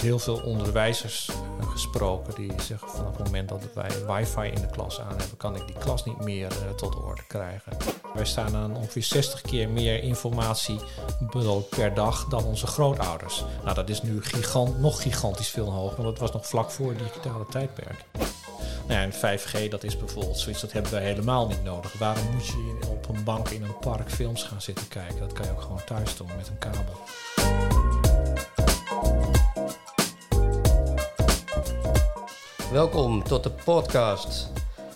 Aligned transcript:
dus 0.00 0.08
heel 0.08 0.18
veel 0.18 0.40
onderwijzers 0.44 1.28
uh, 1.28 1.70
gesproken 1.70 2.34
die 2.34 2.52
zeggen 2.62 2.88
vanaf 2.88 3.16
het 3.16 3.24
moment 3.24 3.48
dat 3.48 3.62
wij 3.74 3.90
wifi 4.06 4.48
in 4.48 4.60
de 4.60 4.70
klas 4.70 5.00
aan 5.00 5.18
hebben, 5.18 5.36
kan 5.36 5.56
ik 5.56 5.66
die 5.66 5.76
klas 5.78 6.04
niet 6.04 6.20
meer 6.24 6.46
uh, 6.46 6.74
tot 6.76 6.96
orde 6.96 7.22
krijgen. 7.26 7.72
Wij 8.14 8.24
staan 8.24 8.56
aan 8.56 8.76
ongeveer 8.76 9.02
60 9.02 9.40
keer 9.40 9.68
meer 9.68 10.02
informatie 10.02 10.78
per 11.68 11.94
dag 11.94 12.24
dan 12.24 12.44
onze 12.44 12.66
grootouders. 12.66 13.44
Nou, 13.62 13.74
dat 13.74 13.88
is 13.88 14.02
nu 14.02 14.22
gigant, 14.22 14.78
nog 14.78 15.02
gigantisch 15.02 15.48
veel 15.48 15.70
hoger, 15.70 16.02
want 16.02 16.08
dat 16.08 16.18
was 16.18 16.32
nog 16.32 16.46
vlak 16.46 16.70
voor 16.70 16.88
het 16.88 16.98
digitale 16.98 17.46
tijdperk. 17.50 18.04
Nou 18.86 19.00
ja, 19.00 19.02
en 19.02 19.12
5G, 19.12 19.68
dat 19.68 19.84
is 19.84 19.96
bijvoorbeeld 19.96 20.38
zoiets, 20.38 20.60
dat 20.60 20.72
hebben 20.72 20.92
wij 20.92 21.02
helemaal 21.02 21.46
niet 21.46 21.64
nodig. 21.64 21.92
Waarom 21.98 22.30
moet 22.32 22.46
je 22.46 22.78
op 22.88 23.08
een 23.08 23.24
bank 23.24 23.48
in 23.48 23.62
een 23.62 23.78
park 23.78 24.10
films 24.10 24.42
gaan 24.42 24.62
zitten 24.62 24.88
kijken? 24.88 25.18
Dat 25.18 25.32
kan 25.32 25.44
je 25.44 25.50
ook 25.50 25.62
gewoon 25.62 25.84
thuis 25.84 26.16
doen 26.16 26.30
met 26.36 26.48
een 26.48 26.58
kabel. 26.58 27.79
Welkom 32.72 33.22
tot 33.22 33.42
de 33.42 33.50
podcast 33.50 34.48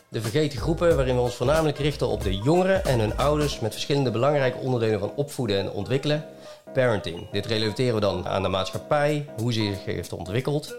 De 0.09 0.20
Vergeten 0.20 0.59
Groepen, 0.59 0.96
waarin 0.96 1.14
we 1.14 1.20
ons 1.20 1.34
voornamelijk 1.34 1.78
richten 1.78 2.09
op 2.09 2.23
de 2.23 2.37
jongeren 2.37 2.84
en 2.84 2.98
hun 3.00 3.16
ouders 3.16 3.60
met 3.60 3.73
verschillende 3.73 4.10
belangrijke 4.10 4.59
onderdelen 4.59 4.98
van 5.00 5.12
opvoeden 5.16 5.59
en 5.59 5.70
ontwikkelen. 5.70 6.24
Parenting. 6.73 7.30
Dit 7.30 7.47
relateren 7.47 7.95
we 7.95 8.00
dan 8.00 8.28
aan 8.28 8.42
de 8.42 8.48
maatschappij, 8.48 9.28
hoe 9.37 9.52
ze 9.52 9.60
zich 9.60 9.84
heeft 9.84 10.12
ontwikkeld 10.12 10.74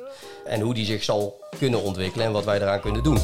en 0.46 0.62
hoe 0.62 0.74
die 0.74 0.86
zich 0.86 1.04
zal 1.04 1.44
kunnen 1.58 1.82
ontwikkelen 1.82 2.26
en 2.26 2.32
wat 2.32 2.46
wij 2.46 2.62
eraan 2.62 2.82
kunnen 2.82 3.04
doen. 3.04 3.20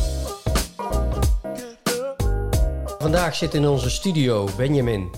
Vandaag 2.99 3.35
zit 3.35 3.53
in 3.53 3.67
onze 3.67 3.89
studio 3.89 4.49
Benjamin 4.57 5.11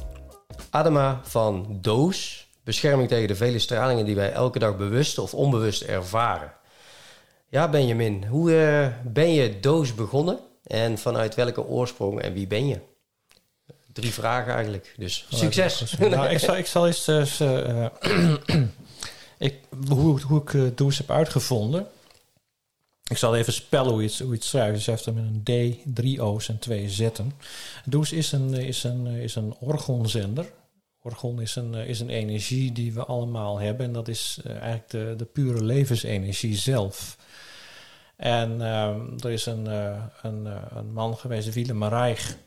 Adema 0.69 1.19
van 1.23 1.77
Doos. 1.81 2.47
Bescherming 2.63 3.09
tegen 3.09 3.27
de 3.27 3.35
vele 3.35 3.59
stralingen 3.59 4.05
die 4.05 4.15
wij 4.15 4.31
elke 4.31 4.59
dag 4.59 4.77
bewust 4.77 5.17
of 5.17 5.33
onbewust 5.33 5.81
ervaren. 5.81 6.61
Ja, 7.53 7.69
Benjamin, 7.69 8.25
hoe 8.25 8.51
uh, 8.51 8.87
ben 9.13 9.33
je 9.33 9.59
Doos 9.59 9.95
begonnen 9.95 10.39
en 10.63 10.97
vanuit 10.97 11.35
welke 11.35 11.65
oorsprong 11.65 12.21
en 12.21 12.33
wie 12.33 12.47
ben 12.47 12.67
je? 12.67 12.79
Drie 13.91 14.11
vragen 14.11 14.53
eigenlijk, 14.53 14.93
dus 14.97 15.27
succes. 15.29 15.97
Nou, 15.97 16.29
ik, 16.29 16.39
zal, 16.39 16.57
ik 16.57 16.65
zal 16.65 16.87
eens 16.87 17.07
uh, 17.07 17.85
ik, 19.37 19.59
hoe, 19.87 20.21
hoe 20.21 20.41
ik 20.41 20.77
Doos 20.77 20.97
heb 20.97 21.11
uitgevonden. 21.11 21.87
Ik 23.09 23.17
zal 23.17 23.35
even 23.35 23.53
spellen 23.53 23.91
hoe 23.91 24.01
je 24.01 24.07
het, 24.07 24.19
hoe 24.19 24.27
je 24.27 24.35
het 24.35 24.43
schrijft. 24.43 24.85
Heeft 24.85 25.05
hem 25.05 25.13
met 25.13 25.23
een 25.23 25.43
D, 25.43 25.95
drie 25.95 26.21
O's 26.21 26.49
en 26.49 26.59
twee 26.59 26.89
Z'en. 26.89 27.33
Does 27.85 28.11
is 28.11 28.31
een, 28.31 28.53
is 28.53 28.83
een, 28.83 29.07
is 29.07 29.35
een 29.35 29.55
orgonzender. 29.59 30.51
Orgon 31.01 31.41
is 31.41 31.55
een, 31.55 31.73
is 31.73 31.99
een 31.99 32.09
energie 32.09 32.71
die 32.71 32.93
we 32.93 33.05
allemaal 33.05 33.59
hebben. 33.59 33.85
En 33.85 33.93
dat 33.93 34.07
is 34.07 34.39
eigenlijk 34.45 34.89
de, 34.89 35.13
de 35.17 35.25
pure 35.25 35.63
levensenergie 35.63 36.55
zelf. 36.55 37.17
En 38.23 38.51
uh, 38.51 39.23
er 39.23 39.31
is 39.31 39.45
een, 39.45 39.65
uh, 39.65 40.03
een, 40.21 40.45
uh, 40.45 40.61
een 40.69 40.93
man 40.93 41.17
geweest, 41.17 41.53
Willem 41.53 41.83
Reich, 41.83 42.37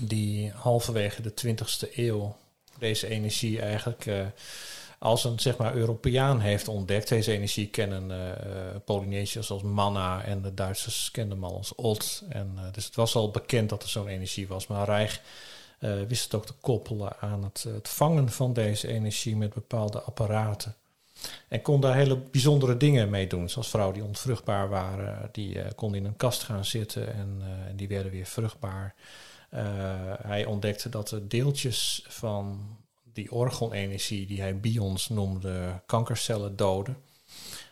die 0.00 0.50
halverwege 0.50 1.22
de 1.22 1.32
20e 1.46 1.94
eeuw 1.94 2.36
deze 2.78 3.06
energie 3.08 3.60
eigenlijk 3.60 4.06
uh, 4.06 4.26
als 4.98 5.24
een 5.24 5.38
zeg 5.38 5.56
maar, 5.56 5.74
Europeaan 5.74 6.40
heeft 6.40 6.68
ontdekt. 6.68 7.08
Deze 7.08 7.32
energie 7.32 7.68
kennen 7.68 8.36
Polynesiërs 8.84 9.50
als 9.50 9.62
manna 9.62 10.24
en 10.24 10.42
de 10.42 10.54
Duitsers 10.54 11.10
kenden 11.10 11.38
hem 11.38 11.44
al 11.44 11.56
als 11.56 11.74
ot. 11.74 12.22
En, 12.28 12.58
dus 12.72 12.84
het 12.84 12.94
was 12.94 13.14
al 13.14 13.30
bekend 13.30 13.68
dat 13.68 13.82
er 13.82 13.88
zo'n 13.88 14.08
energie 14.08 14.48
was. 14.48 14.66
Maar 14.66 14.84
Reich 14.84 15.20
wist 16.08 16.24
het 16.24 16.34
ook 16.34 16.46
te 16.46 16.54
koppelen 16.60 17.16
aan 17.20 17.44
het, 17.44 17.62
het 17.62 17.88
vangen 17.88 18.28
van 18.28 18.52
deze 18.52 18.88
energie 18.88 19.36
met 19.36 19.54
bepaalde 19.54 20.00
apparaten. 20.00 20.74
En 21.48 21.62
kon 21.62 21.80
daar 21.80 21.94
hele 21.94 22.16
bijzondere 22.16 22.76
dingen 22.76 23.10
mee 23.10 23.26
doen. 23.26 23.48
Zoals 23.48 23.68
vrouwen 23.68 23.94
die 23.94 24.04
onvruchtbaar 24.04 24.68
waren, 24.68 25.28
die 25.32 25.54
uh, 25.54 25.64
konden 25.76 26.00
in 26.00 26.06
een 26.06 26.16
kast 26.16 26.42
gaan 26.42 26.64
zitten 26.64 27.14
en, 27.14 27.38
uh, 27.40 27.46
die 27.76 27.88
werden 27.88 28.12
weer 28.12 28.26
vruchtbaar. 28.26 28.94
Uh, 29.54 29.60
hij 30.22 30.44
ontdekte 30.44 30.88
dat 30.88 31.08
de 31.08 31.26
deeltjes 31.26 32.04
van 32.08 32.76
die 33.12 33.32
orgonenergie, 33.32 34.26
die 34.26 34.40
hij 34.40 34.60
bions 34.60 35.08
noemde, 35.08 35.82
kankercellen 35.86 36.56
doden. 36.56 36.96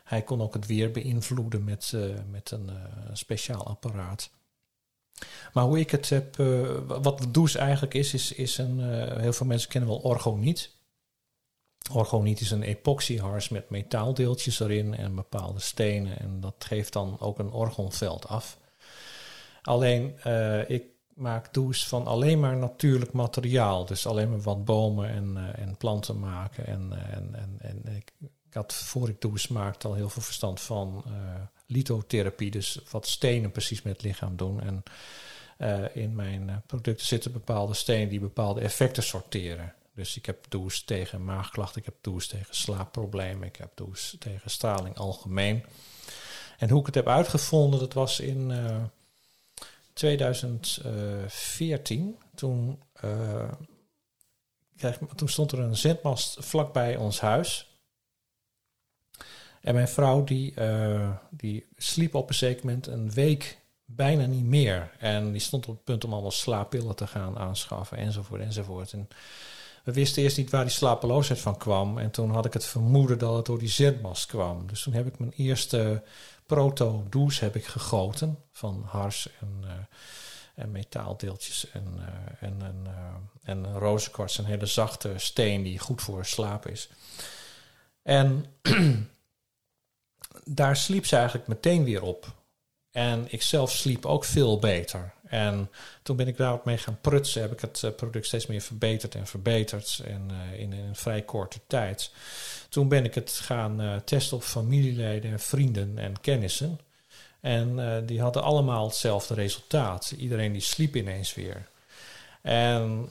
Hij 0.04 0.22
kon 0.22 0.42
ook 0.42 0.54
het 0.54 0.66
weer 0.66 0.90
beïnvloeden 0.90 1.64
met, 1.64 1.92
met 2.30 2.50
een 2.50 2.70
speciaal 3.12 3.66
apparaat. 3.66 4.30
Maar 5.52 5.64
hoe 5.64 5.78
ik 5.78 5.90
het 5.90 6.08
heb, 6.08 6.36
wat 6.86 7.18
de 7.18 7.30
douche 7.30 7.58
eigenlijk 7.58 7.94
is, 7.94 8.14
is, 8.14 8.32
is 8.32 8.58
een, 8.58 8.80
heel 9.20 9.32
veel 9.32 9.46
mensen 9.46 9.68
kennen 9.68 9.90
wel 9.90 9.98
orgoniet. 9.98 10.70
Orgoniet 11.92 12.40
is 12.40 12.50
een 12.50 12.62
epoxyhars 12.62 13.48
met 13.48 13.70
metaaldeeltjes 13.70 14.60
erin 14.60 14.94
en 14.94 15.14
bepaalde 15.14 15.60
stenen. 15.60 16.18
En 16.18 16.40
dat 16.40 16.54
geeft 16.58 16.92
dan 16.92 17.20
ook 17.20 17.38
een 17.38 17.52
orgonveld 17.52 18.28
af. 18.28 18.58
Alleen, 19.62 20.18
uh, 20.26 20.70
ik 20.70 20.84
maak 21.14 21.54
douche 21.54 21.88
van 21.88 22.06
alleen 22.06 22.40
maar 22.40 22.56
natuurlijk 22.56 23.12
materiaal. 23.12 23.84
Dus 23.84 24.06
alleen 24.06 24.30
maar 24.30 24.40
wat 24.40 24.64
bomen 24.64 25.08
en, 25.08 25.34
uh, 25.36 25.58
en 25.64 25.76
planten 25.76 26.18
maken. 26.18 26.66
En, 26.66 26.92
en, 27.12 27.34
en, 27.34 27.56
en 27.58 27.96
ik, 27.96 28.12
had 28.50 28.74
voor 28.74 29.08
ik 29.08 29.20
douche 29.20 29.52
maakte 29.52 29.88
al 29.88 29.94
heel 29.94 30.08
veel 30.08 30.22
verstand 30.22 30.60
van 30.60 31.04
lithotherapie. 31.66 32.50
Dus 32.50 32.80
wat 32.90 33.06
stenen 33.06 33.50
precies 33.50 33.82
met 33.82 33.92
het 33.92 34.02
lichaam 34.02 34.36
doen. 34.36 34.60
En 34.60 34.82
in 35.92 36.14
mijn 36.14 36.62
producten 36.66 37.06
zitten 37.06 37.32
bepaalde 37.32 37.74
stenen 37.74 38.08
die 38.08 38.20
bepaalde 38.20 38.60
effecten 38.60 39.02
sorteren. 39.02 39.74
Dus 39.98 40.16
ik 40.16 40.26
heb 40.26 40.44
douche 40.48 40.84
tegen 40.84 41.24
maagklachten, 41.24 41.80
ik 41.80 41.84
heb 41.84 41.94
douche 42.00 42.28
tegen 42.28 42.54
slaapproblemen, 42.54 43.48
ik 43.48 43.56
heb 43.56 43.70
douche 43.74 44.18
tegen 44.18 44.50
straling 44.50 44.96
algemeen. 44.96 45.64
En 46.58 46.70
hoe 46.70 46.80
ik 46.80 46.86
het 46.86 46.94
heb 46.94 47.08
uitgevonden, 47.08 47.80
dat 47.80 47.92
was 47.92 48.20
in 48.20 48.50
uh, 48.50 48.82
2014. 49.92 52.18
Toen, 52.34 52.82
uh, 53.04 53.52
toen 55.14 55.28
stond 55.28 55.52
er 55.52 55.58
een 55.58 55.76
zendmast 55.76 56.36
vlakbij 56.40 56.96
ons 56.96 57.20
huis. 57.20 57.78
En 59.60 59.74
mijn 59.74 59.88
vrouw 59.88 60.24
die, 60.24 60.54
uh, 60.58 61.10
die 61.30 61.66
sliep 61.76 62.14
op 62.14 62.28
een 62.28 62.34
zeker 62.34 62.66
moment 62.66 62.86
een 62.86 63.10
week 63.10 63.58
bijna 63.84 64.26
niet 64.26 64.44
meer. 64.44 64.90
En 64.98 65.32
die 65.32 65.40
stond 65.40 65.66
op 65.66 65.74
het 65.74 65.84
punt 65.84 66.04
om 66.04 66.12
allemaal 66.12 66.30
slaappillen 66.30 66.96
te 66.96 67.06
gaan 67.06 67.38
aanschaffen 67.38 67.98
enzovoort 67.98 68.40
enzovoort. 68.40 68.92
En 68.92 69.08
we 69.88 69.94
wisten 69.94 70.22
eerst 70.22 70.36
niet 70.36 70.50
waar 70.50 70.64
die 70.64 70.72
slapeloosheid 70.72 71.40
van 71.40 71.56
kwam. 71.56 71.98
En 71.98 72.10
toen 72.10 72.30
had 72.30 72.44
ik 72.44 72.52
het 72.52 72.64
vermoeden 72.64 73.18
dat 73.18 73.36
het 73.36 73.46
door 73.46 73.58
die 73.58 73.68
zendmast 73.68 74.26
kwam. 74.26 74.66
Dus 74.66 74.82
toen 74.82 74.92
heb 74.92 75.06
ik 75.06 75.18
mijn 75.18 75.32
eerste 75.36 76.02
proto-douche 76.46 77.44
heb 77.44 77.56
ik 77.56 77.66
gegoten 77.66 78.38
van 78.52 78.82
hars 78.86 79.28
en, 79.40 79.60
uh, 79.64 79.70
en 80.54 80.70
metaaldeeltjes 80.70 81.70
en, 81.70 81.94
uh, 81.98 82.06
en, 82.48 82.62
en, 82.62 82.84
uh, 82.86 83.14
en 83.42 83.78
rozenkwarts, 83.78 84.38
een 84.38 84.44
hele 84.44 84.66
zachte 84.66 85.12
steen 85.16 85.62
die 85.62 85.78
goed 85.78 86.02
voor 86.02 86.24
slaap 86.24 86.66
is. 86.66 86.88
En 88.02 88.44
daar 90.60 90.76
sliep 90.76 91.06
ze 91.06 91.16
eigenlijk 91.16 91.48
meteen 91.48 91.84
weer 91.84 92.02
op. 92.02 92.34
En 92.90 93.26
ik 93.28 93.42
zelf 93.42 93.72
sliep 93.72 94.06
ook 94.06 94.24
veel 94.24 94.58
beter. 94.58 95.14
En 95.28 95.70
toen 96.02 96.16
ben 96.16 96.26
ik 96.26 96.36
daarop 96.36 96.64
mee 96.64 96.78
gaan 96.78 96.98
prutsen. 97.00 97.42
Heb 97.42 97.52
ik 97.52 97.60
het 97.60 97.82
uh, 97.84 97.90
product 97.90 98.26
steeds 98.26 98.46
meer 98.46 98.60
verbeterd 98.60 99.14
en 99.14 99.26
verbeterd. 99.26 100.02
En 100.06 100.28
uh, 100.30 100.60
in, 100.60 100.72
een 100.72 100.96
vrij 100.96 101.22
korte 101.22 101.60
tijd. 101.66 102.12
Toen 102.68 102.88
ben 102.88 103.04
ik 103.04 103.14
het 103.14 103.30
gaan 103.30 103.80
uh, 103.80 103.96
testen 103.96 104.36
op 104.36 104.42
familieleden, 104.42 105.30
en 105.30 105.40
vrienden 105.40 105.98
en 105.98 106.20
kennissen. 106.20 106.78
En 107.40 108.02
die 108.06 108.20
hadden 108.20 108.42
allemaal 108.42 108.86
hetzelfde 108.86 109.34
resultaat. 109.34 110.14
Iedereen 110.16 110.52
die 110.52 110.60
sliep 110.60 110.96
ineens 110.96 111.34
weer. 111.34 111.68
En 112.42 113.08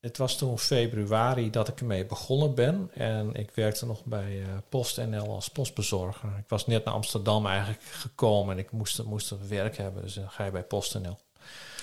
het 0.00 0.16
was 0.16 0.36
toen 0.36 0.58
februari 0.58 1.50
dat 1.50 1.68
ik 1.68 1.80
ermee 1.80 2.06
begonnen 2.06 2.54
ben. 2.54 2.90
En 2.94 3.34
ik 3.34 3.50
werkte 3.50 3.86
nog 3.86 4.04
bij 4.04 4.42
PostNL 4.68 5.34
als 5.34 5.48
postbezorger. 5.48 6.28
Ik 6.38 6.48
was 6.48 6.66
net 6.66 6.84
naar 6.84 6.94
Amsterdam 6.94 7.46
eigenlijk 7.46 7.82
gekomen 7.82 8.54
en 8.56 8.64
ik 8.64 8.70
moest, 8.70 9.02
moest 9.02 9.48
werk 9.48 9.76
hebben. 9.76 10.02
Dus 10.02 10.18
ga 10.26 10.44
je 10.44 10.50
bij 10.50 10.64
PostNL. 10.64 11.18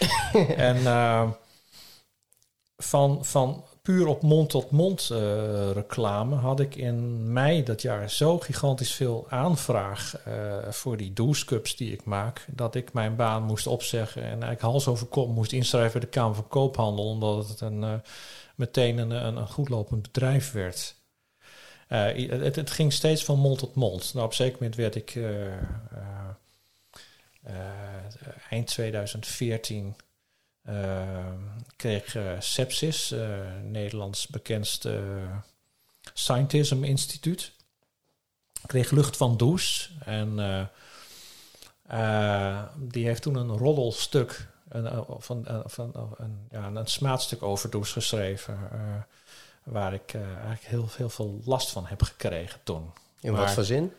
en 0.69 0.77
uh, 0.77 1.29
van, 2.77 3.25
van 3.25 3.63
puur 3.81 4.07
op 4.07 4.21
mond-tot-mond 4.21 5.09
uh, 5.11 5.71
reclame 5.71 6.35
had 6.35 6.59
ik 6.59 6.75
in 6.75 7.31
mei 7.33 7.63
dat 7.63 7.81
jaar 7.81 8.09
zo 8.09 8.39
gigantisch 8.39 8.93
veel 8.93 9.25
aanvraag 9.29 10.15
uh, 10.27 10.57
voor 10.69 10.97
die 10.97 11.13
douchecups 11.13 11.75
die 11.75 11.93
ik 11.93 12.03
maak, 12.03 12.45
dat 12.51 12.75
ik 12.75 12.93
mijn 12.93 13.15
baan 13.15 13.43
moest 13.43 13.67
opzeggen 13.67 14.21
en 14.21 14.29
eigenlijk 14.29 14.61
hals 14.61 14.87
over 14.87 15.07
kop 15.07 15.29
moest 15.29 15.51
inschrijven 15.51 15.91
bij 15.91 16.01
de 16.01 16.07
Kamer 16.07 16.35
van 16.35 16.47
Koophandel, 16.47 17.05
omdat 17.05 17.47
het 17.47 17.61
een, 17.61 18.01
meteen 18.55 18.97
een, 18.97 19.11
een, 19.11 19.35
een 19.37 19.47
goedlopend 19.47 20.01
bedrijf 20.01 20.51
werd. 20.51 20.97
Het, 21.87 22.55
het, 22.55 22.71
ging 22.71 22.93
steeds 22.93 23.23
van 23.23 23.39
mond 23.39 23.59
tot 23.59 23.75
mond. 23.75 24.13
Nou, 24.13 24.25
op 24.25 24.31
een 24.31 24.37
zeker 24.37 24.57
moment 24.59 24.75
werd 24.75 24.95
ik 24.95 25.19
eind 28.49 28.67
2014 28.67 29.95
uh, 30.69 31.33
kreeg 31.75 32.15
uh, 32.15 32.31
Sepsis, 32.39 33.11
uh, 33.11 33.39
Nederlands 33.63 34.27
bekendste 34.27 35.01
Scientism 36.13 36.83
Instituut. 36.83 37.51
kreeg 38.65 38.91
lucht 38.91 39.17
van 39.17 39.37
Does. 39.37 39.91
En 40.05 40.35
die 42.77 43.05
heeft 43.05 43.21
toen 43.21 43.35
een 43.35 43.57
roddelstuk, 43.57 44.47
een, 44.69 45.05
van, 45.19 45.45
van, 45.65 46.15
een, 46.17 46.47
ja, 46.51 46.65
een 46.67 46.87
smaadstuk 46.87 47.43
over 47.43 47.69
Does 47.69 47.91
geschreven. 47.91 48.57
waar 49.63 49.93
ik 49.93 50.13
eigenlijk 50.13 50.63
heel, 50.63 50.89
heel 50.97 51.09
veel 51.09 51.41
last 51.45 51.69
van 51.69 51.85
heb 51.85 52.01
gekregen 52.01 52.59
toen. 52.63 52.91
In 53.21 53.33
wat 53.33 53.51
voor 53.51 53.63
zin? 53.63 53.93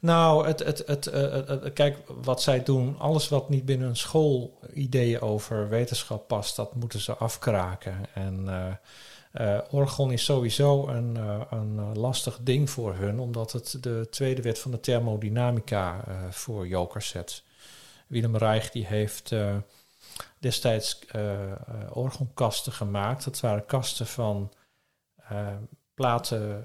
Nou, 0.00 0.46
het, 0.46 0.58
het, 0.58 0.86
het, 0.86 1.72
kijk, 1.72 1.96
wat 2.06 2.42
zij 2.42 2.62
doen, 2.62 2.98
alles 2.98 3.28
wat 3.28 3.48
niet 3.48 3.64
binnen 3.64 3.88
een 3.88 3.96
school 3.96 4.58
ideeën 4.72 5.20
over 5.20 5.68
wetenschap 5.68 6.28
past, 6.28 6.56
dat 6.56 6.74
moeten 6.74 7.00
ze 7.00 7.14
afkraken. 7.14 8.14
En 8.14 8.48
orgon 9.70 10.12
is 10.12 10.24
sowieso 10.24 10.88
een, 10.88 11.16
een 11.50 11.98
lastig 11.98 12.38
ding 12.42 12.70
voor 12.70 12.94
hun, 12.94 13.18
omdat 13.18 13.52
het 13.52 13.76
de 13.80 14.06
tweede 14.10 14.42
wet 14.42 14.58
van 14.58 14.70
de 14.70 14.80
thermodynamica 14.80 16.04
voor 16.30 16.66
jokers 16.66 17.08
zet. 17.08 17.42
Willem 18.06 18.36
Reich 18.36 18.70
die 18.70 18.86
heeft 18.86 19.34
destijds 20.38 20.98
orgonkasten 21.92 22.72
gemaakt. 22.72 23.24
Dat 23.24 23.40
waren 23.40 23.66
kasten 23.66 24.06
van 24.06 24.52
platen 25.94 26.64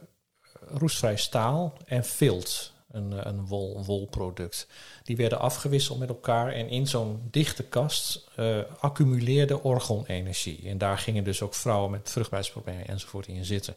roestvrij 0.67 1.17
staal 1.17 1.73
en 1.85 2.05
vilt 2.05 2.73
een, 2.95 3.27
een 3.27 3.45
wol, 3.45 3.83
wolproduct. 3.85 4.67
Die 5.03 5.15
werden 5.15 5.39
afgewisseld 5.39 5.99
met 5.99 6.09
elkaar 6.09 6.51
en 6.51 6.69
in 6.69 6.87
zo'n 6.87 7.27
dichte 7.31 7.63
kast 7.63 8.27
uh, 8.39 8.57
accumuleerde 8.79 9.63
orgonenergie. 9.63 10.69
En 10.69 10.77
daar 10.77 10.97
gingen 10.97 11.23
dus 11.23 11.41
ook 11.41 11.53
vrouwen 11.53 11.91
met 11.91 12.09
vruchtbaarheidsproblemen 12.11 12.87
enzovoort 12.87 13.27
in 13.27 13.45
zitten. 13.45 13.75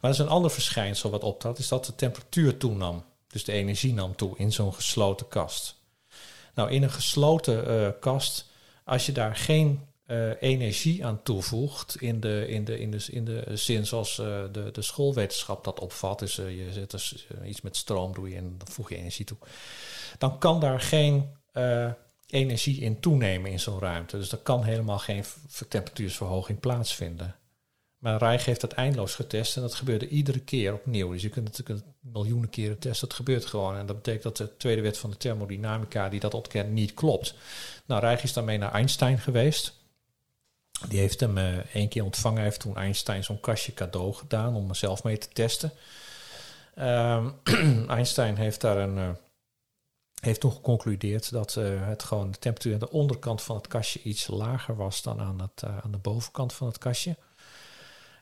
Maar 0.00 0.10
er 0.10 0.10
is 0.10 0.18
een 0.18 0.28
ander 0.28 0.50
verschijnsel 0.50 1.10
wat 1.10 1.22
optrad, 1.22 1.58
is 1.58 1.68
dat 1.68 1.84
de 1.84 1.94
temperatuur 1.94 2.56
toenam. 2.56 3.04
Dus 3.28 3.44
de 3.44 3.52
energie 3.52 3.94
nam 3.94 4.16
toe 4.16 4.38
in 4.38 4.52
zo'n 4.52 4.74
gesloten 4.74 5.28
kast. 5.28 5.78
Nou, 6.54 6.70
in 6.70 6.82
een 6.82 6.90
gesloten 6.90 7.70
uh, 7.70 7.88
kast, 8.00 8.46
als 8.84 9.06
je 9.06 9.12
daar 9.12 9.36
geen 9.36 9.80
energie 10.40 11.04
aan 11.04 11.22
toevoegt 11.22 12.00
in 12.00 12.20
de, 12.20 12.48
in 12.48 12.64
de, 12.64 12.80
in 12.80 12.90
de, 12.90 13.06
in 13.10 13.24
de 13.24 13.56
zin 13.56 13.86
zoals 13.86 14.18
uh, 14.18 14.42
de, 14.52 14.70
de 14.72 14.82
schoolwetenschap 14.82 15.64
dat 15.64 15.80
opvat. 15.80 16.18
Dus 16.18 16.38
uh, 16.38 16.66
je 16.66 16.72
zet 16.72 16.90
dus, 16.90 17.26
iets 17.44 17.60
met 17.60 17.76
stroom 17.76 18.14
doe 18.14 18.28
je 18.28 18.36
en 18.36 18.54
dan 18.58 18.68
voeg 18.68 18.88
je 18.88 18.96
energie 18.96 19.24
toe. 19.24 19.38
Dan 20.18 20.38
kan 20.38 20.60
daar 20.60 20.80
geen 20.80 21.28
energie 22.26 22.80
in 22.80 23.00
toenemen 23.00 23.50
in 23.50 23.60
zo'n 23.60 23.80
ruimte. 23.80 24.18
Dus 24.18 24.32
er 24.32 24.38
kan 24.38 24.64
helemaal 24.64 24.98
geen 24.98 25.24
temperatuursverhoging 25.68 26.60
plaatsvinden. 26.60 27.34
Maar 27.98 28.18
Reich 28.18 28.44
heeft 28.44 28.60
dat 28.60 28.72
eindeloos 28.72 29.14
getest 29.14 29.56
en 29.56 29.62
dat 29.62 29.74
gebeurde 29.74 30.08
iedere 30.08 30.38
keer 30.40 30.74
opnieuw. 30.74 31.12
Dus 31.12 31.22
je 31.22 31.28
kunt 31.28 31.56
het 31.56 31.82
miljoenen 32.00 32.50
keren 32.50 32.78
testen, 32.78 33.08
dat 33.08 33.16
gebeurt 33.16 33.46
gewoon. 33.46 33.76
En 33.76 33.86
dat 33.86 33.96
betekent 33.96 34.22
dat 34.22 34.36
de 34.36 34.56
tweede 34.56 34.82
wet 34.82 34.98
van 34.98 35.10
de 35.10 35.16
thermodynamica, 35.16 36.08
die 36.08 36.20
dat 36.20 36.34
ontkent, 36.34 36.70
niet 36.70 36.94
klopt. 36.94 37.34
Nou, 37.86 38.00
Reich 38.00 38.22
is 38.22 38.32
daarmee 38.32 38.58
naar 38.58 38.72
Einstein 38.72 39.18
geweest. 39.18 39.79
Die 40.88 40.98
heeft 40.98 41.20
hem 41.20 41.38
uh, 41.38 41.74
één 41.74 41.88
keer 41.88 42.04
ontvangen. 42.04 42.36
Hij 42.36 42.46
heeft 42.46 42.60
toen 42.60 42.76
Einstein 42.76 43.24
zo'n 43.24 43.40
kastje 43.40 43.74
cadeau 43.74 44.14
gedaan 44.14 44.54
om 44.54 44.68
er 44.68 44.76
zelf 44.76 45.04
mee 45.04 45.18
te 45.18 45.28
testen. 45.28 45.72
Um, 46.78 47.34
Einstein 47.88 48.36
heeft 48.36 48.60
daar 48.60 48.76
een. 48.76 48.96
Uh, 48.96 49.08
heeft 50.20 50.40
toen 50.40 50.52
geconcludeerd 50.52 51.32
dat 51.32 51.56
uh, 51.56 51.86
het 51.86 52.02
gewoon 52.02 52.30
de 52.30 52.38
temperatuur 52.38 52.72
aan 52.72 52.78
de 52.78 52.90
onderkant 52.90 53.42
van 53.42 53.56
het 53.56 53.66
kastje 53.66 54.02
iets 54.02 54.26
lager 54.26 54.76
was 54.76 55.02
dan 55.02 55.20
aan, 55.20 55.40
het, 55.40 55.64
aan 55.82 55.90
de 55.90 55.98
bovenkant 55.98 56.52
van 56.52 56.66
het 56.66 56.78
kastje. 56.78 57.16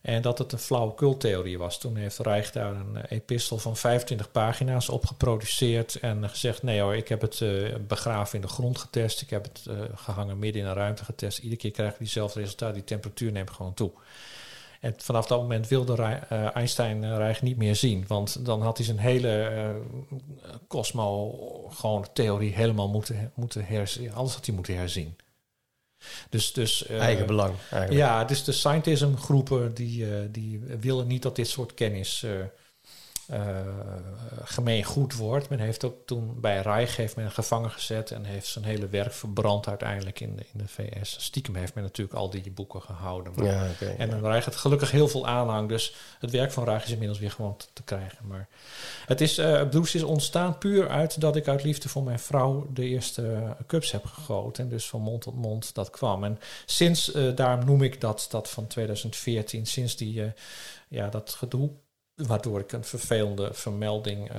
En 0.02 0.22
dat 0.22 0.38
het 0.38 0.52
een 0.52 0.58
flauwekultheorie 0.58 1.58
was. 1.58 1.78
Toen 1.78 1.96
heeft 1.96 2.18
Reich 2.18 2.52
daar 2.52 2.74
een 2.74 2.96
eh, 2.96 3.16
epistel 3.16 3.58
van 3.58 3.76
25 3.76 4.30
pagina's 4.30 4.88
op 4.88 5.06
geproduceerd. 5.06 5.94
En 5.94 6.28
gezegd: 6.28 6.62
nee 6.62 6.80
hoor, 6.80 6.96
ik 6.96 7.08
heb 7.08 7.20
het 7.20 7.40
uh, 7.40 7.74
begraven 7.88 8.34
in 8.34 8.40
de 8.40 8.48
grond 8.48 8.78
getest. 8.78 9.20
Ik 9.20 9.30
heb 9.30 9.44
het 9.44 9.64
uh, 9.68 9.80
gehangen 9.94 10.38
midden 10.38 10.62
in 10.62 10.68
een 10.68 10.74
ruimte 10.74 11.04
getest. 11.04 11.38
Iedere 11.38 11.60
keer 11.60 11.70
krijg 11.70 11.92
je 11.92 11.98
diezelfde 11.98 12.40
resultaat. 12.40 12.74
Die 12.74 12.84
temperatuur 12.84 13.32
neemt 13.32 13.50
gewoon 13.50 13.74
toe. 13.74 13.90
En 14.80 14.94
vanaf 14.96 15.26
dat 15.26 15.40
moment 15.40 15.68
wilde 15.68 16.02
Einstein 16.54 17.16
Reich 17.16 17.42
niet 17.42 17.56
meer 17.56 17.76
zien. 17.76 18.04
Want 18.06 18.44
dan 18.44 18.62
had 18.62 18.76
hij 18.76 18.86
zijn 18.86 18.98
hele 18.98 19.74
kosmo, 20.66 21.30
gewoon 21.70 22.06
theorie 22.12 22.54
helemaal 22.54 22.88
moeten, 22.88 23.32
moeten 23.34 23.64
herzien. 23.64 24.14
Alles 24.14 24.34
had 24.34 24.46
hij 24.46 24.54
moeten 24.54 24.76
herzien. 24.76 25.16
Dus, 26.30 26.52
dus, 26.52 26.90
uh, 26.90 27.00
Eigen 27.00 27.26
belang. 27.26 27.54
Eigenlijk. 27.70 27.92
Ja, 27.92 28.24
dus 28.24 28.44
de 28.44 28.52
scientism 28.52 29.14
groepen 29.14 29.74
die, 29.74 30.04
uh, 30.04 30.14
die 30.30 30.60
willen 30.80 31.06
niet 31.06 31.22
dat 31.22 31.36
dit 31.36 31.48
soort 31.48 31.74
kennis 31.74 32.26
uh, 33.32 33.38
gemeen 34.44 34.84
goed 34.84 35.14
wordt. 35.14 35.48
Men 35.48 35.58
heeft 35.58 35.84
ook 35.84 36.06
toen 36.06 36.40
bij 36.40 36.60
Reich 36.60 36.96
heeft 36.96 37.16
men 37.16 37.30
gevangen 37.30 37.70
gezet 37.70 38.10
en 38.10 38.24
heeft 38.24 38.46
zijn 38.46 38.64
hele 38.64 38.88
werk 38.88 39.12
verbrand 39.12 39.68
uiteindelijk 39.68 40.20
in 40.20 40.36
de, 40.36 40.44
in 40.52 40.58
de 40.58 40.68
VS. 40.68 41.16
Stiekem 41.20 41.54
heeft 41.54 41.74
men 41.74 41.84
natuurlijk 41.84 42.18
al 42.18 42.30
die 42.30 42.50
boeken 42.50 42.82
gehouden. 42.82 43.32
Maar, 43.36 43.44
ja, 43.44 43.70
okay, 43.70 43.96
en 43.96 44.08
ja. 44.08 44.18
Reich 44.28 44.44
had 44.44 44.56
gelukkig 44.56 44.90
heel 44.90 45.08
veel 45.08 45.26
aanhang, 45.26 45.68
dus 45.68 45.94
het 46.18 46.30
werk 46.30 46.52
van 46.52 46.64
Reich 46.64 46.84
is 46.84 46.90
inmiddels 46.90 47.18
weer 47.18 47.30
gewoon 47.30 47.56
te, 47.56 47.66
te 47.72 47.82
krijgen. 47.82 48.26
Maar 48.26 48.48
het 49.06 49.20
is, 49.20 49.38
uh, 49.38 49.68
Bruce 49.68 49.96
is 49.96 50.02
ontstaan 50.02 50.58
puur 50.58 50.88
uit 50.88 51.20
dat 51.20 51.36
ik 51.36 51.48
uit 51.48 51.62
liefde 51.62 51.88
voor 51.88 52.02
mijn 52.02 52.18
vrouw 52.18 52.66
de 52.72 52.84
eerste 52.84 53.56
cups 53.66 53.90
heb 53.90 54.04
gegoten. 54.04 54.64
En 54.64 54.70
dus 54.70 54.88
van 54.88 55.00
mond 55.00 55.22
tot 55.22 55.34
mond 55.34 55.74
dat 55.74 55.90
kwam. 55.90 56.24
En 56.24 56.38
sinds, 56.66 57.14
uh, 57.14 57.36
daarom 57.36 57.64
noem 57.64 57.82
ik 57.82 58.00
dat, 58.00 58.26
dat 58.30 58.50
van 58.50 58.66
2014, 58.66 59.66
sinds 59.66 59.96
die, 59.96 60.20
uh, 60.20 60.30
ja, 60.88 61.08
dat 61.08 61.30
gedoe, 61.30 61.70
waardoor 62.26 62.60
ik 62.60 62.72
een 62.72 62.84
vervelende 62.84 63.48
vermelding 63.52 64.30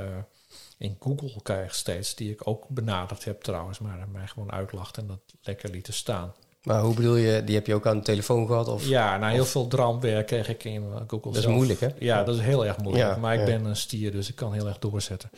in 0.78 0.98
Google 1.00 1.42
krijg 1.44 1.76
steeds, 1.76 2.16
die 2.16 2.32
ik 2.32 2.48
ook 2.48 2.68
benaderd 2.68 3.24
heb 3.24 3.42
trouwens, 3.42 3.80
maar 3.80 4.08
mij 4.12 4.28
gewoon 4.28 4.52
uitlacht 4.52 4.98
en 4.98 5.08
dat 5.08 5.20
lekker 5.42 5.70
lieten 5.70 5.94
staan. 5.94 6.34
Maar 6.64 6.82
hoe 6.82 6.94
bedoel 6.94 7.16
je, 7.16 7.44
die 7.44 7.56
heb 7.56 7.68
je 7.68 7.74
ook 7.74 7.88
aan 7.88 7.98
de 7.98 8.04
telefoon 8.04 8.48
gehad? 8.48 8.68
Of, 8.68 8.86
ja, 8.86 9.18
nou 9.18 9.32
heel 9.34 9.46
veel 9.46 9.68
dramwerk 9.68 10.28
kreeg 10.28 10.48
ik 10.48 10.64
in 10.64 10.84
Google 11.08 11.32
Dat 11.32 11.36
is 11.36 11.46
moeilijk, 11.46 11.80
hè? 11.80 11.88
Ja, 12.00 12.24
dat 12.24 12.36
is 12.36 12.42
heel 12.42 12.66
erg 12.66 12.78
moeilijk. 12.78 13.10
Ja, 13.10 13.16
maar 13.16 13.36
ik 13.36 13.46
ben 13.46 13.66
een 13.66 13.76
stier, 13.76 14.12
dus 14.12 14.30
ik 14.30 14.36
kan 14.36 14.54
heel 14.54 14.68
erg 14.68 14.80
doorzetten. 14.80 15.30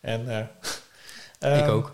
En, 0.00 0.50
uh, 1.40 1.58
ik 1.58 1.68
ook. 1.68 1.92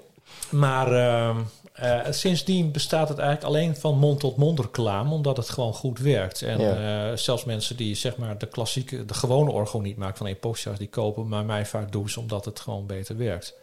maar 0.64 0.92
uh, 0.92 1.38
uh, 1.82 2.00
sindsdien 2.10 2.72
bestaat 2.72 3.08
het 3.08 3.18
eigenlijk 3.18 3.48
alleen 3.48 3.76
van 3.76 3.98
mond-tot-mond 3.98 4.60
reclame, 4.60 5.14
omdat 5.14 5.36
het 5.36 5.50
gewoon 5.50 5.74
goed 5.74 5.98
werkt. 5.98 6.42
En 6.42 6.60
ja. 6.60 7.16
zelfs 7.16 7.44
mensen 7.44 7.76
die 7.76 7.94
zeg 7.94 8.16
maar 8.16 8.38
de 8.38 8.46
klassieke, 8.46 9.04
de 9.04 9.14
gewone 9.14 9.50
orgo 9.50 9.80
niet 9.80 9.96
maken 9.96 10.16
van 10.16 10.26
Epoxia's, 10.26 10.78
die 10.78 10.88
kopen 10.88 11.28
maar 11.28 11.44
mij 11.44 11.66
vaak 11.66 11.92
douche 11.92 12.20
omdat 12.20 12.44
het 12.44 12.60
gewoon 12.60 12.86
beter 12.86 13.16
werkt. 13.16 13.54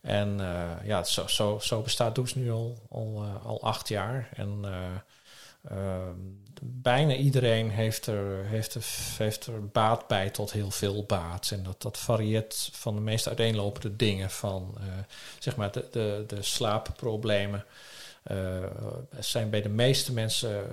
En 0.00 0.36
uh, 0.40 0.70
ja, 0.84 1.04
zo, 1.04 1.26
zo, 1.26 1.58
zo 1.58 1.80
bestaat 1.80 2.14
Does 2.14 2.34
nu 2.34 2.52
al, 2.52 2.78
al, 2.90 3.24
al 3.44 3.62
acht 3.62 3.88
jaar. 3.88 4.28
En 4.36 4.64
bijna 6.62 7.14
iedereen 7.14 7.70
heeft 7.70 8.06
er, 8.06 8.44
heeft, 8.44 8.74
er, 8.74 8.84
heeft 9.18 9.46
er 9.46 9.66
baat 9.68 10.06
bij 10.06 10.30
tot 10.30 10.52
heel 10.52 10.70
veel 10.70 11.04
baat. 11.04 11.50
En 11.50 11.62
dat, 11.62 11.82
dat 11.82 11.98
varieert 11.98 12.68
van 12.72 12.94
de 12.94 13.00
meest 13.00 13.28
uiteenlopende 13.28 13.96
dingen. 13.96 14.30
Van 14.30 14.74
zeg 15.38 15.56
maar 15.56 15.72
de, 15.72 15.88
de, 15.90 16.24
de 16.26 16.42
slaapproblemen. 16.42 17.64
zijn 19.18 19.50
bij 19.50 19.62
de 19.62 19.68
meeste 19.68 20.12
mensen 20.12 20.64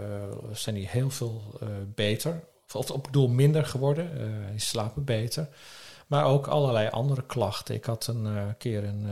zijn 0.53 0.75
die 0.75 0.88
heel 0.88 1.10
veel 1.10 1.60
beter. 1.86 2.43
Of, 2.74 2.89
ik 2.89 3.01
bedoel 3.01 3.27
minder 3.27 3.65
geworden. 3.65 4.10
die 4.51 4.60
slapen 4.60 5.03
beter. 5.03 5.48
Maar 6.07 6.25
ook 6.25 6.48
allerlei 6.48 6.89
andere 6.89 7.25
klachten. 7.25 7.75
Ik 7.75 7.86
had 7.86 8.07
een 8.07 8.55
keer 8.57 8.83
een, 8.83 9.07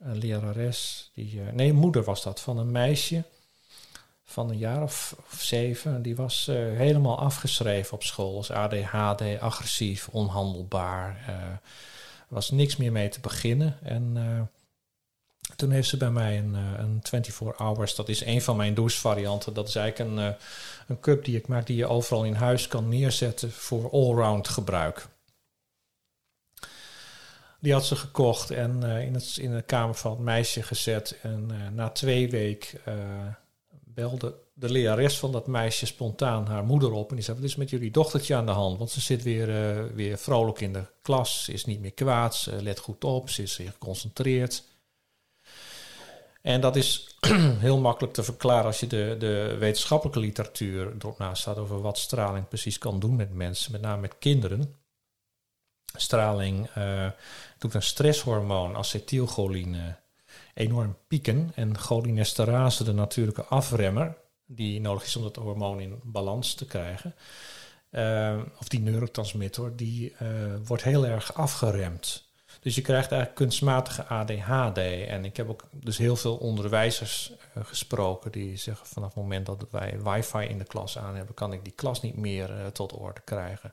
een 0.00 0.18
lerares, 0.18 1.10
die, 1.14 1.40
nee, 1.40 1.72
moeder 1.72 2.04
was 2.04 2.22
dat, 2.22 2.40
van 2.40 2.58
een 2.58 2.70
meisje 2.70 3.24
van 4.32 4.50
een 4.50 4.58
jaar 4.58 4.82
of, 4.82 5.16
zeven. 5.38 6.02
Die 6.02 6.16
was 6.16 6.46
helemaal 6.52 7.18
afgeschreven 7.18 7.92
op 7.92 8.02
school 8.02 8.36
als 8.36 8.50
ADHD, 8.50 9.40
agressief, 9.40 10.08
onhandelbaar. 10.08 11.24
Er 11.26 11.60
was 12.28 12.50
niks 12.50 12.76
meer 12.76 12.92
mee 12.92 13.08
te 13.08 13.20
beginnen. 13.20 13.78
En 13.82 14.16
toen 15.56 15.70
heeft 15.70 15.88
ze 15.88 15.96
bij 15.96 16.10
mij 16.10 16.38
een, 16.38 16.54
een 16.54 17.00
24 17.02 17.56
hours, 17.56 17.94
dat 17.94 18.08
is 18.08 18.24
een 18.24 18.42
van 18.42 18.56
mijn 18.56 18.74
douchevarianten. 18.74 19.54
Dat 19.54 19.68
is 19.68 19.74
eigenlijk 19.74 20.10
een, 20.10 20.34
een 20.86 21.00
cup 21.00 21.24
die 21.24 21.36
ik 21.36 21.46
maak, 21.46 21.66
die 21.66 21.76
je 21.76 21.86
overal 21.86 22.24
in 22.24 22.34
huis 22.34 22.68
kan 22.68 22.88
neerzetten 22.88 23.52
voor 23.52 23.90
allround 23.90 24.48
gebruik. 24.48 25.08
Die 27.58 27.72
had 27.72 27.86
ze 27.86 27.96
gekocht 27.96 28.50
en 28.50 28.82
in, 28.82 29.14
het, 29.14 29.36
in 29.36 29.54
de 29.54 29.62
kamer 29.62 29.94
van 29.94 30.10
het 30.10 30.20
meisje 30.20 30.62
gezet. 30.62 31.18
En 31.22 31.50
na 31.74 31.88
twee 31.88 32.30
weken 32.30 32.80
belde 33.94 34.34
de 34.54 34.70
lerares 34.70 35.18
van 35.18 35.32
dat 35.32 35.46
meisje 35.46 35.86
spontaan 35.86 36.46
haar 36.46 36.64
moeder 36.64 36.92
op. 36.92 37.08
En 37.08 37.14
die 37.14 37.24
zei, 37.24 37.36
wat 37.36 37.46
is 37.46 37.56
met 37.56 37.70
jullie 37.70 37.90
dochtertje 37.90 38.34
aan 38.34 38.46
de 38.46 38.52
hand? 38.52 38.78
Want 38.78 38.90
ze 38.90 39.00
zit 39.00 39.22
weer, 39.22 39.46
weer 39.94 40.18
vrolijk 40.18 40.60
in 40.60 40.72
de 40.72 40.84
klas. 41.02 41.44
Ze 41.44 41.52
is 41.52 41.64
niet 41.64 41.80
meer 41.80 41.92
kwaad. 41.92 42.34
Ze 42.34 42.62
let 42.62 42.78
goed 42.78 43.04
op. 43.04 43.30
Ze 43.30 43.42
is 43.42 43.54
geconcentreerd. 43.54 44.64
En 46.42 46.60
dat 46.60 46.76
is 46.76 47.16
heel 47.66 47.78
makkelijk 47.78 48.14
te 48.14 48.22
verklaren 48.22 48.64
als 48.64 48.80
je 48.80 48.86
de, 48.86 49.16
de 49.18 49.56
wetenschappelijke 49.58 50.20
literatuur 50.20 50.94
erop 50.98 51.18
naast 51.18 51.42
staat 51.42 51.58
over 51.58 51.80
wat 51.80 51.98
straling 51.98 52.48
precies 52.48 52.78
kan 52.78 53.00
doen 53.00 53.16
met 53.16 53.34
mensen, 53.34 53.72
met 53.72 53.80
name 53.80 54.00
met 54.00 54.18
kinderen. 54.18 54.76
straling 55.96 56.76
uh, 56.76 57.10
doet 57.58 57.74
een 57.74 57.82
stresshormoon, 57.82 58.76
acetylcholine, 58.76 59.96
enorm 60.54 60.96
pieken. 61.08 61.52
En 61.54 61.78
cholinesterase, 61.78 62.84
de 62.84 62.92
natuurlijke 62.92 63.44
afremmer, 63.44 64.16
die 64.46 64.80
nodig 64.80 65.04
is 65.04 65.16
om 65.16 65.22
dat 65.22 65.36
hormoon 65.36 65.80
in 65.80 66.00
balans 66.02 66.54
te 66.54 66.66
krijgen, 66.66 67.14
uh, 67.90 68.38
of 68.58 68.68
die 68.68 68.80
neurotransmitter, 68.80 69.76
die 69.76 70.14
uh, 70.22 70.28
wordt 70.64 70.82
heel 70.82 71.06
erg 71.06 71.34
afgeremd. 71.34 72.30
Dus 72.60 72.74
je 72.74 72.80
krijgt 72.80 73.10
eigenlijk 73.10 73.40
kunstmatige 73.40 74.04
ADHD. 74.04 74.78
En 75.06 75.24
ik 75.24 75.36
heb 75.36 75.48
ook 75.48 75.64
dus 75.70 75.98
heel 75.98 76.16
veel 76.16 76.36
onderwijzers 76.36 77.32
uh, 77.56 77.64
gesproken 77.64 78.32
die 78.32 78.56
zeggen 78.56 78.86
vanaf 78.86 79.14
het 79.14 79.22
moment 79.22 79.46
dat 79.46 79.66
wij 79.70 80.00
wifi 80.02 80.38
in 80.38 80.58
de 80.58 80.64
klas 80.64 80.98
aan 80.98 81.16
hebben, 81.16 81.34
kan 81.34 81.52
ik 81.52 81.64
die 81.64 81.72
klas 81.72 82.02
niet 82.02 82.16
meer 82.16 82.50
tot 82.72 82.92
orde 82.92 83.20
krijgen. 83.24 83.72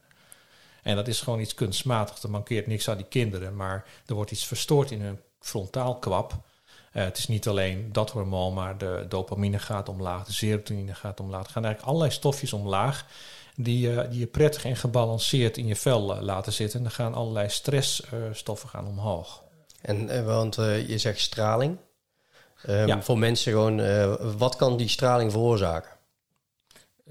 En 0.84 0.96
dat 0.96 1.08
is 1.08 1.22
gewoon 1.22 1.40
iets 1.40 1.54
kunstmatigs. 1.54 2.24
Er 2.24 2.30
mankeert 2.30 2.68
niks 2.68 2.90
aan 2.90 2.98
die 2.98 3.06
kinderen, 3.06 3.56
maar 3.56 3.86
er 4.06 4.16
wordt 4.16 4.32
iets 4.32 4.46
verstoord 4.46 4.92
in 4.92 5.02
hun 5.02 5.20
frontaalkwap. 5.40 6.49
Uh, 6.94 7.04
het 7.04 7.18
is 7.18 7.28
niet 7.28 7.48
alleen 7.48 7.90
dat 7.92 8.12
hormoon, 8.12 8.54
maar 8.54 8.78
de 8.78 9.06
dopamine 9.10 9.60
gaat 9.60 9.90
omlaag, 9.90 10.26
de 10.26 10.34
serotonine 10.34 10.94
gaat 10.94 11.20
omlaag. 11.20 11.46
Er 11.46 11.52
gaan 11.52 11.66
eigenlijk 11.66 11.94
allerlei 11.94 12.18
stofjes 12.18 12.54
omlaag 12.54 13.06
die, 13.56 13.88
uh, 13.88 14.10
die 14.10 14.20
je 14.20 14.28
prettig 14.28 14.66
en 14.66 14.76
gebalanceerd 14.76 15.58
in 15.58 15.68
je 15.68 15.76
vel 15.76 16.16
uh, 16.16 16.22
laten 16.22 16.54
zitten. 16.54 16.78
En 16.78 16.84
dan 16.84 16.94
gaan 16.94 17.14
allerlei 17.14 17.50
stressstoffen 17.50 18.70
gaan 18.70 18.88
omhoog. 18.88 19.44
En 19.82 20.26
want 20.26 20.56
je 20.56 20.98
zegt 20.98 21.20
straling. 21.20 21.78
Um, 22.68 22.88
ja. 22.88 23.02
Voor 23.02 23.18
mensen 23.18 23.52
gewoon, 23.52 24.38
wat 24.38 24.56
kan 24.56 24.78
die 24.78 24.88
straling 24.88 25.32
veroorzaken? 25.32 25.98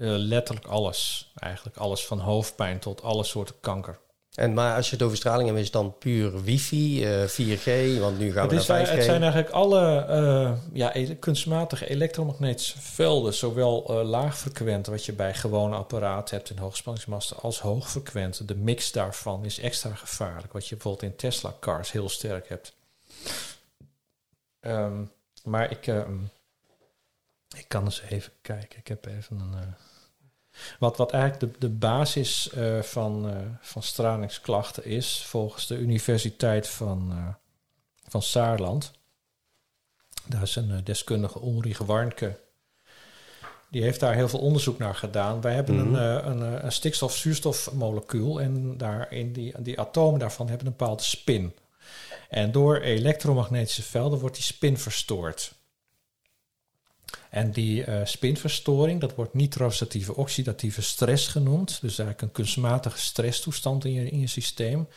letterlijk 0.01 0.65
alles. 0.65 1.31
Eigenlijk 1.35 1.77
alles 1.77 2.05
van 2.05 2.19
hoofdpijn 2.19 2.79
tot 2.79 3.03
alle 3.03 3.23
soorten 3.23 3.55
kanker. 3.59 3.99
En 4.35 4.53
maar 4.53 4.75
als 4.75 4.89
je 4.89 4.95
het 4.95 5.03
over 5.03 5.17
straling 5.17 5.47
hebt, 5.47 5.59
is 5.59 5.65
het 5.65 5.73
dan 5.73 5.97
puur 5.97 6.43
wifi, 6.43 7.21
uh, 7.21 7.27
4G, 7.27 7.99
want 7.99 8.19
nu 8.19 8.31
gaan 8.31 8.41
het 8.41 8.51
we 8.51 8.57
is, 8.57 8.67
naar 8.67 8.87
5G. 8.87 8.91
Het 8.91 9.03
zijn 9.03 9.21
eigenlijk 9.21 9.51
alle 9.51 10.05
uh, 10.09 10.57
ja, 10.73 11.15
kunstmatige 11.19 11.89
elektromagnetische 11.89 12.79
velden, 12.81 13.33
zowel 13.33 13.99
uh, 13.99 14.09
laagfrequente, 14.09 14.91
wat 14.91 15.05
je 15.05 15.13
bij 15.13 15.33
gewone 15.33 15.75
apparaten 15.75 16.37
hebt 16.37 16.49
in 16.49 16.57
hoogspanningsmasten, 16.57 17.37
als 17.37 17.59
hoogfrequente. 17.59 18.45
De 18.45 18.55
mix 18.55 18.91
daarvan 18.91 19.45
is 19.45 19.59
extra 19.59 19.93
gevaarlijk, 19.95 20.53
wat 20.53 20.67
je 20.67 20.75
bijvoorbeeld 20.75 21.11
in 21.11 21.17
Tesla-cars 21.17 21.91
heel 21.91 22.09
sterk 22.09 22.49
hebt. 22.49 22.73
Um, 24.61 25.11
maar 25.43 25.71
ik, 25.71 25.87
um, 25.87 26.29
ik 27.57 27.65
kan 27.67 27.83
eens 27.83 28.01
even 28.09 28.31
kijken. 28.41 28.79
Ik 28.79 28.87
heb 28.87 29.05
even 29.05 29.39
een... 29.39 29.75
Wat, 30.79 30.97
wat 30.97 31.11
eigenlijk 31.11 31.53
de, 31.53 31.59
de 31.59 31.73
basis 31.73 32.51
uh, 32.57 32.81
van, 32.81 33.29
uh, 33.29 33.35
van 33.61 33.83
stralingsklachten 33.83 34.85
is, 34.85 35.23
volgens 35.25 35.67
de 35.67 35.77
Universiteit 35.77 36.67
van, 36.67 37.11
uh, 37.11 37.27
van 38.07 38.21
Saarland. 38.21 38.91
Daar 40.25 40.41
is 40.41 40.55
een 40.55 40.83
deskundige 40.83 41.39
Ulrich 41.41 41.77
Warnke. 41.77 42.39
Die 43.71 43.81
heeft 43.81 43.99
daar 43.99 44.13
heel 44.13 44.29
veel 44.29 44.39
onderzoek 44.39 44.77
naar 44.77 44.95
gedaan. 44.95 45.41
Wij 45.41 45.53
hebben 45.53 45.75
mm 45.75 45.81
-hmm. 45.81 45.95
een, 45.95 46.41
een, 46.41 46.65
een 46.65 46.71
stikstof-zuurstofmolecuul 46.71 48.41
en 48.41 48.77
daar 48.77 49.11
in 49.11 49.33
die, 49.33 49.61
die 49.61 49.79
atomen 49.79 50.19
daarvan 50.19 50.47
hebben 50.47 50.65
een 50.67 50.75
bepaalde 50.77 51.03
spin. 51.03 51.53
En 52.29 52.51
door 52.51 52.77
elektromagnetische 52.77 53.83
velden 53.83 54.19
wordt 54.19 54.35
die 54.35 54.43
spin 54.43 54.77
verstoord. 54.77 55.53
En 57.29 57.51
die 57.51 57.85
uh, 57.85 57.99
spinverstoring, 58.03 59.01
dat 59.01 59.15
wordt 59.15 59.33
nitrosatieve 59.33 60.15
oxidatieve 60.15 60.81
stress 60.81 61.27
genoemd. 61.27 61.67
Dus 61.81 61.99
eigenlijk 61.99 62.21
een 62.21 62.31
kunstmatige 62.31 62.99
stresstoestand 62.99 63.85
in 63.85 63.93
je, 63.93 64.09
in 64.09 64.19
je 64.19 64.27
systeem. 64.27 64.87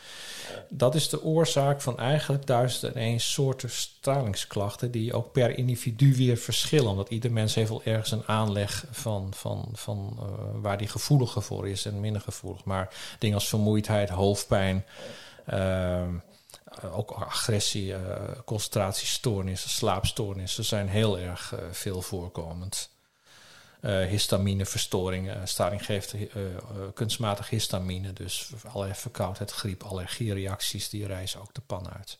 Dat 0.69 0.95
is 0.95 1.09
de 1.09 1.23
oorzaak 1.23 1.81
van 1.81 1.97
eigenlijk 1.99 2.45
duizend 2.45 2.93
en 2.93 3.01
één 3.01 3.19
soorten 3.19 3.69
stralingsklachten... 3.69 4.91
die 4.91 5.13
ook 5.13 5.31
per 5.31 5.57
individu 5.57 6.15
weer 6.15 6.37
verschillen. 6.37 6.89
Omdat 6.89 7.09
ieder 7.09 7.31
mens 7.31 7.55
heeft 7.55 7.69
wel 7.69 7.83
ergens 7.83 8.11
een 8.11 8.27
aanleg 8.27 8.85
van, 8.91 9.33
van, 9.35 9.69
van 9.73 10.17
uh, 10.19 10.25
waar 10.61 10.77
die 10.77 10.87
gevoeliger 10.87 11.41
voor 11.41 11.69
is 11.69 11.85
en 11.85 11.99
minder 11.99 12.21
gevoelig. 12.21 12.63
Maar 12.63 12.93
dingen 13.19 13.35
als 13.35 13.49
vermoeidheid, 13.49 14.09
hoofdpijn... 14.09 14.85
Uh, 15.53 16.01
ook 16.91 17.11
agressie, 17.11 17.87
uh, 17.87 17.97
concentratiestoornissen, 18.45 19.69
slaapstoornissen 19.69 20.65
zijn 20.65 20.87
heel 20.87 21.19
erg 21.19 21.53
uh, 21.53 21.59
veel 21.71 22.01
voorkomend. 22.01 22.91
histamineverstoringen, 23.81 25.47
staring 25.47 25.85
geeft 25.85 26.13
kunstmatig 26.93 27.49
histamine, 27.49 28.13
dus 28.13 28.49
allerlei 28.67 28.99
verkoudheid, 28.99 29.51
griep, 29.51 29.83
allergiereacties, 29.83 30.89
die 30.89 31.05
reizen 31.05 31.41
ook 31.41 31.53
de 31.53 31.61
pan 31.61 31.89
uit. 31.89 32.17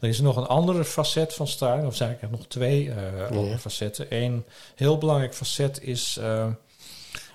Er 0.00 0.08
is 0.08 0.20
nog 0.20 0.36
een 0.36 0.46
andere 0.46 0.84
facet 0.84 1.34
van 1.34 1.48
staring, 1.48 1.86
of 1.86 1.96
zijn 1.96 2.08
eigenlijk 2.08 2.38
nog 2.38 2.50
twee 2.50 2.84
ja. 2.84 3.58
facetten. 3.58 4.06
Eén 4.08 4.44
heel 4.74 4.98
belangrijk 4.98 5.34
facet 5.34 5.82
is 5.82 6.20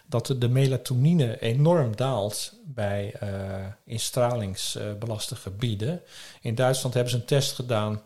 dat 0.10 0.36
de 0.38 0.50
melatonine 0.50 1.40
enorm 1.40 1.96
daalt 1.96 2.54
bij 2.66 3.14
uh, 3.24 3.30
in 3.86 4.00
stralingsbelaste 4.00 5.36
uh, 5.36 5.42
gebieden. 5.42 6.02
In 6.42 6.56
Duitsland 6.56 6.94
hebben 6.94 7.14
ze 7.14 7.20
een 7.20 7.26
test 7.26 7.56
gedaan 7.56 8.02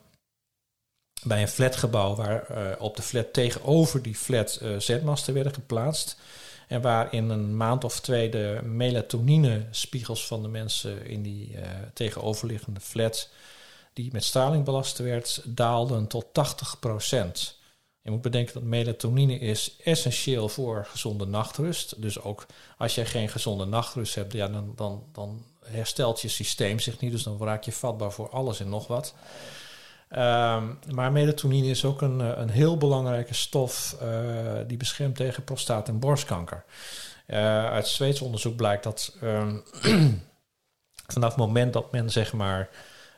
bij 1.24 1.42
een 1.42 1.48
flatgebouw 1.48 2.16
waar 2.16 2.48
uh, 2.52 2.82
op 2.82 2.96
de 2.96 3.02
flat 3.02 3.34
tegenover 3.34 4.02
die 4.02 4.16
flat 4.16 4.62
zetmasten 4.78 5.34
werden 5.34 5.54
geplaatst. 5.54 6.18
En 6.68 6.82
waar 6.82 7.14
in 7.14 7.30
een 7.30 7.58
maand 7.58 7.84
of 7.84 8.00
twee 8.00 8.30
de 8.30 8.60
melatoninespiegels 8.64 10.28
van 10.28 10.42
de 10.42 10.48
mensen 10.48 11.06
in 11.06 11.22
die 11.22 11.56
tegenoverliggende 11.94 12.80
flat 12.80 13.30
die 13.94 14.10
met 14.12 14.24
straling 14.24 14.66
belast 14.66 14.98
werd, 14.98 15.42
daalden 15.46 16.08
tot 16.08 16.26
80 16.32 16.80
procent. 16.80 17.58
Je 18.04 18.12
moet 18.12 18.22
bedenken 18.22 18.54
dat 18.54 18.64
melatonine 18.64 19.40
is 19.40 19.76
essentieel 19.84 20.50
voor 20.50 20.86
gezonde 20.90 21.26
nachtrust. 21.26 22.02
Dus 22.02 22.22
ook 22.22 22.46
als 22.78 22.96
je 22.96 23.06
geen 23.06 23.30
gezonde 23.30 23.66
nachtrust 23.66 24.16
hebt, 24.16 24.34
ja, 24.34 24.48
dan, 24.48 24.74
dan, 24.76 25.04
dan 25.12 25.46
herstelt 25.66 26.22
je 26.22 26.28
systeem 26.28 26.80
zich 26.80 27.00
niet. 27.00 27.12
Dus 27.12 27.24
dan 27.24 27.38
raak 27.44 27.64
je 27.64 27.72
vatbaar 27.72 28.12
voor 28.12 28.30
alles 28.30 28.60
en 28.60 28.70
nog 28.70 28.88
wat. 28.88 29.16
Um, 30.10 30.80
maar 30.94 31.12
melatonine 31.12 31.68
is 31.68 31.86
ook 31.86 32.02
een, 32.02 32.20
een 32.20 32.50
heel 32.50 32.78
belangrijke 32.78 33.34
stof 33.34 33.98
uh, 34.02 34.58
die 34.68 34.78
beschermt 34.78 35.16
tegen 35.16 35.44
prostaat- 35.44 35.88
en 35.88 36.00
borstkanker. 36.00 36.64
Uh, 37.28 37.66
uit 37.66 37.88
Zweeds 37.88 38.22
onderzoek 38.22 38.56
blijkt 38.56 38.84
dat 38.84 39.16
um, 39.24 39.64
vanaf 41.14 41.30
het 41.30 41.38
moment 41.38 41.74
dat 41.74 41.92
men 41.92 42.10
zeg 42.10 42.34
maar 42.34 42.70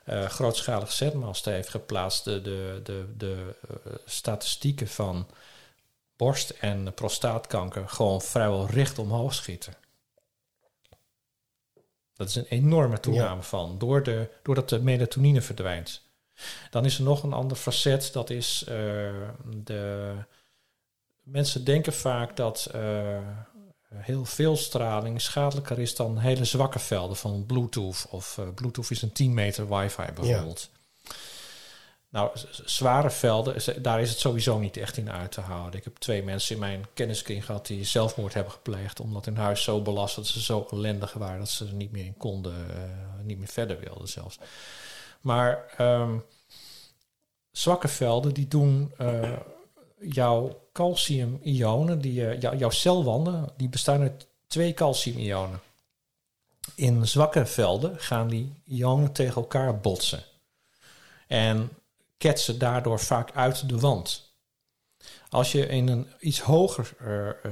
uh, 0.06 0.26
grootschalig 0.26 0.92
zetmasten 0.92 1.54
heeft 1.54 1.70
geplaatst, 1.70 2.24
de, 2.24 2.42
de, 2.42 2.80
de, 2.84 3.14
de 3.18 3.56
uh, 3.70 3.94
statistieken 4.06 4.88
van 4.88 5.28
borst- 6.16 6.50
en 6.50 6.94
prostaatkanker 6.94 7.90
gewoon 7.90 8.22
vrijwel 8.22 8.70
recht 8.70 9.00
omhoog 9.00 9.34
schieten. 9.34 9.74
Dat 12.14 12.28
is 12.28 12.36
een 12.36 12.48
enorme 12.50 13.00
toename 13.00 13.36
ja. 13.36 13.42
van, 13.42 13.78
door 13.78 14.04
de, 14.04 14.30
doordat 14.44 14.70
de 14.70 14.82
melatonine 14.82 15.42
verdwijnt. 15.42 16.02
Dan 16.70 16.86
is 16.86 16.98
er 16.98 17.04
nog 17.04 17.24
een 17.24 17.34
ander 17.34 17.58
facet, 17.58 18.14
dat 18.14 18.30
is 18.30 18.66
uh, 18.70 19.30
de. 19.56 20.14
Mensen 21.22 21.64
denken 21.64 21.94
vaak 21.94 22.36
dat 22.36 22.72
heel 23.98 24.25
veel 24.25 24.58
straling 24.58 25.22
schadelijker 25.22 25.80
is 25.80 25.96
dan 25.96 26.18
hele 26.18 26.46
zwakke 26.46 26.80
velden 26.80 27.18
van 27.18 27.46
Bluetooth. 27.46 28.08
Of 28.10 28.38
uh, 28.40 28.46
Bluetooth 28.56 28.92
is 28.92 29.02
een 29.02 29.12
10 29.12 29.34
meter 29.34 29.68
wifi 29.68 30.12
bijvoorbeeld. 30.16 30.70
Ja. 30.72 30.74
Nou, 32.10 32.32
zware 32.66 33.10
velden, 33.10 33.82
daar 33.82 34.02
is 34.02 34.10
het 34.10 34.20
sowieso 34.20 34.60
niet 34.60 34.78
echt 34.78 34.98
in 34.98 35.12
uit 35.12 35.32
te 35.32 35.42
houden. 35.42 35.80
Ik 35.80 35.84
heb 35.84 35.98
twee 35.98 36.24
mensen 36.24 36.56
in 36.56 36.62
mijn 36.62 36.86
kenniskring 36.94 37.46
gehad 37.46 37.68
die 37.68 37.84
zelfmoord 37.84 38.34
hebben 38.34 38.54
gepleegd. 38.54 39.00
omdat 39.00 39.25
hun 39.25 39.38
huis 39.38 39.64
zo 39.64 39.82
belast 39.82 40.16
dat 40.16 40.28
ze 40.28 40.42
zo 40.42 40.68
ellendig 40.72 41.14
waren 41.14 41.40
dat 41.40 41.50
ze 41.50 41.66
er 41.66 41.74
niet 41.74 41.92
meer 41.92 42.06
in 42.06 42.18
konden, 42.18 42.54
uh, 42.70 42.75
niet 43.24 43.38
meer 43.38 43.48
verder 43.48 43.80
wilden 43.80 44.08
zelfs. 44.08 44.40
Maar 45.22 45.74
um, 45.78 46.24
zwakke 47.52 47.88
velden 47.88 48.34
die 48.34 48.48
doen 48.48 48.94
uh, 49.02 49.32
jouw 50.10 50.62
calcium-ionen, 50.74 52.00
die, 52.02 52.38
uh, 52.38 52.40
jouw 52.40 52.70
celwanden, 52.70 53.50
die 53.58 53.70
bestaan 53.70 54.02
uit 54.02 54.28
twee 54.48 54.74
calcium-ionen. 54.74 55.60
In 56.76 57.08
zwakke 57.08 57.46
velden 57.46 58.00
gaan 58.00 58.28
die 58.28 58.54
ionen 58.66 59.12
tegen 59.12 59.36
elkaar 59.36 59.80
botsen. 59.80 60.24
En 61.28 61.70
ketsen 62.18 62.60
daardoor 62.60 63.00
vaak 63.00 63.32
uit 63.32 63.70
de 63.70 63.80
wand. 63.80 64.35
Als 65.36 65.51
je 65.51 65.68
in 65.68 65.88
een 65.88 66.08
iets 66.20 66.39
hoger 66.42 66.94
uh, 67.08 67.51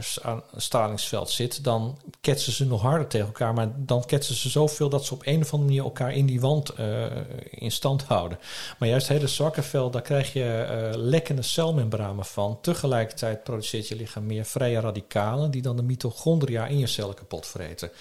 stralingsveld 0.56 1.30
zit, 1.30 1.64
dan 1.64 1.98
ketsen 2.22 2.54
ze 2.54 2.66
nog 2.66 2.82
harder 2.82 3.08
tegen 3.08 3.28
elkaar. 3.28 3.54
Maar 3.54 3.72
dan 3.76 4.06
ketsen 4.06 4.36
ze 4.36 4.50
zoveel 4.50 4.90
dat 4.90 5.06
ze 5.06 5.14
op 5.14 5.22
een 5.26 5.42
of 5.42 5.54
andere 5.54 5.70
manier 5.70 5.84
elkaar 5.84 6.14
in 6.14 6.26
die 6.26 6.42
wand 6.42 6.80
uh, 6.80 7.06
in 7.50 7.72
stand 7.72 8.04
houden. 8.04 8.40
Maar 8.80 8.90
juist 8.90 9.08
hele 9.08 9.28
zwakke 9.28 9.62
veld, 9.62 9.94
daar 9.94 10.02
krijg 10.02 10.34
je 10.34 10.68
uh, 10.94 11.02
lekkende 11.02 11.42
celmembranen 11.42 12.26
van. 12.26 12.58
Tegelijkertijd 12.62 13.44
produceert 13.44 13.88
je 13.88 13.96
lichaam 13.96 14.26
meer 14.26 14.46
vrije 14.46 14.80
radicalen 14.80 15.52
die 15.52 15.62
dan 15.62 15.76
de 15.76 15.84
mitochondria 15.84 16.68
in 16.68 16.78
je 16.78 16.88
cellen 16.88 17.16
kapot 17.16 17.48
vreten. 17.48 17.92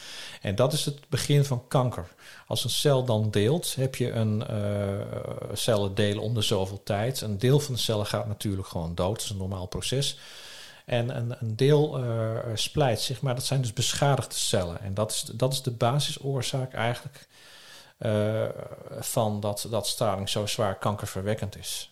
En 0.40 0.54
dat 0.54 0.72
is 0.72 0.84
het 0.84 0.98
begin 1.08 1.44
van 1.44 1.62
kanker. 1.68 2.08
Als 2.46 2.64
een 2.64 2.70
cel 2.70 3.04
dan 3.04 3.30
deelt, 3.30 3.74
heb 3.74 3.94
je 3.94 4.10
een 4.10 4.44
uh, 4.50 5.06
cellen 5.52 5.94
delen 5.94 6.22
om 6.22 6.34
de 6.34 6.42
zoveel 6.42 6.82
tijd. 6.82 7.20
Een 7.20 7.38
deel 7.38 7.60
van 7.60 7.74
de 7.74 7.80
cellen 7.80 8.06
gaat 8.06 8.26
natuurlijk 8.26 8.68
gewoon 8.68 8.94
dood. 8.94 9.14
Dat 9.14 9.24
is 9.24 9.30
een 9.30 9.36
normaal 9.36 9.66
proces. 9.66 10.18
En 10.84 11.16
een, 11.16 11.36
een 11.40 11.56
deel 11.56 12.04
uh, 12.04 12.38
splijt 12.54 13.00
zich, 13.00 13.20
maar 13.20 13.34
dat 13.34 13.44
zijn 13.44 13.60
dus 13.60 13.72
beschadigde 13.72 14.34
cellen. 14.34 14.80
En 14.80 14.94
dat 14.94 15.10
is, 15.10 15.20
dat 15.20 15.52
is 15.52 15.62
de 15.62 15.70
basisoorzaak 15.70 16.72
eigenlijk 16.72 17.28
uh, 17.98 18.48
van 18.98 19.40
dat, 19.40 19.66
dat 19.70 19.86
straling 19.86 20.28
zo 20.28 20.46
zwaar 20.46 20.78
kankerverwekkend 20.78 21.58
is. 21.58 21.91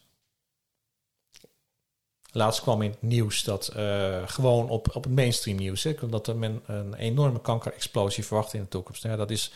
Laatst 2.33 2.61
kwam 2.61 2.83
in 2.83 2.95
nieuws 3.01 3.45
dat 3.45 3.73
uh, 3.77 4.17
gewoon 4.27 4.69
op, 4.69 4.97
op 4.97 5.05
het 5.05 5.15
mainstream 5.15 5.57
nieuws, 5.57 5.83
hè, 5.83 5.95
dat 6.09 6.35
men 6.37 6.63
een 6.67 6.95
enorme 6.95 7.41
kankerexplosie 7.41 8.25
verwacht 8.25 8.55
in 8.55 8.61
de 8.61 8.69
toekomst. 8.69 9.03
Ja, 9.03 9.17
dat 9.17 9.31
is 9.31 9.53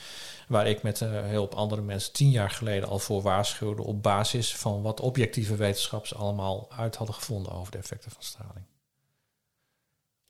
waar 0.48 0.66
ik 0.66 0.82
met 0.82 1.00
uh, 1.00 1.08
heel 1.22 1.42
op 1.42 1.54
andere 1.54 1.82
mensen 1.82 2.12
tien 2.12 2.30
jaar 2.30 2.50
geleden 2.50 2.88
al 2.88 2.98
voor 2.98 3.22
waarschuwde 3.22 3.82
op 3.82 4.02
basis 4.02 4.56
van 4.56 4.82
wat 4.82 5.00
objectieve 5.00 5.56
wetenschappers 5.56 6.14
allemaal 6.14 6.66
uit 6.76 6.96
hadden 6.96 7.14
gevonden 7.14 7.52
over 7.52 7.72
de 7.72 7.78
effecten 7.78 8.10
van 8.10 8.22
straling. 8.22 8.64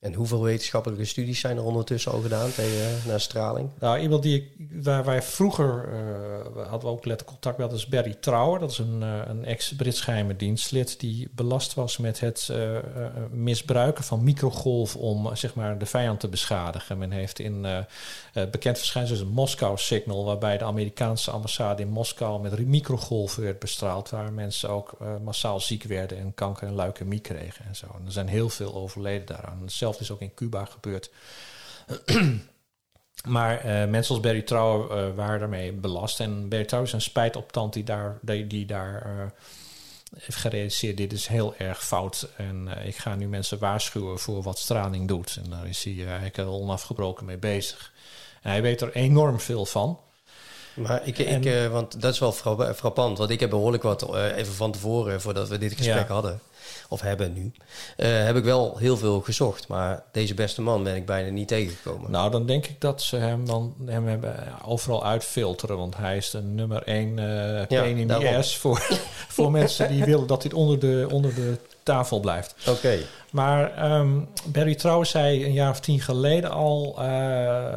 En 0.04 0.14
hoeveel 0.14 0.42
wetenschappelijke 0.42 1.04
studies 1.04 1.40
zijn 1.40 1.56
er 1.56 1.64
ondertussen 1.64 2.12
al 2.12 2.20
gedaan 2.20 2.52
tegen, 2.52 2.87
eh, 2.87 3.06
naar 3.06 3.20
straling? 3.20 3.68
Nou, 3.80 3.99
iemand 3.99 4.23
die 4.23 4.37
ik, 4.37 4.49
waar 4.82 5.04
wij 5.04 5.23
vroeger 5.23 5.88
uh, 5.88 6.68
hadden 6.68 6.80
we 6.80 6.96
ook 6.96 7.04
letterlijk 7.04 7.40
contact 7.40 7.58
met, 7.58 7.73
is 7.73 7.87
Barry 7.87 8.14
Trouwer. 8.20 8.61
Dat 8.61 8.70
is 8.70 8.78
een, 8.78 9.00
uh, 9.02 9.20
een 9.26 9.44
ex-Brits 9.44 10.00
geheime 10.00 10.37
dienstlid 10.37 11.00
die 11.00 11.28
belast 11.34 11.75
was 11.75 11.99
met 11.99 12.20
het 12.20 12.52
misbruiken 13.30 14.04
van 14.04 14.25
microgolf 14.25 14.96
om 14.96 15.37
zeg 15.37 15.54
maar 15.54 15.78
de 15.78 15.87
vijand 15.87 16.20
te 16.20 16.28
beschadigen. 16.28 16.99
Men 16.99 17.11
heeft 17.11 17.38
in 17.38 17.66
bekend 18.35 18.79
verschijnsel 18.79 19.21
een 19.21 19.29
Moskou 19.29 19.79
Signal, 19.79 20.25
waarbij 20.25 20.59
de 20.59 20.64
Amerikaanse 20.64 21.31
ambassade 21.31 21.83
in 21.83 21.88
Moskou 21.88 22.43
met 22.43 22.67
microgolven 22.67 23.43
werd 23.43 23.59
bestraald, 23.59 24.11
waar 24.11 24.33
mensen 24.33 24.69
ook 24.69 24.97
massaal 25.23 25.61
ziek 25.61 25.83
werden 25.83 26.19
en 26.19 26.35
kanker 26.35 26.67
en 26.67 26.75
leukemie 26.75 27.21
kregen 27.21 27.64
en 27.64 27.76
zo. 27.76 27.87
Er 28.05 28.12
zijn 28.12 28.29
heel 28.29 28.49
veel 28.49 28.75
overleden 28.75 29.26
daaraan. 29.26 29.62
Zelf 29.67 30.00
is 30.00 30.11
ook 30.11 30.21
in 30.21 30.35
Cuba 30.35 30.64
gebeurd. 30.64 31.11
maar 33.29 33.57
uh, 33.59 33.64
mensen 33.91 34.14
als 34.14 34.25
Barry 34.25 34.43
Trouw 34.43 34.87
waren 35.14 35.41
daarmee 35.41 35.73
belast. 35.73 36.21
En 36.21 36.49
Barry 36.49 36.64
Trouw 36.64 36.83
is 36.83 36.93
een 36.93 37.00
spijtoptand 37.00 37.73
die 37.73 37.85
daar, 37.85 38.19
die, 38.23 38.47
die 38.47 38.67
daar 38.67 39.33
heeft 40.19 40.38
gerealiseerd... 40.38 40.97
dit 40.97 41.12
is 41.12 41.26
heel 41.26 41.55
erg 41.57 41.85
fout 41.85 42.29
en 42.37 42.69
ik 42.85 42.97
ga 42.97 43.14
nu 43.14 43.29
mensen 43.29 43.59
waarschuwen 43.59 44.19
voor 44.19 44.43
wat 44.43 44.59
straling 44.59 45.09
doet. 45.09 45.38
En 45.45 45.50
daar 45.50 45.69
is 45.69 45.85
hij 45.85 46.07
eigenlijk 46.07 46.38
onafgebroken 46.38 47.25
mee 47.25 47.38
bezig. 47.38 47.93
Hij 48.44 48.62
weet 48.62 48.80
er 48.80 48.92
enorm 48.92 49.40
veel 49.40 49.66
van... 49.66 49.98
Maar 50.74 51.00
ik, 51.04 51.18
ik 51.18 51.44
uh, 51.44 51.66
want 51.66 52.00
dat 52.00 52.12
is 52.12 52.18
wel 52.18 52.32
frappant, 52.74 53.18
want 53.18 53.30
ik 53.30 53.40
heb 53.40 53.50
behoorlijk 53.50 53.82
wat, 53.82 54.14
uh, 54.14 54.36
even 54.36 54.54
van 54.54 54.72
tevoren, 54.72 55.20
voordat 55.20 55.48
we 55.48 55.58
dit 55.58 55.72
gesprek 55.72 56.08
ja. 56.08 56.12
hadden, 56.12 56.40
of 56.88 57.00
hebben 57.00 57.32
nu, 57.32 57.52
uh, 57.96 58.24
heb 58.24 58.36
ik 58.36 58.44
wel 58.44 58.76
heel 58.78 58.96
veel 58.96 59.20
gezocht. 59.20 59.68
Maar 59.68 60.02
deze 60.12 60.34
beste 60.34 60.62
man 60.62 60.82
ben 60.82 60.96
ik 60.96 61.06
bijna 61.06 61.30
niet 61.30 61.48
tegengekomen. 61.48 62.10
Nou, 62.10 62.30
dan 62.30 62.46
denk 62.46 62.66
ik 62.66 62.80
dat 62.80 63.02
ze 63.02 63.16
hem 63.16 63.46
dan 63.46 63.74
hem 63.84 64.06
hebben 64.06 64.62
overal 64.64 65.04
uitfilteren. 65.04 65.76
Want 65.76 65.96
hij 65.96 66.16
is 66.16 66.30
de 66.30 66.42
nummer 66.42 66.82
één 66.82 67.18
uh, 67.18 67.66
pain 67.66 67.96
in 67.96 68.06
the 68.06 68.36
ass 68.36 68.56
voor, 68.56 68.78
voor 69.36 69.50
mensen 69.50 69.88
die 69.88 70.04
willen 70.04 70.26
dat 70.26 70.42
dit 70.42 70.54
onder 70.54 70.78
de, 70.78 71.06
onder 71.10 71.34
de 71.34 71.56
tafel 71.82 72.20
blijft. 72.20 72.54
Oké. 72.60 72.70
Okay. 72.70 73.04
Maar 73.35 73.93
um, 74.00 74.29
Barry 74.47 74.75
Trouw 74.75 75.05
zei 75.05 75.45
een 75.45 75.53
jaar 75.53 75.71
of 75.71 75.81
tien 75.81 76.00
geleden 76.00 76.50
al, 76.50 76.91
uh, 76.91 77.05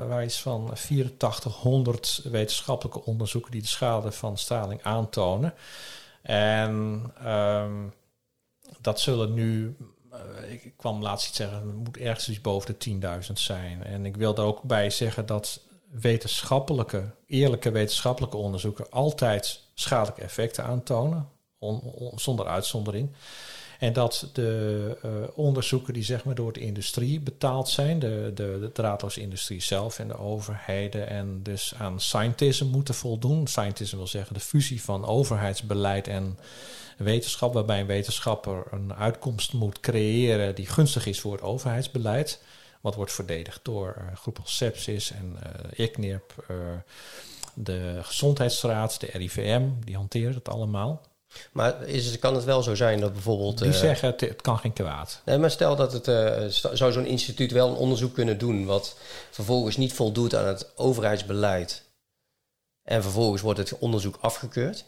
waar 0.08 0.24
is 0.24 0.40
van 0.40 0.70
8400 0.70 2.22
wetenschappelijke 2.24 3.04
onderzoeken 3.04 3.52
die 3.52 3.62
de 3.62 3.68
schade 3.68 4.12
van 4.12 4.38
straling 4.38 4.84
aantonen. 4.84 5.54
En 6.22 7.04
um, 7.26 7.94
dat 8.82 9.00
zullen 9.00 9.34
nu, 9.34 9.76
uh, 10.14 10.52
ik 10.52 10.74
kwam 10.78 11.02
laatst 11.02 11.28
iets 11.28 11.38
zeggen, 11.38 11.58
het 11.58 11.76
moet 11.76 11.98
ergens 11.98 12.30
iets 12.30 12.42
boven 12.42 12.76
de 12.80 13.00
10.000 13.28 13.34
zijn. 13.34 13.84
En 13.84 14.06
ik 14.06 14.18
wil 14.18 14.34
daar 14.34 14.46
ook 14.46 14.62
bij 14.62 14.90
zeggen 14.90 15.26
dat 15.26 15.62
wetenschappelijke, 15.92 17.10
eerlijke 17.28 17.72
wetenschappelijke 17.72 18.38
onderzoeken 18.38 18.92
altijd 18.92 19.62
schadelijke 19.74 20.22
effecten 20.22 20.64
aantonen, 20.64 21.30
on, 21.60 21.80
on, 21.80 22.20
zonder 22.20 22.48
uitzondering. 22.48 23.10
En 23.80 23.94
dat 23.94 24.30
de 24.34 24.98
uh, 25.06 25.12
onderzoeken 25.36 25.94
die 25.94 26.04
zeg 26.04 26.24
maar 26.24 26.36
door 26.36 26.54
de 26.54 26.60
industrie 26.60 27.20
betaald 27.20 27.70
zijn, 27.70 28.00
de, 28.00 28.32
de, 28.34 28.72
de 28.74 29.22
industrie 29.22 29.62
zelf 29.62 30.00
en 30.00 30.08
de 30.08 30.18
overheden, 30.18 31.10
en 31.10 31.44
dus 31.44 31.74
aan 31.78 32.00
scientism 32.00 32.66
moeten 32.66 32.94
voldoen. 32.94 33.48
Scientism 33.48 33.98
wil 33.98 34.08
zeggen 34.08 34.34
de 34.34 34.40
fusie 34.40 34.84
van 34.84 35.06
overheidsbeleid 35.06 36.08
en 36.08 36.40
wetenschap, 36.98 37.54
waarbij 37.54 37.80
een 37.80 37.86
wetenschapper 37.86 38.64
een 38.72 38.94
uitkomst 38.94 39.54
moet 39.54 39.80
creëren 39.80 40.56
die 40.56 40.66
gunstig 40.66 41.06
is 41.06 41.20
voor 41.20 41.32
het 41.32 41.42
overheidsbeleid. 41.42 42.42
Wat 42.82 42.96
wordt 42.96 43.12
verdedigd 43.12 43.60
door 43.64 43.96
uh, 43.98 44.16
groepen 44.16 44.44
als 44.44 44.58
Sepsis 44.58 45.12
en 45.12 45.38
uh, 45.76 45.86
ICNIRP, 45.86 46.46
de 47.54 48.00
Gezondheidsraad, 48.02 49.00
de 49.00 49.10
RIVM, 49.12 49.70
die 49.84 49.96
hanteren 49.96 50.34
het 50.34 50.50
allemaal. 50.50 51.02
Maar 51.52 51.88
is, 51.88 52.20
kan 52.20 52.36
het 52.36 52.44
wel 52.44 52.64
zo 52.64 52.76
zijn 52.76 53.00
dat 53.00 53.14
bijvoorbeeld... 53.14 53.58
Die 53.58 53.74
zeggen 53.74 54.10
het, 54.10 54.22
het 54.22 54.42
kan 54.42 54.60
geen 54.60 54.74
kwaad. 54.74 55.22
Nee, 55.26 55.38
maar 55.38 55.52
stel 55.52 55.76
dat 55.76 55.94
het... 55.94 56.08
Uh, 56.08 56.48
zou 56.74 56.92
zo'n 56.92 57.06
instituut 57.06 57.52
wel 57.52 57.70
een 57.70 57.76
onderzoek 57.76 58.14
kunnen 58.14 58.38
doen... 58.38 58.66
wat 58.66 58.96
vervolgens 59.32 59.78
niet 59.78 59.94
voldoet 59.94 60.36
aan 60.36 60.48
het 60.48 60.72
overheidsbeleid... 60.76 61.84
en 62.84 63.02
vervolgens 63.02 63.42
wordt 63.42 63.60
het 63.60 63.78
onderzoek 63.78 64.18
afgekeurd? 64.22 64.86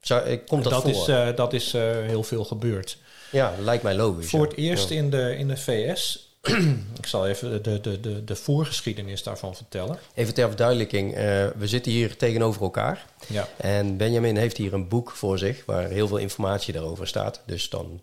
Zou, 0.00 0.36
komt 0.36 0.62
dat, 0.64 0.72
dat 0.72 0.82
voor? 0.82 0.90
Is, 0.90 1.08
uh, 1.08 1.36
dat 1.36 1.52
is 1.52 1.72
heel 1.72 2.22
veel 2.22 2.44
gebeurd. 2.44 2.98
Ja, 3.30 3.54
lijkt 3.58 3.82
mij 3.82 3.94
logisch. 3.94 4.30
Voor 4.30 4.42
ja. 4.42 4.48
het 4.48 4.56
eerst 4.58 4.88
ja. 4.88 4.96
in, 4.96 5.10
de, 5.10 5.36
in 5.36 5.48
de 5.48 5.56
VS... 5.56 6.25
ik 7.00 7.06
zal 7.06 7.26
even 7.26 7.62
de, 7.62 7.80
de, 7.80 8.00
de, 8.00 8.24
de 8.24 8.36
voorgeschiedenis 8.36 9.22
daarvan 9.22 9.54
vertellen. 9.54 9.98
Even 10.14 10.34
ter 10.34 10.48
verduidelijking. 10.48 11.10
Uh, 11.10 11.18
we 11.56 11.66
zitten 11.66 11.92
hier 11.92 12.16
tegenover 12.16 12.62
elkaar. 12.62 13.06
Ja. 13.26 13.48
En 13.56 13.96
Benjamin 13.96 14.36
heeft 14.36 14.56
hier 14.56 14.72
een 14.72 14.88
boek 14.88 15.10
voor 15.10 15.38
zich... 15.38 15.62
waar 15.66 15.88
heel 15.88 16.08
veel 16.08 16.16
informatie 16.16 16.72
daarover 16.72 17.06
staat. 17.06 17.40
Dus 17.46 17.68
dan 17.68 18.00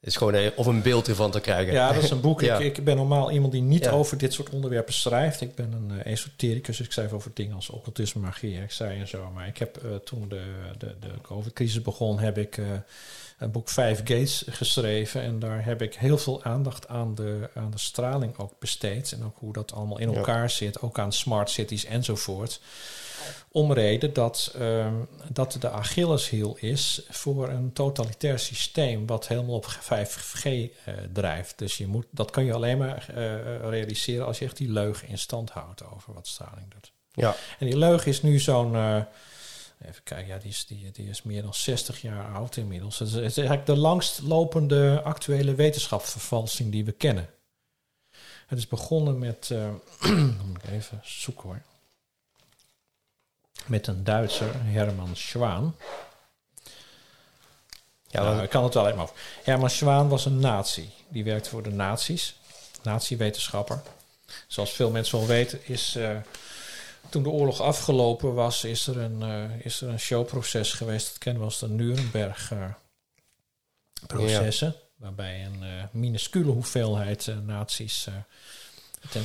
is 0.00 0.16
gewoon 0.16 0.34
een, 0.34 0.52
of 0.56 0.66
een 0.66 0.82
beeld 0.82 1.08
ervan 1.08 1.30
te 1.30 1.40
krijgen. 1.40 1.72
Ja, 1.72 1.92
dat 1.92 2.02
is 2.02 2.10
een 2.10 2.20
boek. 2.20 2.40
ja. 2.50 2.58
ik, 2.58 2.78
ik, 2.78 2.84
ben 2.84 2.96
normaal 2.96 3.30
iemand 3.30 3.52
die 3.52 3.62
niet 3.62 3.84
ja. 3.84 3.90
over 3.90 4.18
dit 4.18 4.32
soort 4.32 4.50
onderwerpen 4.50 4.94
schrijft. 4.94 5.40
Ik 5.40 5.54
ben 5.54 5.72
een 5.72 5.98
uh, 5.98 6.12
esotericus. 6.12 6.80
Ik 6.80 6.92
schrijf 6.92 7.12
over 7.12 7.30
dingen 7.34 7.54
als 7.54 7.70
occultisme, 7.70 8.20
magie, 8.20 8.62
ik 8.62 8.70
zei 8.70 9.00
en 9.00 9.08
zo. 9.08 9.30
Maar 9.34 9.46
ik 9.46 9.58
heb 9.58 9.80
uh, 9.84 9.94
toen 9.94 10.28
de, 10.28 10.42
de, 10.78 10.94
de 11.00 11.10
COVID-crisis 11.22 11.82
begon, 11.82 12.18
heb 12.18 12.38
ik 12.38 12.58
boek 13.50 13.68
Five 13.68 13.96
Gates 13.96 14.44
geschreven. 14.48 15.22
En 15.22 15.38
daar 15.38 15.64
heb 15.64 15.82
ik 15.82 15.94
heel 15.94 16.18
veel 16.18 16.44
aandacht 16.44 16.88
aan 16.88 17.14
de, 17.14 17.50
aan 17.54 17.70
de 17.70 17.78
straling 17.78 18.38
ook 18.38 18.52
besteed. 18.58 19.12
En 19.12 19.24
ook 19.24 19.36
hoe 19.38 19.52
dat 19.52 19.72
allemaal 19.72 19.98
in 19.98 20.14
elkaar 20.14 20.42
ja. 20.42 20.48
zit. 20.48 20.80
Ook 20.80 20.98
aan 20.98 21.12
smart 21.12 21.50
cities 21.50 21.84
enzovoort. 21.84 22.60
Om 23.48 23.72
reden 23.72 24.12
dat, 24.12 24.54
um, 24.58 25.08
dat 25.32 25.56
de 25.60 25.70
Achilleshiel 25.70 26.56
is 26.60 27.02
voor 27.08 27.48
een 27.48 27.72
totalitair 27.72 28.38
systeem 28.38 29.06
wat 29.06 29.28
helemaal 29.28 29.54
op 29.54 29.66
5G 29.66 30.44
uh, 30.44 30.68
drijft. 31.12 31.58
Dus 31.58 31.78
je 31.78 31.86
moet, 31.86 32.06
dat 32.10 32.30
kan 32.30 32.44
je 32.44 32.52
alleen 32.52 32.78
maar 32.78 33.06
uh, 33.10 33.16
realiseren 33.70 34.26
als 34.26 34.38
je 34.38 34.44
echt 34.44 34.56
die 34.56 34.72
leugen 34.72 35.08
in 35.08 35.18
stand 35.18 35.50
houdt 35.50 35.90
over 35.94 36.14
wat 36.14 36.26
straling 36.26 36.70
doet. 36.70 36.92
Ja. 37.12 37.34
En 37.58 37.66
die 37.66 37.78
leugen 37.78 38.08
is 38.08 38.22
nu 38.22 38.38
zo'n. 38.38 38.74
Uh, 38.74 39.02
even 39.88 40.02
kijken, 40.02 40.26
ja, 40.26 40.38
die 40.38 40.50
is, 40.50 40.66
die, 40.66 40.90
die 40.90 41.08
is 41.08 41.22
meer 41.22 41.42
dan 41.42 41.54
60 41.54 42.00
jaar 42.00 42.34
oud 42.34 42.56
inmiddels. 42.56 42.98
Het 42.98 43.08
is, 43.08 43.14
het 43.14 43.24
is 43.24 43.36
eigenlijk 43.36 43.66
de 43.66 43.76
langstlopende 43.76 45.00
actuele 45.04 45.54
wetenschapsvervalsing 45.54 46.72
die 46.72 46.84
we 46.84 46.92
kennen. 46.92 47.30
Het 48.46 48.58
is 48.58 48.68
begonnen 48.68 49.18
met. 49.18 49.50
moet 50.46 50.62
ik 50.62 50.70
even 50.70 51.00
zoeken 51.02 51.48
hoor 51.48 51.62
met 53.66 53.86
een 53.86 54.04
Duitser, 54.04 54.50
Herman 54.54 55.16
Schwaan. 55.16 55.76
Ja, 58.06 58.22
nou, 58.22 58.42
ik 58.42 58.50
kan 58.50 58.64
het 58.64 58.74
wel 58.74 58.88
even 58.88 59.00
over. 59.00 59.16
Herman 59.42 59.70
Schwaan 59.70 60.08
was 60.08 60.24
een 60.24 60.38
nazi. 60.38 60.90
Die 61.08 61.24
werkte 61.24 61.50
voor 61.50 61.62
de 61.62 61.70
nazi's. 61.70 62.36
Nazi-wetenschapper. 62.82 63.82
Zoals 64.46 64.70
veel 64.70 64.90
mensen 64.90 65.18
wel 65.18 65.26
weten, 65.26 65.66
is 65.66 65.96
uh, 65.96 66.16
toen 67.12 67.22
de 67.22 67.28
oorlog 67.28 67.60
afgelopen 67.60 68.34
was, 68.34 68.64
is 68.64 68.86
er 68.86 68.98
een, 68.98 69.20
uh, 69.20 69.64
is 69.66 69.80
er 69.80 69.88
een 69.88 70.00
showproces 70.00 70.72
geweest. 70.72 71.08
Dat 71.08 71.18
kennen 71.18 71.40
we 71.40 71.48
als 71.48 71.58
de 71.58 71.68
Nuremberg 71.68 72.50
uh, 72.50 72.64
processen. 74.06 74.68
Ja. 74.68 74.82
waarbij 74.96 75.44
een 75.44 75.62
uh, 75.62 75.82
minuscule 75.90 76.50
hoeveelheid 76.50 77.26
uh, 77.26 77.36
nazi's 77.46 78.08
ten, 79.10 79.22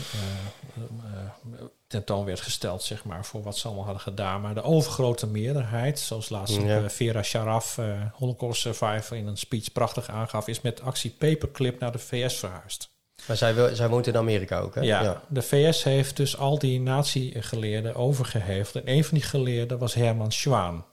tentoon 1.87 2.25
werd 2.25 2.41
gesteld, 2.41 2.83
zeg 2.83 3.03
maar, 3.03 3.25
voor 3.25 3.43
wat 3.43 3.57
ze 3.57 3.65
allemaal 3.65 3.85
hadden 3.85 4.03
gedaan. 4.03 4.41
Maar 4.41 4.53
de 4.53 4.63
overgrote 4.63 5.27
meerderheid, 5.27 5.99
zoals 5.99 6.29
laatst 6.29 6.61
ja. 6.61 6.89
Vera 6.89 7.23
Sharaf, 7.23 7.79
Holocaust 8.13 8.61
survivor, 8.61 9.17
in 9.17 9.27
een 9.27 9.37
speech 9.37 9.71
prachtig 9.71 10.09
aangaf, 10.09 10.47
is 10.47 10.61
met 10.61 10.81
actie 10.81 11.11
Paperclip 11.11 11.79
naar 11.79 11.91
de 11.91 11.99
VS 11.99 12.35
verhuisd. 12.35 12.89
Maar 13.25 13.37
zij, 13.37 13.75
zij 13.75 13.89
woont 13.89 14.07
in 14.07 14.17
Amerika 14.17 14.59
ook, 14.59 14.75
hè? 14.75 14.81
Ja, 14.81 15.21
de 15.27 15.41
VS 15.41 15.83
heeft 15.83 16.17
dus 16.17 16.37
al 16.37 16.59
die 16.59 16.81
nazi-geleerden 16.81 17.95
overgeheveld. 17.95 18.83
En 18.85 18.93
een 18.93 19.03
van 19.03 19.17
die 19.17 19.27
geleerden 19.27 19.77
was 19.77 19.93
Herman 19.93 20.31
Schwaan. 20.31 20.85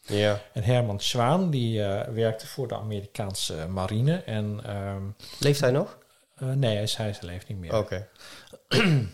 Ja. 0.00 0.40
En 0.52 0.62
Herman 0.62 1.00
Schwaan, 1.00 1.50
die 1.50 1.78
uh, 1.78 2.00
werkte 2.02 2.46
voor 2.46 2.68
de 2.68 2.76
Amerikaanse 2.76 3.66
marine. 3.68 4.16
En, 4.16 4.76
um, 4.76 5.16
leeft 5.38 5.60
hij 5.60 5.70
nog? 5.70 5.98
Uh, 6.42 6.52
nee, 6.52 6.76
hij, 6.76 6.88
hij 6.96 7.14
leeft 7.20 7.48
niet 7.48 7.58
meer. 7.58 7.76
Oké. 7.76 8.08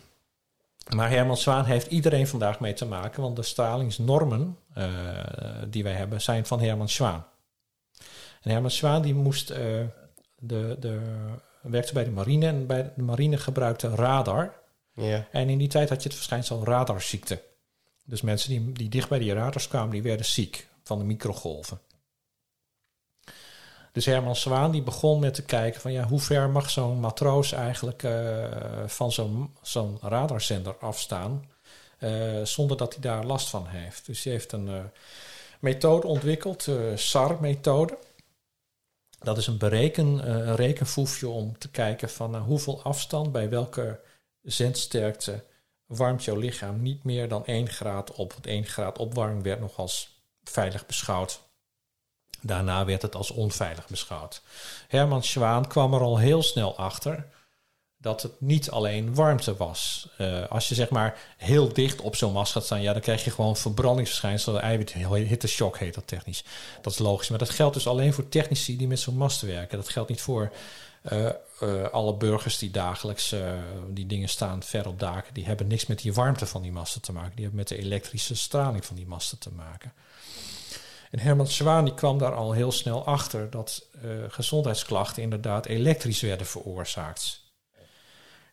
maar 0.96 1.10
Herman 1.10 1.36
Zwaan 1.36 1.64
heeft 1.64 1.86
iedereen 1.86 2.26
vandaag 2.26 2.60
mee 2.60 2.72
te 2.72 2.86
maken, 2.86 3.22
want 3.22 3.36
de 3.36 3.42
stralingsnormen 3.42 4.58
uh, 4.78 4.86
die 5.68 5.82
wij 5.82 5.92
hebben 5.92 6.20
zijn 6.20 6.46
van 6.46 6.60
Herman 6.60 6.88
Zwaan. 6.88 7.26
En 8.42 8.50
Herman 8.50 8.70
Zwaan 8.70 9.02
die 9.02 9.14
moest 9.14 9.48
de, 9.48 10.76
de 10.78 11.00
werkte 11.70 11.92
bij 11.92 12.04
de 12.04 12.10
marine 12.10 12.46
en 12.46 12.66
bij 12.66 12.92
de 12.96 13.02
marine 13.02 13.36
gebruikte 13.36 13.88
radar. 13.88 14.54
Ja. 14.94 15.26
En 15.32 15.48
in 15.48 15.58
die 15.58 15.68
tijd 15.68 15.88
had 15.88 16.02
je 16.02 16.08
het 16.08 16.16
verschijnsel 16.16 16.64
radarziekte. 16.64 17.42
Dus 18.04 18.20
mensen 18.20 18.50
die, 18.50 18.72
die 18.72 18.88
dicht 18.88 19.08
bij 19.08 19.18
die 19.18 19.32
radars 19.32 19.68
kwamen, 19.68 19.90
die 19.90 20.02
werden 20.02 20.26
ziek 20.26 20.68
van 20.82 20.98
de 20.98 21.04
microgolven. 21.04 21.80
Dus 23.92 24.06
Herman 24.06 24.36
Zwaan 24.36 24.70
die 24.70 24.82
begon 24.82 25.20
met 25.20 25.34
te 25.34 25.42
kijken 25.42 25.80
van 25.80 25.92
ja, 25.92 26.04
hoe 26.04 26.20
ver 26.20 26.50
mag 26.50 26.70
zo'n 26.70 27.00
matroos 27.00 27.52
eigenlijk 27.52 28.02
uh, 28.02 28.44
van 28.86 29.12
zo'n 29.12 29.56
zo'n 29.62 29.98
radarzender 30.00 30.76
afstaan 30.78 31.44
uh, 31.98 32.44
zonder 32.44 32.76
dat 32.76 32.92
hij 32.92 33.02
daar 33.02 33.24
last 33.24 33.48
van 33.48 33.66
heeft. 33.66 34.06
Dus 34.06 34.24
hij 34.24 34.32
heeft 34.32 34.52
een 34.52 34.66
uh, 34.66 34.78
methode 35.60 36.06
ontwikkeld, 36.06 36.68
SAR-methode. 36.94 37.98
Dat 39.18 39.38
is 39.38 39.46
een, 39.46 39.58
bereken, 39.58 40.30
een 40.30 40.56
rekenfoefje 40.56 41.28
om 41.28 41.58
te 41.58 41.70
kijken 41.70 42.10
van 42.10 42.36
hoeveel 42.36 42.82
afstand 42.82 43.32
bij 43.32 43.48
welke 43.48 44.00
zendsterkte 44.42 45.44
warmt 45.86 46.24
jouw 46.24 46.36
lichaam 46.36 46.82
niet 46.82 47.04
meer 47.04 47.28
dan 47.28 47.46
1 47.46 47.68
graad 47.68 48.12
op. 48.12 48.32
Want 48.32 48.46
1 48.46 48.64
graad 48.64 48.98
opwarming 48.98 49.42
werd 49.42 49.60
nog 49.60 49.76
als 49.76 50.22
veilig 50.42 50.86
beschouwd. 50.86 51.40
Daarna 52.40 52.84
werd 52.84 53.02
het 53.02 53.14
als 53.14 53.30
onveilig 53.30 53.88
beschouwd. 53.88 54.42
Herman 54.88 55.22
Schwaan 55.22 55.68
kwam 55.68 55.94
er 55.94 56.00
al 56.00 56.18
heel 56.18 56.42
snel 56.42 56.76
achter 56.76 57.26
dat 58.00 58.22
het 58.22 58.40
niet 58.40 58.70
alleen 58.70 59.14
warmte 59.14 59.56
was. 59.56 60.08
Uh, 60.18 60.46
als 60.48 60.68
je 60.68 60.74
zeg 60.74 60.90
maar 60.90 61.18
heel 61.36 61.72
dicht 61.72 62.00
op 62.00 62.16
zo'n 62.16 62.32
mast 62.32 62.52
gaat 62.52 62.64
staan, 62.64 62.82
ja, 62.82 62.92
dan 62.92 63.02
krijg 63.02 63.24
je 63.24 63.30
gewoon 63.30 63.56
verbrandingsverschijnselen. 63.56 64.62
Eiwit 64.62 64.92
hitteshock 64.92 65.78
heet 65.78 65.94
dat 65.94 66.06
technisch. 66.06 66.44
Dat 66.82 66.92
is 66.92 66.98
logisch. 66.98 67.28
Maar 67.28 67.38
dat 67.38 67.50
geldt 67.50 67.74
dus 67.74 67.86
alleen 67.86 68.12
voor 68.12 68.28
technici 68.28 68.76
die 68.76 68.88
met 68.88 69.00
zo'n 69.00 69.16
mast 69.16 69.40
werken. 69.40 69.78
Dat 69.78 69.88
geldt 69.88 70.08
niet 70.08 70.20
voor 70.20 70.52
uh, 71.12 71.28
uh, 71.62 71.84
alle 71.88 72.14
burgers 72.14 72.58
die 72.58 72.70
dagelijks 72.70 73.34
die 73.88 74.06
dingen 74.06 74.28
staan 74.28 74.62
ver 74.62 74.86
op 74.86 74.98
daken. 75.00 75.34
Die 75.34 75.44
hebben 75.44 75.66
niks 75.66 75.86
met 75.86 75.98
die 75.98 76.14
warmte 76.14 76.46
van 76.46 76.62
die 76.62 76.72
masten 76.72 77.00
te 77.00 77.12
maken. 77.12 77.32
Die 77.34 77.44
hebben 77.44 77.58
met 77.58 77.68
de 77.68 77.78
elektrische 77.78 78.36
straling 78.36 78.84
van 78.84 78.96
die 78.96 79.06
masten 79.06 79.38
te 79.38 79.50
maken. 79.50 79.92
En 81.10 81.18
Herman 81.18 81.46
Zwaan 81.46 81.94
kwam 81.94 82.18
daar 82.18 82.34
al 82.34 82.52
heel 82.52 82.72
snel 82.72 83.06
achter 83.06 83.50
dat 83.50 83.86
gezondheidsklachten 84.28 85.22
inderdaad 85.22 85.66
elektrisch 85.66 86.20
werden 86.20 86.46
veroorzaakt. 86.46 87.46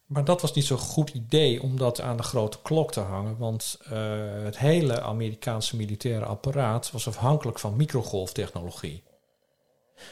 Maar 0.06 0.26
dat 0.26 0.42
was 0.42 0.54
niet 0.54 0.66
zo'n 0.66 0.78
goed 0.78 1.10
idee 1.10 1.62
om 1.62 1.78
dat 1.78 2.02
aan 2.02 2.18
de 2.18 2.24
grote 2.24 2.62
klok 2.62 2.92
te 2.92 3.00
hangen, 3.00 3.38
want 3.38 3.80
uh, 3.84 3.90
het 4.44 4.58
hele 4.58 5.02
Amerikaanse 5.02 5.76
militaire 5.76 6.26
apparaat 6.26 6.92
was 6.92 7.08
afhankelijk 7.08 7.60
van 7.60 7.76
microgolftechnologie. 7.76 9.04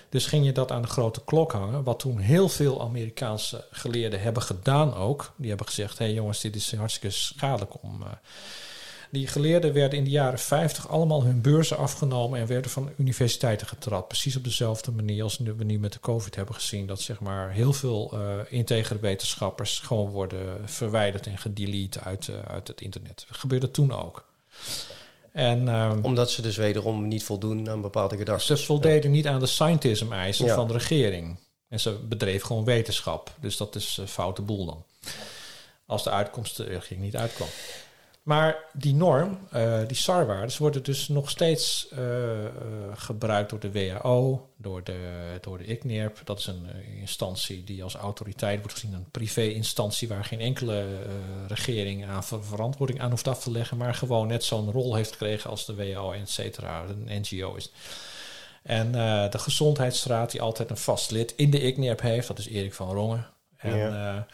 Dus 0.10 0.26
ging 0.26 0.46
je 0.46 0.52
dat 0.52 0.72
aan 0.72 0.82
de 0.82 0.88
grote 0.88 1.24
klok 1.24 1.52
hangen, 1.52 1.84
wat 1.84 2.00
toen 2.00 2.18
heel 2.18 2.50
veel 2.50 2.82
Amerikaanse 2.82 3.68
geleerden 3.72 4.22
hebben 4.22 4.44
gedaan 4.44 4.94
ook. 4.94 5.34
Die 5.36 5.50
hebben 5.50 5.68
gezegd, 5.68 5.98
hé 5.98 6.06
hey 6.06 6.14
jongens, 6.14 6.42
dit 6.42 6.56
is 6.56 6.76
hartstikke 6.76 7.16
schadelijk 7.16 7.84
om... 7.84 8.02
Uh, 8.02 8.08
die 9.14 9.28
geleerden 9.28 9.74
werden 9.74 9.98
in 9.98 10.04
de 10.04 10.10
jaren 10.10 10.40
50 10.40 10.90
allemaal 10.90 11.24
hun 11.24 11.42
beurzen 11.42 11.78
afgenomen 11.78 12.40
en 12.40 12.48
werden 12.48 12.72
van 12.72 12.90
universiteiten 12.98 13.68
getrapt. 13.68 14.08
Precies 14.08 14.36
op 14.36 14.44
dezelfde 14.44 14.92
manier 14.92 15.24
als 15.24 15.38
we 15.38 15.64
nu 15.64 15.80
met 15.80 15.94
de 15.94 16.00
COVID 16.00 16.36
hebben 16.36 16.56
gezien. 16.56 16.86
Dat 16.86 17.02
zeg 17.02 17.20
maar 17.20 17.52
heel 17.52 17.74
veel 17.74 18.12
uh, 18.14 18.40
integere 18.50 19.00
wetenschappers 19.00 19.80
gewoon 19.80 20.10
worden 20.10 20.70
verwijderd 20.70 21.28
en 21.28 21.38
gedelete 21.38 22.00
uit, 22.00 22.28
uh, 22.28 22.36
uit 22.48 22.68
het 22.68 22.82
internet. 22.82 23.26
Dat 23.28 23.38
gebeurde 23.38 23.72
toen 23.72 23.92
ook. 23.92 24.26
En, 25.32 25.68
um, 25.68 26.04
Omdat 26.04 26.32
ze 26.32 26.42
dus 26.42 26.58
wederom 26.58 27.08
niet 27.08 27.24
voldoen 27.24 27.70
aan 27.70 27.82
bepaalde 27.82 28.18
gedachten. 28.18 28.58
Ze 28.58 28.66
voldeden 28.66 29.12
niet 29.12 29.28
aan 29.28 29.40
de 29.40 29.46
scientism-eisen 29.46 30.46
ja. 30.46 30.56
van 30.56 30.68
de 30.68 30.74
regering. 30.74 31.38
En 31.68 31.80
ze 31.80 31.92
bedreef 31.92 32.44
gewoon 32.44 32.64
wetenschap. 32.64 33.36
Dus 33.40 33.58
dat 33.58 33.76
is 33.76 33.98
een 33.98 34.08
foute 34.08 34.42
boel 34.42 34.66
dan. 34.66 34.84
Als 35.86 36.04
de 36.04 36.10
uitkomst 36.10 36.60
regering 36.60 37.04
niet 37.04 37.16
uitkwam. 37.16 37.48
Maar 38.24 38.56
die 38.74 38.94
norm, 38.94 39.40
uh, 39.54 39.80
die 39.88 39.98
SAR-waardes, 39.98 40.58
worden 40.58 40.84
dus 40.84 41.08
nog 41.08 41.30
steeds 41.30 41.88
uh, 41.94 42.00
uh, 42.44 42.50
gebruikt 42.94 43.50
door 43.50 43.60
de 43.60 43.72
WHO, 43.72 44.50
door 44.58 44.84
de, 44.84 45.38
door 45.42 45.58
de 45.58 45.66
ICNIRP. 45.66 46.22
Dat 46.24 46.40
is 46.40 46.48
een 46.48 46.68
instantie 47.00 47.64
die 47.64 47.84
als 47.84 47.96
autoriteit 47.96 48.60
wordt 48.60 48.74
gezien, 48.74 48.94
een 48.94 49.10
privé-instantie 49.12 50.08
waar 50.08 50.26
geen 50.26 50.40
enkele 50.40 50.86
regering 51.48 52.06
aan 52.06 52.24
ver 52.24 52.44
verantwoording 52.44 53.02
aan 53.02 53.10
hoeft 53.10 53.28
af 53.28 53.44
te 53.44 53.52
leggen, 53.52 53.78
maar 53.78 53.94
gewoon 53.94 54.28
net 54.28 54.44
zo'n 54.44 54.72
rol 54.72 54.96
heeft 54.96 55.12
gekregen 55.12 55.50
als 55.50 55.66
de 55.66 55.76
WHO, 55.76 56.12
et 56.12 56.30
cetera, 56.30 56.84
een 56.84 57.22
NGO 57.22 57.56
is. 57.56 57.72
En 58.64 58.92
de 59.32 59.40
gezondheidsraad, 59.40 60.32
die 60.32 60.42
altijd 60.42 60.70
een 60.70 60.78
vast 60.78 61.12
lid 61.12 61.34
in 61.36 61.50
de 61.50 61.62
ICNIRP 61.62 62.02
heeft, 62.02 62.28
dat 62.28 62.40
is 62.40 62.48
Erik 62.48 62.74
van 62.74 62.92
Rongen. 62.92 63.28
En, 63.58 63.78
ja. 63.78 64.28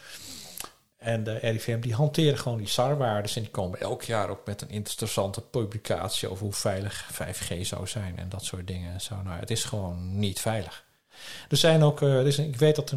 En 1.00 1.24
de 1.24 1.38
RIVM 1.38 1.80
die 1.80 1.94
hanteren 1.94 2.38
gewoon 2.38 2.58
die 2.58 2.68
SAR-waardes 2.68 3.36
en 3.36 3.42
die 3.42 3.50
komen 3.50 3.80
elk 3.80 4.02
jaar 4.02 4.28
ook 4.28 4.46
met 4.46 4.62
een 4.62 4.70
interessante 4.70 5.40
publicatie 5.40 6.28
over 6.28 6.44
hoe 6.44 6.52
veilig 6.52 7.10
5G 7.12 7.60
zou 7.60 7.86
zijn 7.86 8.18
en 8.18 8.28
dat 8.28 8.44
soort 8.44 8.66
dingen. 8.66 9.00
Zo, 9.00 9.22
nou, 9.22 9.40
het 9.40 9.50
is 9.50 9.64
gewoon 9.64 10.18
niet 10.18 10.40
veilig. 10.40 10.84
Er 11.48 11.56
zijn 11.56 11.82
ook, 11.82 12.00
uh, 12.00 12.22
dus 12.22 12.38
ik 12.38 12.56
weet 12.56 12.76
dat 12.76 12.94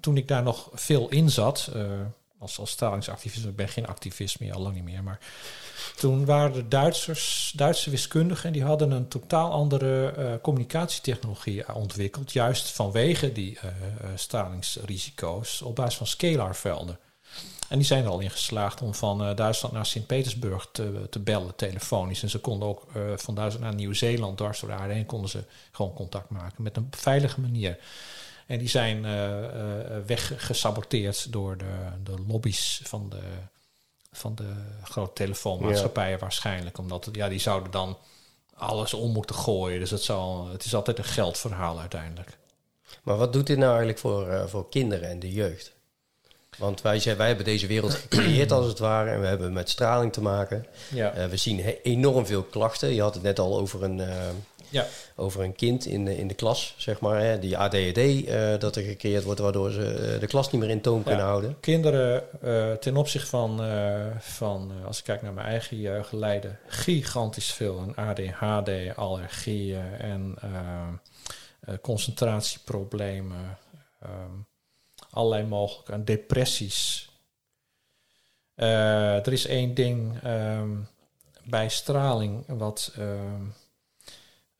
toen 0.00 0.16
ik 0.16 0.28
daar 0.28 0.42
nog 0.42 0.70
veel 0.72 1.08
in 1.08 1.30
zat, 1.30 1.70
uh, 1.76 1.90
als, 2.38 2.58
als 2.58 2.70
stralingsactivist, 2.70 3.44
ik 3.44 3.56
ben 3.56 3.68
geen 3.68 3.86
activist 3.86 4.40
meer, 4.40 4.54
al 4.54 4.62
lang 4.62 4.74
niet 4.74 4.84
meer, 4.84 5.02
maar 5.02 5.18
toen 5.96 6.24
waren 6.24 6.52
de 6.52 6.68
Duitsers, 6.68 7.52
Duitse 7.56 7.90
wiskundigen, 7.90 8.52
die 8.52 8.64
hadden 8.64 8.90
een 8.90 9.08
totaal 9.08 9.50
andere 9.50 10.14
uh, 10.18 10.32
communicatietechnologie 10.42 11.74
ontwikkeld, 11.74 12.32
juist 12.32 12.70
vanwege 12.70 13.32
die 13.32 13.58
stralingsrisico's 14.14 15.62
op 15.62 15.74
basis 15.76 15.96
van 15.96 16.06
scalarvelden. 16.06 16.98
En 17.68 17.78
die 17.78 17.86
zijn 17.86 18.04
er 18.04 18.10
al 18.10 18.20
in 18.20 18.30
geslaagd 18.30 18.82
om 18.82 18.94
van 18.94 19.28
uh, 19.28 19.36
Duitsland 19.36 19.74
naar 19.74 19.86
Sint-Petersburg 19.86 20.68
te, 20.72 21.06
te 21.10 21.18
bellen, 21.18 21.56
telefonisch. 21.56 22.22
En 22.22 22.30
ze 22.30 22.38
konden 22.38 22.68
ook 22.68 22.86
uh, 22.96 23.02
van 23.16 23.34
Duitsland 23.34 23.64
naar 23.64 23.74
Nieuw-Zeeland, 23.74 24.36
dwars 24.36 24.60
door 24.60 24.68
de 24.70 24.76
aarde 24.76 24.94
heen, 24.94 25.06
konden 25.06 25.30
ze 25.30 25.44
gewoon 25.72 25.94
contact 25.94 26.30
maken 26.30 26.62
met 26.62 26.76
een 26.76 26.88
veilige 26.90 27.40
manier. 27.40 27.78
En 28.46 28.58
die 28.58 28.68
zijn 28.68 29.04
uh, 29.04 30.04
weggesaboteerd 30.06 31.32
door 31.32 31.56
de, 31.56 31.64
de 32.04 32.14
lobby's 32.26 32.80
van 32.84 33.08
de, 33.08 33.22
van 34.12 34.34
de 34.34 34.52
grote 34.82 35.12
telefoonmaatschappijen 35.12 36.10
ja. 36.10 36.18
waarschijnlijk. 36.18 36.78
Omdat 36.78 37.08
ja, 37.12 37.28
die 37.28 37.38
zouden 37.38 37.70
dan 37.70 37.98
alles 38.54 38.94
om 38.94 39.12
moeten 39.12 39.36
gooien. 39.36 39.80
Dus 39.80 39.90
het, 39.90 40.02
zal, 40.02 40.48
het 40.48 40.64
is 40.64 40.74
altijd 40.74 40.98
een 40.98 41.04
geldverhaal 41.04 41.80
uiteindelijk. 41.80 42.38
Maar 43.02 43.16
wat 43.16 43.32
doet 43.32 43.46
dit 43.46 43.58
nou 43.58 43.68
eigenlijk 43.68 43.98
voor, 43.98 44.48
voor 44.48 44.68
kinderen 44.68 45.08
en 45.08 45.18
de 45.18 45.32
jeugd? 45.32 45.75
Want 46.56 46.82
wij, 46.82 46.98
zijn, 46.98 47.16
wij 47.16 47.26
hebben 47.26 47.44
deze 47.44 47.66
wereld 47.66 47.94
gecreëerd 47.94 48.52
als 48.52 48.66
het 48.66 48.78
ware 48.78 49.10
en 49.10 49.20
we 49.20 49.26
hebben 49.26 49.52
met 49.52 49.70
straling 49.70 50.12
te 50.12 50.22
maken. 50.22 50.66
Ja. 50.88 51.16
Uh, 51.16 51.24
we 51.24 51.36
zien 51.36 51.60
enorm 51.82 52.26
veel 52.26 52.42
klachten. 52.42 52.94
Je 52.94 53.02
had 53.02 53.14
het 53.14 53.22
net 53.22 53.38
al 53.38 53.58
over 53.58 53.82
een, 53.82 53.98
uh, 53.98 54.08
ja. 54.68 54.86
over 55.16 55.42
een 55.42 55.54
kind 55.54 55.86
in 55.86 56.04
de, 56.04 56.16
in 56.16 56.28
de 56.28 56.34
klas, 56.34 56.74
zeg 56.76 57.00
maar. 57.00 57.20
Hè, 57.20 57.38
die 57.38 57.58
ADHD 57.58 57.98
uh, 57.98 58.58
dat 58.58 58.76
er 58.76 58.82
gecreëerd 58.82 59.24
wordt, 59.24 59.40
waardoor 59.40 59.70
ze 59.70 60.16
de 60.20 60.26
klas 60.26 60.50
niet 60.50 60.60
meer 60.60 60.70
in 60.70 60.80
toom 60.80 61.02
kunnen 61.02 61.24
houden. 61.24 61.56
Kinderen 61.60 62.22
ten 62.80 62.96
opzichte 62.96 63.28
van, 63.28 63.60
van 64.18 64.72
als 64.86 64.98
ik 64.98 65.04
kijk 65.04 65.22
naar 65.22 65.32
mijn 65.32 65.46
eigen 65.46 65.80
jeugd, 65.80 66.12
lijden 66.12 66.58
gigantisch 66.66 67.52
veel 67.52 67.80
aan 67.80 67.94
ADHD, 67.94 68.96
allergieën 68.96 69.94
en 69.98 70.38
concentratieproblemen. 71.80 73.58
Um, 74.04 74.46
allerlei 75.16 75.46
mogelijke 75.46 76.04
depressies. 76.04 77.10
Uh, 78.56 79.26
er 79.26 79.32
is 79.32 79.46
één 79.46 79.74
ding 79.74 80.24
um, 80.24 80.88
bij 81.44 81.68
straling, 81.68 82.44
wat 82.46 82.94
um, 82.98 83.54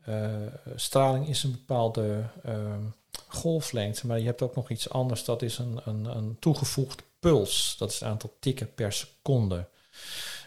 uh, 0.08 0.26
straling 0.74 1.28
is 1.28 1.42
een 1.42 1.52
bepaalde 1.52 2.22
um, 2.46 2.94
golflengte, 3.28 4.06
maar 4.06 4.18
je 4.18 4.24
hebt 4.24 4.42
ook 4.42 4.54
nog 4.54 4.70
iets 4.70 4.90
anders. 4.90 5.24
Dat 5.24 5.42
is 5.42 5.58
een, 5.58 5.80
een, 5.84 6.04
een 6.04 6.36
toegevoegde 6.38 7.02
puls. 7.20 7.76
Dat 7.78 7.90
is 7.90 8.00
het 8.00 8.08
aantal 8.08 8.36
tikken 8.40 8.74
per 8.74 8.92
seconde. 8.92 9.68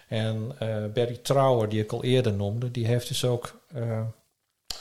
En 0.08 0.52
uh, 0.64 0.86
Barry 0.94 1.18
Trouwer, 1.18 1.70
die 1.70 1.82
ik 1.82 1.92
al 1.92 2.04
eerder 2.04 2.34
noemde, 2.34 2.72
die 2.72 2.86
heeft 2.86 3.08
dus 3.08 3.26
ook 3.26 3.62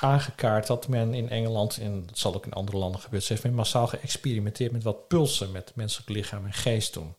aangekaart 0.00 0.66
dat 0.66 0.88
men 0.88 1.14
in 1.14 1.28
Engeland, 1.28 1.78
en 1.78 2.06
dat 2.06 2.18
zal 2.18 2.34
ook 2.34 2.46
in 2.46 2.52
andere 2.52 2.76
landen 2.76 3.00
gebeuren, 3.00 3.28
heeft 3.28 3.42
men 3.42 3.54
massaal 3.54 3.86
geëxperimenteerd 3.86 4.72
met 4.72 4.82
wat 4.82 5.08
pulsen 5.08 5.52
met 5.52 5.72
menselijk 5.74 6.08
lichaam 6.08 6.44
en 6.44 6.52
geest 6.52 6.92
doen. 6.92 7.14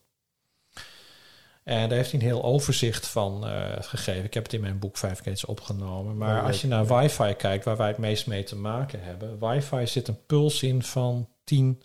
En 1.62 1.88
daar 1.88 1.98
heeft 1.98 2.10
hij 2.10 2.20
een 2.20 2.26
heel 2.26 2.42
overzicht 2.42 3.06
van 3.06 3.46
uh, 3.46 3.72
gegeven. 3.80 4.24
Ik 4.24 4.34
heb 4.34 4.42
het 4.42 4.52
in 4.52 4.60
mijn 4.60 4.78
boek 4.78 4.96
Vijf 4.96 5.18
Ketens 5.18 5.44
opgenomen. 5.44 6.16
Maar 6.16 6.42
als 6.42 6.60
je 6.60 6.66
naar 6.66 6.86
wifi 6.86 7.34
kijkt, 7.34 7.64
waar 7.64 7.76
wij 7.76 7.88
het 7.88 7.98
meest 7.98 8.26
mee 8.26 8.44
te 8.44 8.56
maken 8.56 9.02
hebben, 9.02 9.38
wifi 9.48 9.86
zit 9.86 10.08
een 10.08 10.26
puls 10.26 10.62
in 10.62 10.82
van 10.82 11.28
10 11.44 11.82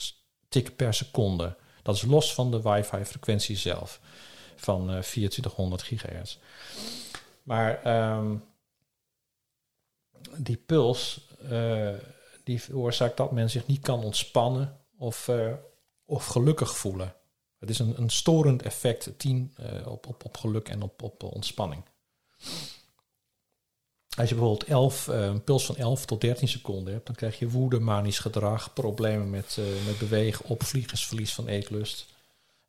tik 0.50 0.76
per 0.76 0.94
seconde. 0.94 1.56
Dat 1.82 1.96
is 1.96 2.02
los 2.02 2.34
van 2.34 2.52
de 2.52 2.62
wifi-frequentie 2.62 3.58
zelf 3.58 4.00
van 4.56 4.82
uh, 4.82 5.00
2400 5.00 5.84
gigahertz. 5.84 6.38
Maar 7.44 7.88
um, 8.18 8.44
die 10.38 10.58
puls, 10.58 11.28
uh, 11.52 11.90
die 12.44 12.62
veroorzaakt 12.62 13.18
dat 13.18 13.32
men 13.32 13.50
zich 13.50 13.68
niet 13.68 13.82
kan 13.82 14.04
ontspannen 14.04 14.78
of, 14.98 15.28
uh, 15.28 15.54
of 16.06 16.26
gelukkig 16.26 16.78
voelen. 16.78 17.16
Het 17.60 17.70
is 17.70 17.80
een, 17.80 17.94
een 17.98 18.10
storend 18.10 18.62
effect, 18.62 19.10
10 19.18 19.56
uh, 19.60 19.88
op, 19.88 20.08
op, 20.08 20.26
op 20.26 20.38
geluk 20.38 20.70
en 20.70 20.82
op, 20.82 21.02
op 21.04 21.24
ontspanning. 21.24 21.84
Als 24.18 24.30
je 24.30 24.36
bijvoorbeeld 24.36 24.64
11, 24.70 25.08
een 25.08 25.44
puls 25.44 25.66
van 25.66 25.76
11 25.76 26.06
tot 26.06 26.22
13 26.22 26.48
seconden 26.48 26.94
hebt, 26.94 27.06
dan 27.06 27.16
krijg 27.16 27.40
je 27.40 27.50
woede, 27.50 27.80
manisch 27.80 28.20
gedrag, 28.20 28.74
problemen 28.74 29.30
met, 29.30 29.58
met 29.86 29.98
bewegen, 30.00 30.46
opvliegensverlies 30.46 31.34
van 31.34 31.48
eetlust 31.48 32.15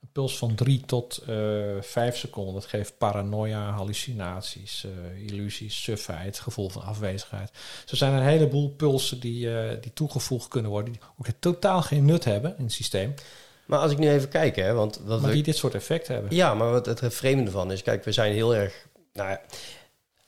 een 0.00 0.08
puls 0.12 0.38
van 0.38 0.54
3 0.54 0.80
tot 0.80 1.22
uh, 1.28 1.80
5 1.80 2.16
seconden. 2.16 2.54
Dat 2.54 2.66
geeft 2.66 2.98
paranoia, 2.98 3.70
hallucinaties, 3.70 4.86
uh, 4.86 5.26
illusies, 5.26 5.82
sufheid, 5.82 6.38
gevoel 6.38 6.68
van 6.68 6.82
afwezigheid. 6.82 7.50
Zijn 7.84 8.12
er 8.12 8.18
een 8.20 8.26
heleboel 8.26 8.70
pulsen 8.70 9.20
die, 9.20 9.46
uh, 9.46 9.70
die 9.80 9.92
toegevoegd 9.92 10.48
kunnen 10.48 10.70
worden, 10.70 10.92
die 10.92 11.02
ook 11.18 11.26
totaal 11.38 11.82
geen 11.82 12.04
nut 12.04 12.24
hebben 12.24 12.54
in 12.58 12.64
het 12.64 12.72
systeem. 12.72 13.14
Maar 13.66 13.78
als 13.78 13.92
ik 13.92 13.98
nu 13.98 14.10
even 14.10 14.28
kijk, 14.28 14.56
hè, 14.56 14.72
want 14.72 15.00
wat 15.04 15.20
maar 15.20 15.32
die 15.32 15.42
dit 15.42 15.56
soort 15.56 15.74
effect 15.74 16.08
hebben. 16.08 16.34
Ja, 16.34 16.54
maar 16.54 16.70
wat 16.70 16.86
het 16.86 17.14
vreemde 17.14 17.50
van 17.50 17.72
is, 17.72 17.82
kijk, 17.82 18.04
we 18.04 18.12
zijn 18.12 18.32
heel 18.32 18.54
erg. 18.54 18.86
Nou 19.12 19.30
ja, 19.30 19.40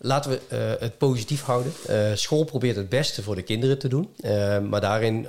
Laten 0.00 0.30
we 0.30 0.40
uh, 0.52 0.80
het 0.80 0.98
positief 0.98 1.42
houden. 1.42 1.72
Uh, 1.90 2.14
school 2.14 2.44
probeert 2.44 2.76
het 2.76 2.88
beste 2.88 3.22
voor 3.22 3.34
de 3.34 3.42
kinderen 3.42 3.78
te 3.78 3.88
doen. 3.88 4.14
Uh, 4.20 4.58
maar 4.58 4.80
daarin 4.80 5.26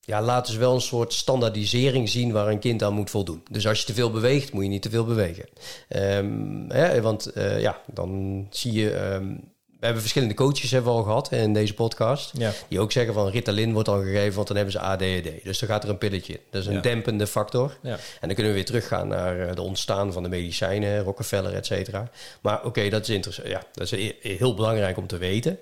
ja, 0.00 0.22
laten 0.22 0.52
ze 0.52 0.58
wel 0.58 0.74
een 0.74 0.80
soort 0.80 1.12
standaardisering 1.12 2.08
zien 2.08 2.32
waar 2.32 2.48
een 2.48 2.58
kind 2.58 2.82
aan 2.82 2.94
moet 2.94 3.10
voldoen. 3.10 3.42
Dus 3.50 3.66
als 3.66 3.80
je 3.80 3.86
te 3.86 3.94
veel 3.94 4.10
beweegt, 4.10 4.52
moet 4.52 4.62
je 4.62 4.68
niet 4.68 4.82
te 4.82 4.90
veel 4.90 5.04
bewegen. 5.04 5.44
Um, 5.88 6.64
hè, 6.68 7.00
want 7.02 7.30
uh, 7.36 7.60
ja, 7.60 7.80
dan 7.86 8.46
zie 8.50 8.72
je. 8.72 8.94
Um, 8.94 9.40
we 9.78 9.86
hebben 9.86 10.04
verschillende 10.04 10.34
coaches 10.34 10.70
hebben 10.70 10.92
we 10.92 10.98
al 10.98 11.04
gehad 11.04 11.32
in 11.32 11.52
deze 11.52 11.74
podcast. 11.74 12.30
Ja. 12.36 12.52
Die 12.68 12.80
ook 12.80 12.92
zeggen 12.92 13.14
van 13.14 13.28
Ritalin 13.28 13.72
wordt 13.72 13.88
al 13.88 14.00
gegeven, 14.00 14.34
want 14.34 14.46
dan 14.46 14.56
hebben 14.56 14.74
ze 14.74 14.80
ADHD. 14.80 15.44
Dus 15.44 15.58
dan 15.58 15.68
gaat 15.68 15.84
er 15.84 15.90
een 15.90 15.98
pilletje 15.98 16.32
in. 16.32 16.40
Dat 16.50 16.60
is 16.60 16.66
een 16.66 16.74
ja. 16.74 16.80
dempende 16.80 17.26
factor. 17.26 17.76
Ja. 17.82 17.92
En 17.92 17.98
dan 18.20 18.34
kunnen 18.34 18.46
we 18.46 18.58
weer 18.58 18.64
teruggaan 18.64 19.08
naar 19.08 19.38
uh, 19.38 19.54
de 19.54 19.62
ontstaan 19.62 20.12
van 20.12 20.22
de 20.22 20.28
medicijnen, 20.28 21.02
Rockefeller, 21.02 21.54
et 21.54 21.66
cetera. 21.66 22.10
Maar 22.40 22.58
oké, 22.58 22.66
okay, 22.66 22.90
dat 22.90 23.02
is 23.02 23.08
interessant. 23.08 23.48
Ja, 23.48 23.62
dat 23.72 23.92
is 23.92 24.12
heel 24.20 24.54
belangrijk 24.54 24.96
om 24.96 25.06
te 25.06 25.18
weten. 25.18 25.58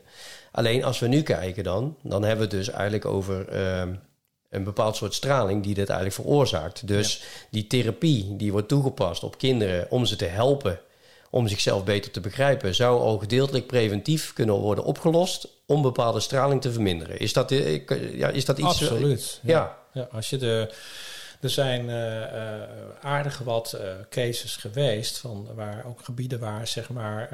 Alleen 0.52 0.84
als 0.84 0.98
we 0.98 1.08
nu 1.08 1.22
kijken 1.22 1.64
dan, 1.64 1.96
dan 2.02 2.22
hebben 2.22 2.48
we 2.48 2.56
het 2.56 2.64
dus 2.64 2.74
eigenlijk 2.74 3.04
over... 3.04 3.46
Uh, 3.52 3.82
een 4.50 4.64
bepaald 4.64 4.96
soort 4.96 5.14
straling 5.14 5.62
die 5.62 5.74
dit 5.74 5.88
eigenlijk 5.88 6.20
veroorzaakt. 6.20 6.86
Dus 6.86 7.16
ja. 7.16 7.24
die 7.50 7.66
therapie 7.66 8.36
die 8.36 8.52
wordt 8.52 8.68
toegepast 8.68 9.22
op 9.22 9.38
kinderen 9.38 9.90
om 9.90 10.06
ze 10.06 10.16
te 10.16 10.24
helpen 10.24 10.80
om 11.30 11.48
zichzelf 11.48 11.84
beter 11.84 12.10
te 12.10 12.20
begrijpen, 12.20 12.74
zou 12.74 13.00
al 13.00 13.18
gedeeltelijk 13.18 13.66
preventief 13.66 14.32
kunnen 14.32 14.54
worden 14.54 14.84
opgelost 14.84 15.48
om 15.66 15.82
bepaalde 15.82 16.20
straling 16.20 16.60
te 16.60 16.72
verminderen. 16.72 17.18
Is 17.18 17.32
dat, 17.32 17.50
ja, 18.12 18.28
is 18.28 18.44
dat 18.44 18.58
iets? 18.58 18.68
Absoluut. 18.68 19.40
Ja. 19.42 19.52
ja. 19.52 20.00
ja 20.00 20.08
als 20.12 20.30
je 20.30 20.36
de, 20.36 20.74
er 21.40 21.50
zijn 21.50 21.88
uh, 21.88 22.20
uh, 22.20 22.62
aardig 23.00 23.38
wat 23.38 23.74
uh, 23.74 23.90
cases 24.10 24.56
geweest 24.56 25.18
van 25.18 25.48
waar 25.54 25.84
ook 25.86 26.04
gebieden 26.04 26.38
waar 26.38 26.66
zeg 26.66 26.88
maar 26.88 27.30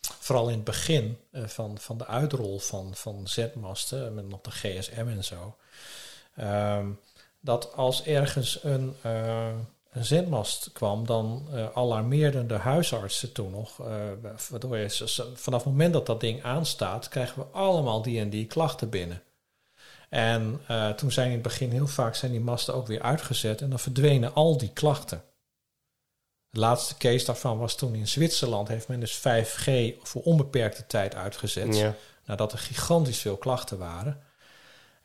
vooral 0.00 0.48
in 0.48 0.54
het 0.54 0.64
begin 0.64 1.18
van, 1.32 1.78
van 1.78 1.98
de 1.98 2.06
uitrol 2.06 2.58
van, 2.58 2.94
van 2.94 3.28
zetmasten 3.28 4.14
met 4.14 4.28
nog 4.28 4.40
de 4.40 4.50
GSM 4.50 5.08
en 5.08 5.24
zo. 5.24 5.56
Um, 6.42 6.98
dat 7.40 7.74
als 7.74 8.04
ergens 8.04 8.64
een, 8.64 8.96
uh, 9.06 9.48
een 9.90 10.04
zendmast 10.04 10.72
kwam, 10.72 11.06
dan 11.06 11.48
uh, 11.52 11.66
alarmeerden 11.74 12.46
de 12.46 12.54
huisartsen 12.54 13.32
toen 13.32 13.50
nog. 13.50 13.80
Uh, 13.80 13.86
waardoor 14.50 14.76
je 14.76 15.28
vanaf 15.34 15.64
het 15.64 15.72
moment 15.72 15.92
dat 15.92 16.06
dat 16.06 16.20
ding 16.20 16.42
aanstaat, 16.42 17.08
krijgen 17.08 17.42
we 17.42 17.48
allemaal 17.58 18.02
die 18.02 18.20
en 18.20 18.30
die 18.30 18.46
klachten 18.46 18.90
binnen. 18.90 19.22
En 20.08 20.60
toen 20.96 21.12
zijn 21.12 21.26
in 21.26 21.32
het 21.32 21.42
begin 21.42 21.70
heel 21.70 21.86
vaak 21.86 22.14
zijn 22.14 22.30
die 22.30 22.40
masten 22.40 22.74
ook 22.74 22.86
weer 22.86 23.02
uitgezet 23.02 23.60
en 23.60 23.70
dan 23.70 23.78
verdwenen 23.78 24.34
al 24.34 24.56
die 24.56 24.72
klachten. 24.72 25.22
De 26.50 26.60
laatste 26.60 26.96
case 26.96 27.26
daarvan 27.26 27.58
was 27.58 27.74
toen 27.74 27.94
in 27.94 28.08
Zwitserland, 28.08 28.68
heeft 28.68 28.88
men 28.88 29.00
dus 29.00 29.18
5G 29.18 29.70
voor 30.02 30.22
onbeperkte 30.22 30.86
tijd 30.86 31.14
uitgezet. 31.14 31.76
Ja. 31.76 31.94
Nadat 32.24 32.52
er 32.52 32.58
gigantisch 32.58 33.20
veel 33.20 33.36
klachten 33.36 33.78
waren. 33.78 34.22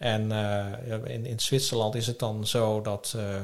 En 0.06 0.32
uh, 0.32 1.14
in, 1.14 1.26
in 1.26 1.40
Zwitserland 1.40 1.96
is 1.96 2.08
het 2.08 2.20
dan 2.20 2.48
zo 2.48 2.82
dat 2.82 3.14
uh, 3.16 3.42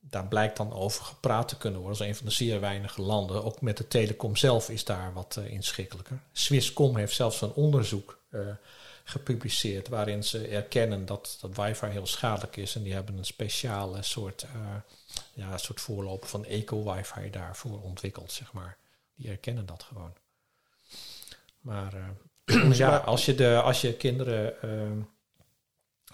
daar 0.00 0.26
blijkt 0.26 0.56
dan 0.56 0.72
over 0.72 1.04
gepraat 1.04 1.48
te 1.48 1.56
kunnen 1.56 1.80
worden. 1.80 1.98
Dat 1.98 2.06
is 2.06 2.12
een 2.12 2.18
van 2.18 2.28
de 2.28 2.44
zeer 2.44 2.60
weinige 2.60 3.02
landen. 3.02 3.44
Ook 3.44 3.60
met 3.60 3.76
de 3.76 3.88
telecom 3.88 4.36
zelf 4.36 4.68
is 4.68 4.84
daar 4.84 5.12
wat 5.12 5.36
uh, 5.38 5.50
inschikkelijker. 5.50 6.20
Swisscom 6.32 6.96
heeft 6.96 7.14
zelfs 7.14 7.40
een 7.40 7.52
onderzoek 7.52 8.18
gepubliceerd 9.04 9.88
waarin 9.88 10.24
ze 10.24 10.46
erkennen 10.46 11.06
dat, 11.06 11.38
dat 11.40 11.56
wifi 11.56 11.86
heel 11.86 12.06
schadelijk 12.06 12.56
is. 12.56 12.74
En 12.74 12.82
die 12.82 12.92
hebben 12.92 13.18
een 13.18 13.24
speciale 13.24 14.02
soort, 14.02 14.46
ja, 15.32 15.58
soort 15.58 15.80
voorloper 15.80 16.28
van 16.28 16.44
eco-wifi 16.44 17.30
daarvoor 17.30 17.82
ontwikkeld, 17.82 18.32
zeg 18.32 18.52
maar. 18.52 18.76
Die 19.14 19.30
erkennen 19.30 19.66
dat 19.66 19.82
gewoon. 19.82 20.12
Maar 21.60 21.94
ja, 22.76 22.96
als 22.96 23.24
je, 23.24 23.34
de, 23.34 23.60
als 23.60 23.80
je 23.80 23.94
kinderen 23.94 24.54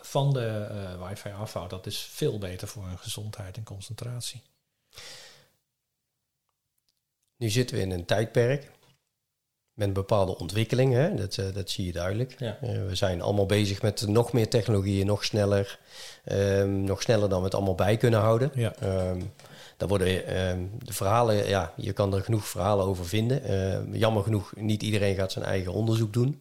van 0.07 0.33
de 0.33 0.69
uh, 0.71 1.09
wifi 1.09 1.31
afhoudt, 1.31 1.71
dat 1.71 1.87
is 1.87 1.99
veel 1.99 2.38
beter 2.38 2.69
voor 2.69 2.87
hun 2.87 2.99
gezondheid 2.99 3.57
en 3.57 3.64
concentratie. 3.64 4.42
Nu 7.37 7.49
zitten 7.49 7.77
we 7.77 7.83
in 7.83 7.90
een 7.90 8.05
tijdperk 8.05 8.71
met 9.73 9.92
bepaalde 9.92 10.38
ontwikkeling, 10.38 10.92
hè? 10.92 11.14
Dat, 11.14 11.37
uh, 11.37 11.55
dat 11.55 11.71
zie 11.71 11.87
je 11.87 11.92
duidelijk. 11.92 12.35
Ja. 12.38 12.59
Uh, 12.62 12.87
we 12.87 12.95
zijn 12.95 13.23
allemaal 13.23 13.47
bezig 13.47 13.83
met 13.83 14.07
nog 14.07 14.33
meer 14.33 14.49
technologieën, 14.49 15.07
nog 15.07 15.25
sneller, 15.25 15.79
um, 16.33 16.85
nog 16.85 17.03
sneller 17.03 17.29
dan 17.29 17.38
we 17.38 17.45
het 17.45 17.55
allemaal 17.55 17.75
bij 17.75 17.97
kunnen 17.97 18.21
houden. 18.21 18.51
Ja. 18.55 18.75
Um, 18.83 19.33
daar 19.77 19.88
worden 19.88 20.40
um, 20.49 20.71
de 20.79 20.92
verhalen, 20.92 21.49
ja, 21.49 21.73
je 21.77 21.92
kan 21.92 22.14
er 22.14 22.23
genoeg 22.23 22.49
verhalen 22.49 22.87
over 22.87 23.07
vinden. 23.07 23.51
Uh, 23.51 24.01
jammer 24.01 24.23
genoeg, 24.23 24.53
niet 24.57 24.83
iedereen 24.83 25.14
gaat 25.14 25.33
zijn 25.33 25.45
eigen 25.45 25.73
onderzoek 25.73 26.12
doen. 26.12 26.40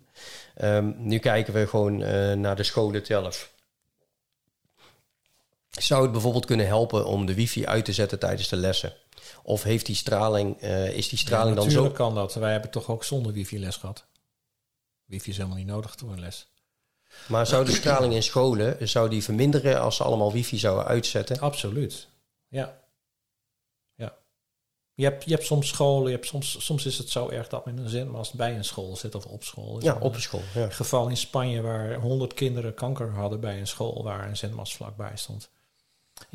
Nu 0.97 1.19
kijken 1.19 1.53
we 1.53 1.67
gewoon 1.67 1.97
naar 2.41 2.55
de 2.55 2.63
scholen 2.63 3.05
zelf. 3.05 3.53
Zou 5.81 6.01
het 6.01 6.11
bijvoorbeeld 6.11 6.45
kunnen 6.45 6.67
helpen 6.67 7.05
om 7.05 7.25
de 7.25 7.33
wifi 7.33 7.65
uit 7.65 7.85
te 7.85 7.93
zetten 7.93 8.19
tijdens 8.19 8.49
de 8.49 8.55
lessen? 8.55 8.93
Of 9.43 9.63
heeft 9.63 9.85
die 9.85 9.95
straling, 9.95 10.63
uh, 10.63 10.89
is 10.89 11.09
die 11.09 11.19
straling 11.19 11.55
ja, 11.55 11.61
dan 11.61 11.63
zo... 11.63 11.69
Natuurlijk 11.69 11.95
kan 11.95 12.15
dat. 12.15 12.33
Wij 12.33 12.51
hebben 12.51 12.71
toch 12.71 12.89
ook 12.89 13.03
zonder 13.03 13.33
wifi 13.33 13.59
les 13.59 13.75
gehad. 13.75 14.05
Wifi 15.05 15.29
is 15.29 15.37
helemaal 15.37 15.57
niet 15.57 15.67
nodig 15.67 15.95
voor 15.97 16.11
een 16.11 16.19
les. 16.19 16.47
Maar 17.27 17.47
zou 17.47 17.65
de 17.65 17.71
straling 17.71 18.13
in 18.13 18.23
scholen, 18.23 18.87
zou 18.87 19.09
die 19.09 19.23
verminderen 19.23 19.81
als 19.81 19.95
ze 19.95 20.03
allemaal 20.03 20.31
wifi 20.31 20.57
zouden 20.57 20.85
uitzetten? 20.85 21.39
Absoluut, 21.39 22.07
ja. 22.47 22.81
Ja. 23.95 24.17
Je 24.93 25.03
hebt, 25.03 25.23
je 25.23 25.31
hebt 25.31 25.45
soms 25.45 25.67
scholen, 25.67 26.09
je 26.09 26.15
hebt 26.15 26.27
soms, 26.27 26.65
soms 26.65 26.85
is 26.85 26.97
het 26.97 27.09
zo 27.09 27.29
erg 27.29 27.47
dat 27.47 27.65
men 27.65 27.77
een 27.77 27.89
zendmast 27.89 28.33
bij 28.33 28.55
een 28.55 28.65
school 28.65 28.95
zit 28.95 29.15
of 29.15 29.25
op 29.25 29.43
school. 29.43 29.83
Ja, 29.83 29.97
op 29.99 30.15
een 30.15 30.21
school. 30.21 30.41
Ja. 30.53 30.63
Een 30.63 30.71
geval 30.71 31.07
in 31.07 31.17
Spanje 31.17 31.61
waar 31.61 31.95
honderd 31.95 32.33
kinderen 32.33 32.73
kanker 32.73 33.11
hadden 33.11 33.39
bij 33.39 33.59
een 33.59 33.67
school 33.67 34.03
waar 34.03 34.27
een 34.27 34.37
zendmast 34.37 34.75
vlakbij 34.75 35.11
stond. 35.15 35.49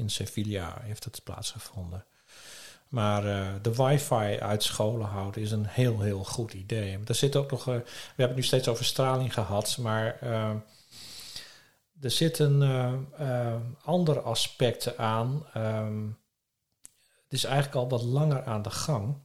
In 0.01 0.11
Sevilla 0.11 0.81
heeft 0.83 1.05
het 1.05 1.21
plaatsgevonden. 1.25 2.05
Maar 2.89 3.27
uh, 3.27 3.49
de 3.63 3.75
wifi 3.75 4.39
uit 4.39 4.63
scholen 4.63 5.07
houden 5.07 5.43
is 5.43 5.51
een 5.51 5.67
heel, 5.67 6.01
heel 6.01 6.25
goed 6.25 6.53
idee. 6.53 6.99
Er 7.07 7.15
zit 7.15 7.37
ook 7.37 7.51
nog, 7.51 7.61
uh, 7.61 7.75
we 7.75 7.83
hebben 8.07 8.27
het 8.27 8.37
nu 8.37 8.43
steeds 8.43 8.69
over 8.69 8.85
straling 8.85 9.35
gehad, 9.35 9.77
maar 9.79 10.19
uh, 10.23 10.51
er 12.01 12.11
zitten 12.11 12.63
andere 13.85 14.21
aspecten 14.21 14.99
aan. 14.99 15.47
Um, 15.57 16.19
het 17.25 17.33
is 17.33 17.45
eigenlijk 17.45 17.75
al 17.75 17.89
wat 17.89 18.03
langer 18.03 18.45
aan 18.45 18.63
de 18.63 18.71
gang. 18.71 19.17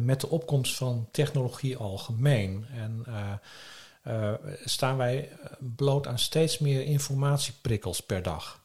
met 0.00 0.20
de 0.20 0.28
opkomst 0.28 0.76
van 0.76 1.08
technologie 1.10 1.76
algemeen. 1.76 2.66
En 2.74 3.06
staan 4.64 4.96
wij 4.96 5.38
bloot 5.58 6.06
aan 6.06 6.18
steeds 6.18 6.58
meer 6.58 6.84
informatieprikkels 6.84 8.00
per 8.00 8.22
dag. 8.22 8.61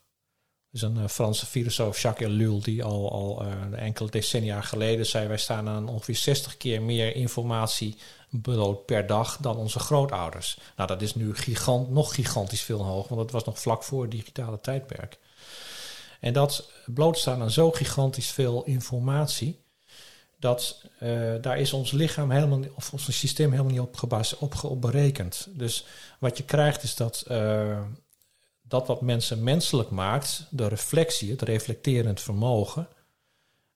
Is 0.72 0.82
een 0.82 1.10
Franse 1.10 1.46
filosoof, 1.46 2.02
Jacques 2.02 2.30
Ellul, 2.30 2.62
die 2.62 2.84
al, 2.84 3.12
al 3.12 3.46
enkele 3.76 4.10
decennia 4.10 4.62
geleden 4.62 5.06
zei: 5.06 5.28
wij 5.28 5.38
staan 5.38 5.68
aan 5.70 5.90
ongeveer 5.90 6.16
60 6.16 6.58
keer 6.58 6.82
meer 6.82 7.16
informatie 7.16 7.98
bloot 8.30 8.86
per 8.86 9.08
dag 9.08 9.38
dan 9.38 9.58
onze 9.58 9.80
grootouders. 9.80 10.60
Nou, 10.76 10.88
dat 10.88 11.02
is 11.02 11.16
nu 11.16 11.36
gigant, 11.36 11.90
nog 11.90 12.16
gigantisch 12.16 12.62
veel 12.62 12.84
hoger, 12.84 13.16
want 13.16 13.22
dat 13.22 13.32
was 13.32 13.44
nog 13.44 13.60
vlak 13.60 13.84
voor 13.84 14.02
het 14.02 14.12
digitale 14.12 14.60
tijdperk. 14.62 15.18
En 16.20 16.34
dat 16.34 16.72
blootstaan 16.86 17.42
aan 17.42 17.52
zo 17.52 17.72
gigantisch 17.72 18.32
veel 18.32 18.64
informatie, 18.64 19.60
dat 20.40 20.82
uh, 21.04 21.34
daar 21.42 21.60
is 21.60 21.74
ons 21.74 21.92
lichaam 21.92 22.32
helemaal, 22.32 22.60
of 22.76 22.94
ons 22.94 23.18
systeem 23.18 23.52
helemaal 23.52 23.72
niet 23.72 23.82
op, 23.82 23.96
gebaseerd, 23.96 24.64
op, 24.64 24.82
berekend. 24.82 25.48
Dus 25.50 25.86
wat 26.20 26.38
je 26.38 26.44
krijgt 26.44 26.84
is 26.84 26.96
dat, 26.96 27.24
dat 28.68 28.88
wat 28.88 29.02
mensen 29.02 29.44
menselijk 29.44 29.90
maakt, 29.90 30.48
de 30.50 30.68
reflectie, 30.68 31.32
het 31.32 31.42
reflecterend 31.42 32.22
vermogen, 32.22 32.88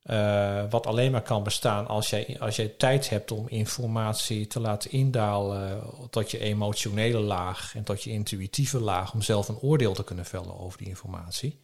uh, 0.05 0.63
wat 0.69 0.87
alleen 0.87 1.11
maar 1.11 1.21
kan 1.21 1.43
bestaan 1.43 1.87
als 1.87 2.09
jij, 2.09 2.37
als 2.39 2.55
jij 2.55 2.67
tijd 2.67 3.09
hebt 3.09 3.31
om 3.31 3.47
informatie 3.47 4.47
te 4.47 4.59
laten 4.59 4.91
indalen 4.91 5.83
tot 6.09 6.31
je 6.31 6.39
emotionele 6.39 7.19
laag 7.19 7.75
en 7.75 7.83
tot 7.83 8.03
je 8.03 8.09
intuïtieve 8.09 8.79
laag, 8.79 9.13
om 9.13 9.21
zelf 9.21 9.47
een 9.47 9.59
oordeel 9.59 9.93
te 9.93 10.03
kunnen 10.03 10.25
vellen 10.25 10.59
over 10.59 10.77
die 10.77 10.87
informatie. 10.87 11.59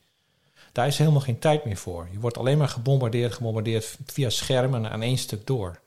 Daar 0.71 0.87
is 0.87 0.97
helemaal 0.97 1.21
geen 1.21 1.39
tijd 1.39 1.65
meer 1.65 1.77
voor. 1.77 2.07
Je 2.11 2.19
wordt 2.19 2.37
alleen 2.37 2.57
maar 2.57 2.69
gebombardeerd, 2.69 3.33
gebombardeerd 3.33 3.97
via 4.05 4.29
schermen 4.29 4.91
aan 4.91 5.01
één 5.01 5.17
stuk 5.17 5.47
door. 5.47 5.79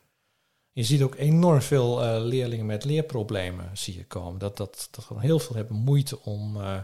Je 0.72 0.82
ziet 0.82 1.02
ook 1.02 1.14
enorm 1.14 1.60
veel 1.60 2.04
uh, 2.04 2.24
leerlingen 2.24 2.66
met 2.66 2.84
leerproblemen 2.84 3.70
zie 3.72 3.96
je 3.96 4.04
komen. 4.04 4.38
Dat, 4.38 4.56
dat, 4.56 4.88
dat 4.90 5.08
heel 5.18 5.38
veel 5.38 5.56
hebben 5.56 5.76
moeite 5.76 6.20
om, 6.20 6.56
uh, 6.56 6.76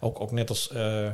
ook, 0.00 0.20
ook 0.20 0.30
net 0.30 0.48
als 0.48 0.70
uh, 0.72 1.10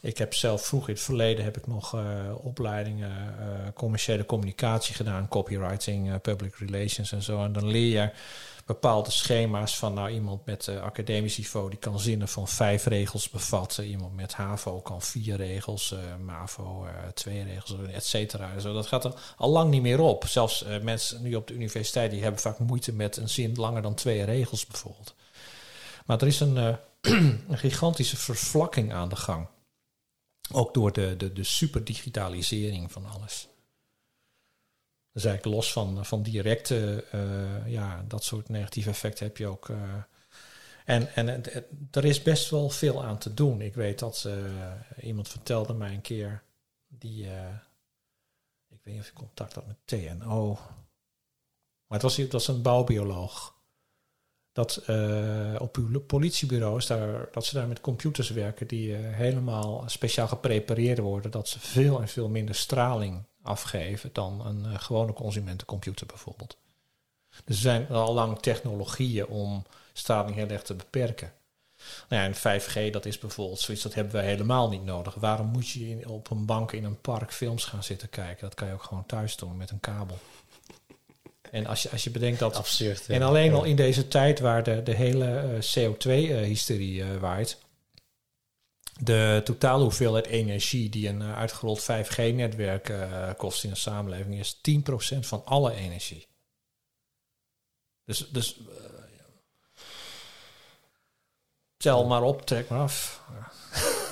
ik 0.00 0.18
heb 0.18 0.34
zelf 0.34 0.66
vroeger 0.66 0.88
in 0.88 0.94
het 0.94 1.04
verleden 1.04 1.44
heb 1.44 1.56
ik 1.56 1.66
nog 1.66 1.96
opleidingen 2.42 3.34
commerciële 3.74 4.26
communicatie 4.26 4.94
gedaan, 4.94 5.28
copywriting, 5.28 6.20
public 6.20 6.54
relations 6.56 7.12
en 7.12 7.22
zo. 7.22 7.44
En 7.44 7.52
dan 7.52 7.66
leer 7.66 8.00
je 8.00 8.10
bepaalde 8.72 9.10
schema's 9.10 9.78
van 9.78 9.94
nou, 9.94 10.10
iemand 10.10 10.46
met 10.46 10.66
uh, 10.66 10.82
academisch 10.82 11.36
niveau 11.36 11.70
die 11.70 11.78
kan 11.78 12.00
zinnen 12.00 12.28
van 12.28 12.48
vijf 12.48 12.84
regels 12.84 13.30
bevatten. 13.30 13.86
Iemand 13.86 14.14
met 14.14 14.34
HAVO 14.34 14.80
kan 14.80 15.02
vier 15.02 15.36
regels, 15.36 15.92
uh, 15.92 15.98
MAVO 16.24 16.84
uh, 16.84 16.90
twee 17.14 17.42
regels, 17.42 17.76
et 17.92 18.04
cetera. 18.04 18.58
Zo, 18.58 18.72
dat 18.72 18.86
gaat 18.86 19.04
er 19.04 19.34
al 19.36 19.50
lang 19.50 19.70
niet 19.70 19.82
meer 19.82 20.00
op. 20.00 20.26
Zelfs 20.26 20.64
mensen 20.82 21.22
nu 21.22 21.34
op 21.34 21.46
de 21.46 21.54
universiteit 21.54 22.10
die 22.10 22.22
hebben 22.22 22.40
vaak 22.40 22.58
moeite 22.58 22.92
met 22.92 23.16
een 23.16 23.28
zin 23.28 23.54
langer 23.54 23.82
dan 23.82 23.94
twee 23.94 24.24
regels 24.24 24.66
bijvoorbeeld. 24.66 25.14
Maar 26.06 26.20
er 26.20 26.26
is 26.26 26.40
een, 26.40 26.56
een 27.00 27.58
gigantische 27.58 28.16
vervlakking 28.16 28.92
aan 28.92 29.08
de 29.08 29.16
gang. 29.16 29.46
Ook 30.52 30.74
door 30.74 30.92
de, 30.92 31.16
de, 31.16 31.32
de 31.32 31.44
superdigitalisering 31.44 32.92
van 32.92 33.06
alles. 33.06 33.48
Dus 35.12 35.24
eigenlijk 35.24 35.56
los 35.56 35.72
van, 35.72 36.06
van 36.06 36.22
directe, 36.22 37.04
uh, 37.14 37.72
ja, 37.72 38.04
dat 38.08 38.24
soort 38.24 38.48
negatieve 38.48 38.90
effecten 38.90 39.26
heb 39.26 39.36
je 39.36 39.46
ook. 39.46 39.68
Uh, 39.68 39.78
en 40.84 41.14
en 41.14 41.26
het, 41.26 41.64
er 41.90 42.04
is 42.04 42.22
best 42.22 42.50
wel 42.50 42.70
veel 42.70 43.04
aan 43.04 43.18
te 43.18 43.34
doen. 43.34 43.60
Ik 43.60 43.74
weet 43.74 43.98
dat 43.98 44.24
uh, 44.26 44.34
iemand 45.02 45.28
vertelde 45.28 45.74
mij 45.74 45.92
een 45.92 46.00
keer, 46.00 46.42
die, 46.88 47.24
ik 48.68 48.80
weet 48.82 48.94
niet 48.94 49.02
of 49.02 49.06
je 49.06 49.12
contact 49.12 49.54
had 49.54 49.66
met 49.66 49.76
TNO, 49.84 50.58
maar 51.86 51.98
het 51.98 52.02
was, 52.02 52.16
het 52.16 52.32
was 52.32 52.48
een 52.48 52.62
bouwbioloog. 52.62 53.58
Dat 54.52 54.78
op 55.58 55.76
uw 55.76 56.00
politiebureaus, 56.00 56.86
daar, 56.86 57.28
dat 57.32 57.44
ze 57.44 57.54
daar 57.54 57.68
met 57.68 57.80
computers 57.80 58.30
werken 58.30 58.66
die 58.66 58.94
helemaal 58.94 59.82
speciaal 59.86 60.28
geprepareerd 60.28 60.98
worden, 60.98 61.30
dat 61.30 61.48
ze 61.48 61.60
veel 61.60 62.00
en 62.00 62.08
veel 62.08 62.28
minder 62.28 62.54
straling 62.54 63.24
afgeven 63.42 64.10
dan 64.12 64.46
een 64.46 64.64
uh, 64.64 64.78
gewone 64.78 65.12
consumentencomputer 65.12 66.06
bijvoorbeeld. 66.06 66.56
Dus 67.44 67.56
er 67.56 67.62
zijn 67.62 67.88
al 67.88 68.14
lang 68.14 68.38
technologieën 68.38 69.26
om 69.26 69.64
straling 69.92 70.36
heel 70.36 70.48
erg 70.48 70.62
te 70.62 70.74
beperken. 70.74 71.32
Nou 72.08 72.22
ja, 72.22 72.28
en 72.28 72.60
5G, 72.60 72.92
dat 72.92 73.06
is 73.06 73.18
bijvoorbeeld 73.18 73.60
zoiets, 73.60 73.82
dat 73.82 73.94
hebben 73.94 74.12
wij 74.12 74.24
helemaal 74.24 74.68
niet 74.68 74.84
nodig. 74.84 75.14
Waarom 75.14 75.46
moet 75.46 75.68
je 75.68 76.08
op 76.08 76.30
een 76.30 76.46
bank 76.46 76.72
in 76.72 76.84
een 76.84 77.00
park 77.00 77.32
films 77.32 77.64
gaan 77.64 77.82
zitten 77.82 78.10
kijken? 78.10 78.40
Dat 78.40 78.54
kan 78.54 78.68
je 78.68 78.74
ook 78.74 78.82
gewoon 78.82 79.06
thuis 79.06 79.36
doen 79.36 79.56
met 79.56 79.70
een 79.70 79.80
kabel. 79.80 80.18
En 81.50 81.66
als 81.66 81.82
je, 81.82 81.90
als 81.90 82.04
je 82.04 82.10
bedenkt 82.10 82.38
dat. 82.38 82.56
Absurd. 82.56 83.08
En 83.08 83.22
alleen 83.22 83.52
al 83.52 83.64
in 83.64 83.76
deze 83.76 84.08
tijd 84.08 84.40
waar 84.40 84.62
de, 84.62 84.82
de 84.82 84.94
hele 84.94 85.60
uh, 85.76 85.88
CO2-hysterie 85.88 87.02
uh, 87.02 87.16
waait 87.16 87.58
de 89.02 89.40
totale 89.44 89.82
hoeveelheid 89.82 90.26
energie 90.26 90.88
die 90.88 91.08
een 91.08 91.20
uh, 91.20 91.36
uitgerold 91.36 91.82
5G-netwerk 91.82 92.88
uh, 92.88 93.30
kost 93.36 93.64
in 93.64 93.70
een 93.70 93.76
samenleving 93.76 94.38
is 94.38 94.56
10% 95.14 95.18
van 95.20 95.42
alle 95.44 95.74
energie. 95.74 96.26
Dus, 98.04 98.28
dus 98.30 98.58
uh, 98.58 98.66
tel 101.76 102.06
maar 102.06 102.22
op, 102.22 102.46
trek 102.46 102.68
maar 102.68 102.80
af. 102.80 103.22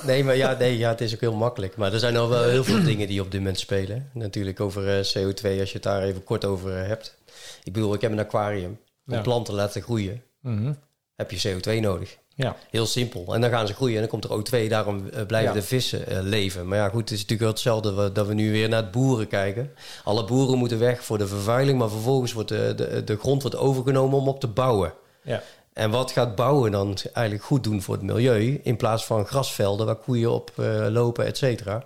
Nee, 0.04 0.24
maar 0.24 0.36
ja, 0.36 0.56
nee, 0.58 0.78
ja, 0.78 0.88
het 0.88 1.00
is 1.00 1.14
ook 1.14 1.20
heel 1.20 1.34
makkelijk. 1.34 1.76
Maar 1.76 1.92
er 1.92 1.98
zijn 1.98 2.16
al 2.16 2.28
wel 2.28 2.44
heel 2.44 2.64
veel 2.64 2.82
dingen 2.82 3.08
die 3.08 3.20
op 3.20 3.30
dit 3.30 3.40
moment 3.40 3.58
spelen. 3.58 4.10
Natuurlijk 4.12 4.60
over 4.60 4.82
CO2, 5.06 5.42
als 5.60 5.68
je 5.68 5.72
het 5.72 5.82
daar 5.82 6.02
even 6.02 6.24
kort 6.24 6.44
over 6.44 6.72
hebt. 6.72 7.18
Ik 7.62 7.72
bedoel, 7.72 7.94
ik 7.94 8.00
heb 8.00 8.12
een 8.12 8.18
aquarium. 8.18 8.80
Om 9.06 9.14
ja. 9.14 9.20
planten 9.20 9.54
laten 9.54 9.82
groeien, 9.82 10.22
mm 10.40 10.56
-hmm. 10.56 10.78
heb 11.14 11.30
je 11.30 11.60
CO2 11.60 11.80
nodig. 11.80 12.18
Ja. 12.38 12.56
Heel 12.70 12.86
simpel. 12.86 13.34
En 13.34 13.40
dan 13.40 13.50
gaan 13.50 13.66
ze 13.66 13.74
groeien 13.74 13.94
en 13.94 14.08
dan 14.08 14.20
komt 14.20 14.52
er 14.54 14.64
O2. 14.64 14.68
Daarom 14.68 14.96
uh, 14.96 15.26
blijven 15.26 15.54
ja. 15.54 15.60
de 15.60 15.66
vissen 15.66 16.04
uh, 16.08 16.18
leven. 16.20 16.68
Maar 16.68 16.78
ja, 16.78 16.88
goed, 16.88 17.00
het 17.00 17.10
is 17.10 17.26
natuurlijk 17.26 17.40
wel 17.40 17.50
hetzelfde 17.50 18.12
dat 18.12 18.26
we 18.26 18.34
nu 18.34 18.50
weer 18.52 18.68
naar 18.68 18.82
het 18.82 18.90
boeren 18.90 19.28
kijken. 19.28 19.70
Alle 20.04 20.24
boeren 20.24 20.58
moeten 20.58 20.78
weg 20.78 21.04
voor 21.04 21.18
de 21.18 21.26
vervuiling, 21.26 21.78
maar 21.78 21.88
vervolgens 21.88 22.32
wordt 22.32 22.48
de, 22.48 22.72
de, 22.76 23.04
de 23.04 23.16
grond 23.16 23.42
wordt 23.42 23.56
overgenomen 23.56 24.18
om 24.18 24.28
op 24.28 24.40
te 24.40 24.46
bouwen. 24.46 24.92
Ja. 25.22 25.42
En 25.72 25.90
wat 25.90 26.10
gaat 26.10 26.34
bouwen 26.34 26.70
dan 26.70 26.96
eigenlijk 27.12 27.46
goed 27.46 27.64
doen 27.64 27.82
voor 27.82 27.94
het 27.94 28.02
milieu? 28.02 28.60
In 28.62 28.76
plaats 28.76 29.04
van 29.04 29.26
grasvelden 29.26 29.86
waar 29.86 29.96
koeien 29.96 30.32
op 30.32 30.52
uh, 30.56 30.86
lopen, 30.88 31.26
et 31.26 31.36
cetera. 31.36 31.84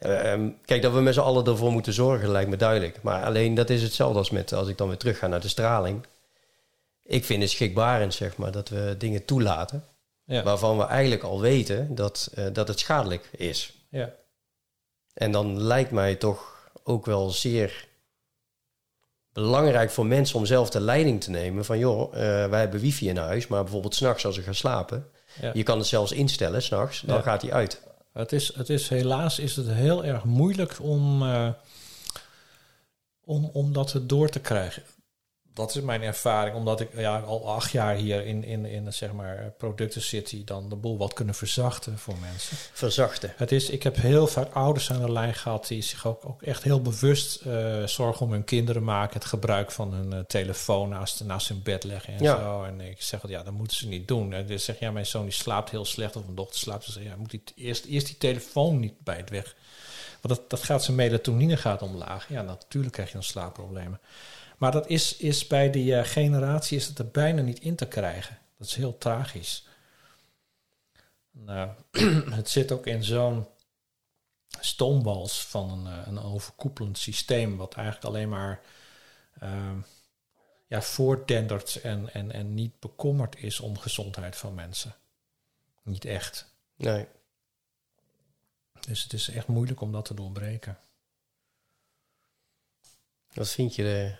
Um, 0.00 0.56
kijk, 0.64 0.82
dat 0.82 0.92
we 0.92 1.00
met 1.00 1.14
z'n 1.14 1.20
allen 1.20 1.44
ervoor 1.44 1.72
moeten 1.72 1.92
zorgen, 1.92 2.30
lijkt 2.30 2.50
me 2.50 2.56
duidelijk. 2.56 2.98
Maar 3.02 3.24
alleen 3.24 3.54
dat 3.54 3.70
is 3.70 3.82
hetzelfde 3.82 4.18
als 4.18 4.30
met 4.30 4.52
als 4.52 4.68
ik 4.68 4.78
dan 4.78 4.88
weer 4.88 4.96
terug 4.96 5.18
ga 5.18 5.26
naar 5.26 5.40
de 5.40 5.48
straling 5.48 6.06
ik 7.06 7.24
vind 7.24 7.42
het 7.42 7.50
schrikbarend, 7.50 8.14
zeg 8.14 8.36
maar, 8.36 8.52
dat 8.52 8.68
we 8.68 8.94
dingen 8.98 9.24
toelaten. 9.24 9.84
Ja. 10.24 10.42
Waarvan 10.42 10.78
we 10.78 10.84
eigenlijk 10.84 11.22
al 11.22 11.40
weten 11.40 11.94
dat, 11.94 12.30
uh, 12.38 12.46
dat 12.52 12.68
het 12.68 12.78
schadelijk 12.78 13.28
is. 13.36 13.72
Ja. 13.90 14.14
En 15.14 15.32
dan 15.32 15.62
lijkt 15.62 15.90
mij 15.90 16.14
toch 16.14 16.70
ook 16.82 17.06
wel 17.06 17.30
zeer 17.30 17.88
belangrijk 19.32 19.90
voor 19.90 20.06
mensen 20.06 20.38
om 20.38 20.46
zelf 20.46 20.70
de 20.70 20.80
leiding 20.80 21.22
te 21.22 21.30
nemen. 21.30 21.64
Van 21.64 21.78
joh, 21.78 22.12
uh, 22.12 22.20
wij 22.46 22.60
hebben 22.60 22.80
wifi 22.80 23.08
in 23.08 23.16
huis, 23.16 23.46
maar 23.46 23.62
bijvoorbeeld 23.62 23.94
s'nachts 23.94 24.26
als 24.26 24.38
ik 24.38 24.44
ga 24.44 24.52
slapen. 24.52 25.10
Ja. 25.40 25.50
Je 25.54 25.62
kan 25.62 25.78
het 25.78 25.86
zelfs 25.86 26.12
instellen 26.12 26.62
s'nachts, 26.62 27.00
dan 27.00 27.22
gaat 27.22 27.42
hij 27.42 27.52
uit. 27.52 27.82
Het 28.12 28.32
is, 28.32 28.54
het 28.54 28.70
is 28.70 28.88
helaas 28.88 29.38
is 29.38 29.56
het 29.56 29.68
heel 29.68 30.04
erg 30.04 30.24
moeilijk 30.24 30.76
om, 30.80 31.22
uh, 31.22 31.48
om, 33.24 33.50
om 33.52 33.72
dat 33.72 34.00
door 34.02 34.28
te 34.28 34.40
krijgen 34.40 34.82
dat 35.56 35.74
is 35.74 35.82
mijn 35.82 36.02
ervaring, 36.02 36.56
omdat 36.56 36.80
ik 36.80 36.88
ja, 36.96 37.18
al 37.18 37.52
acht 37.54 37.70
jaar 37.70 37.94
hier 37.94 38.26
in, 38.26 38.44
in, 38.44 38.64
in 38.64 38.92
zeg 38.92 39.12
maar, 39.12 39.52
producten 39.58 40.02
zit 40.02 40.30
die 40.30 40.44
dan 40.44 40.68
de 40.68 40.76
boel 40.76 40.98
wat 40.98 41.12
kunnen 41.12 41.34
verzachten 41.34 41.98
voor 41.98 42.14
mensen. 42.20 42.56
Verzachten. 42.72 43.32
Het 43.36 43.52
is, 43.52 43.70
ik 43.70 43.82
heb 43.82 43.96
heel 43.96 44.26
vaak 44.26 44.52
ouders 44.52 44.90
aan 44.90 45.00
de 45.00 45.12
lijn 45.12 45.34
gehad 45.34 45.66
die 45.66 45.82
zich 45.82 46.06
ook, 46.06 46.26
ook 46.26 46.42
echt 46.42 46.62
heel 46.62 46.82
bewust 46.82 47.40
uh, 47.46 47.86
zorgen 47.86 48.26
om 48.26 48.32
hun 48.32 48.44
kinderen 48.44 48.84
maken. 48.84 49.18
Het 49.18 49.28
gebruik 49.28 49.70
van 49.72 49.92
hun 49.92 50.12
uh, 50.12 50.18
telefoon 50.18 50.88
naast, 50.88 51.24
naast 51.24 51.48
hun 51.48 51.62
bed 51.62 51.84
leggen 51.84 52.14
en 52.14 52.22
ja. 52.22 52.38
zo. 52.38 52.62
En 52.62 52.80
ik 52.80 53.02
zeg, 53.02 53.28
ja, 53.28 53.42
dat 53.42 53.52
moeten 53.52 53.76
ze 53.76 53.88
niet 53.88 54.08
doen. 54.08 54.32
En 54.32 54.46
dan 54.46 54.58
zeg 54.58 54.78
ja, 54.78 54.90
mijn 54.90 55.06
zoon 55.06 55.22
die 55.22 55.32
slaapt 55.32 55.70
heel 55.70 55.84
slecht 55.84 56.16
of 56.16 56.22
mijn 56.22 56.36
dochter 56.36 56.58
slaapt. 56.58 56.84
Ze 56.84 56.92
zeggen, 56.92 57.10
ja, 57.10 57.16
moet 57.18 57.30
die 57.30 57.42
eerst, 57.54 57.84
eerst 57.84 58.06
die 58.06 58.18
telefoon 58.18 58.80
niet 58.80 59.00
bij 59.04 59.16
het 59.16 59.30
weg. 59.30 59.56
Want 60.20 60.40
dat, 60.40 60.50
dat 60.50 60.62
gaat 60.62 60.84
zijn 60.84 60.96
melatonine 60.96 61.56
gaat 61.56 61.82
omlaag. 61.82 62.28
Ja, 62.28 62.42
natuurlijk 62.42 62.92
krijg 62.92 63.08
je 63.08 63.14
dan 63.14 63.22
slaapproblemen. 63.22 64.00
Maar 64.56 64.72
dat 64.72 64.88
is, 64.88 65.16
is 65.16 65.46
bij 65.46 65.70
die 65.70 65.92
uh, 65.92 66.04
generatie 66.04 66.76
is 66.76 66.86
het 66.86 66.98
er 66.98 67.10
bijna 67.10 67.42
niet 67.42 67.60
in 67.60 67.76
te 67.76 67.86
krijgen. 67.86 68.38
Dat 68.58 68.66
is 68.66 68.74
heel 68.74 68.98
tragisch. 68.98 69.66
Nou, 71.30 71.70
het 72.38 72.48
zit 72.48 72.72
ook 72.72 72.86
in 72.86 73.04
zo'n 73.04 73.46
stoomwals 74.60 75.46
van 75.46 75.70
een, 75.70 76.00
uh, 76.00 76.06
een 76.06 76.18
overkoepelend 76.18 76.98
systeem, 76.98 77.56
wat 77.56 77.74
eigenlijk 77.74 78.06
alleen 78.06 78.28
maar 78.28 78.60
uh, 79.42 79.72
ja, 80.66 80.82
voortdendert 80.82 81.80
en, 81.80 82.12
en, 82.12 82.32
en 82.32 82.54
niet 82.54 82.80
bekommerd 82.80 83.36
is 83.38 83.60
om 83.60 83.78
gezondheid 83.78 84.36
van 84.36 84.54
mensen. 84.54 84.94
Niet 85.82 86.04
echt. 86.04 86.54
Nee. 86.76 87.06
Dus 88.80 89.02
het 89.02 89.12
is 89.12 89.28
echt 89.28 89.46
moeilijk 89.46 89.80
om 89.80 89.92
dat 89.92 90.04
te 90.04 90.14
doorbreken. 90.14 90.78
Wat 93.32 93.50
vind 93.50 93.74
je 93.74 93.82
de, 93.82 94.16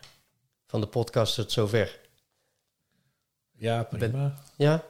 van 0.67 0.81
de 0.81 0.87
podcast 0.87 1.35
tot 1.35 1.53
zover? 1.53 1.99
Ja, 3.59 3.83
prima. 3.83 4.35
Ja? 4.57 4.85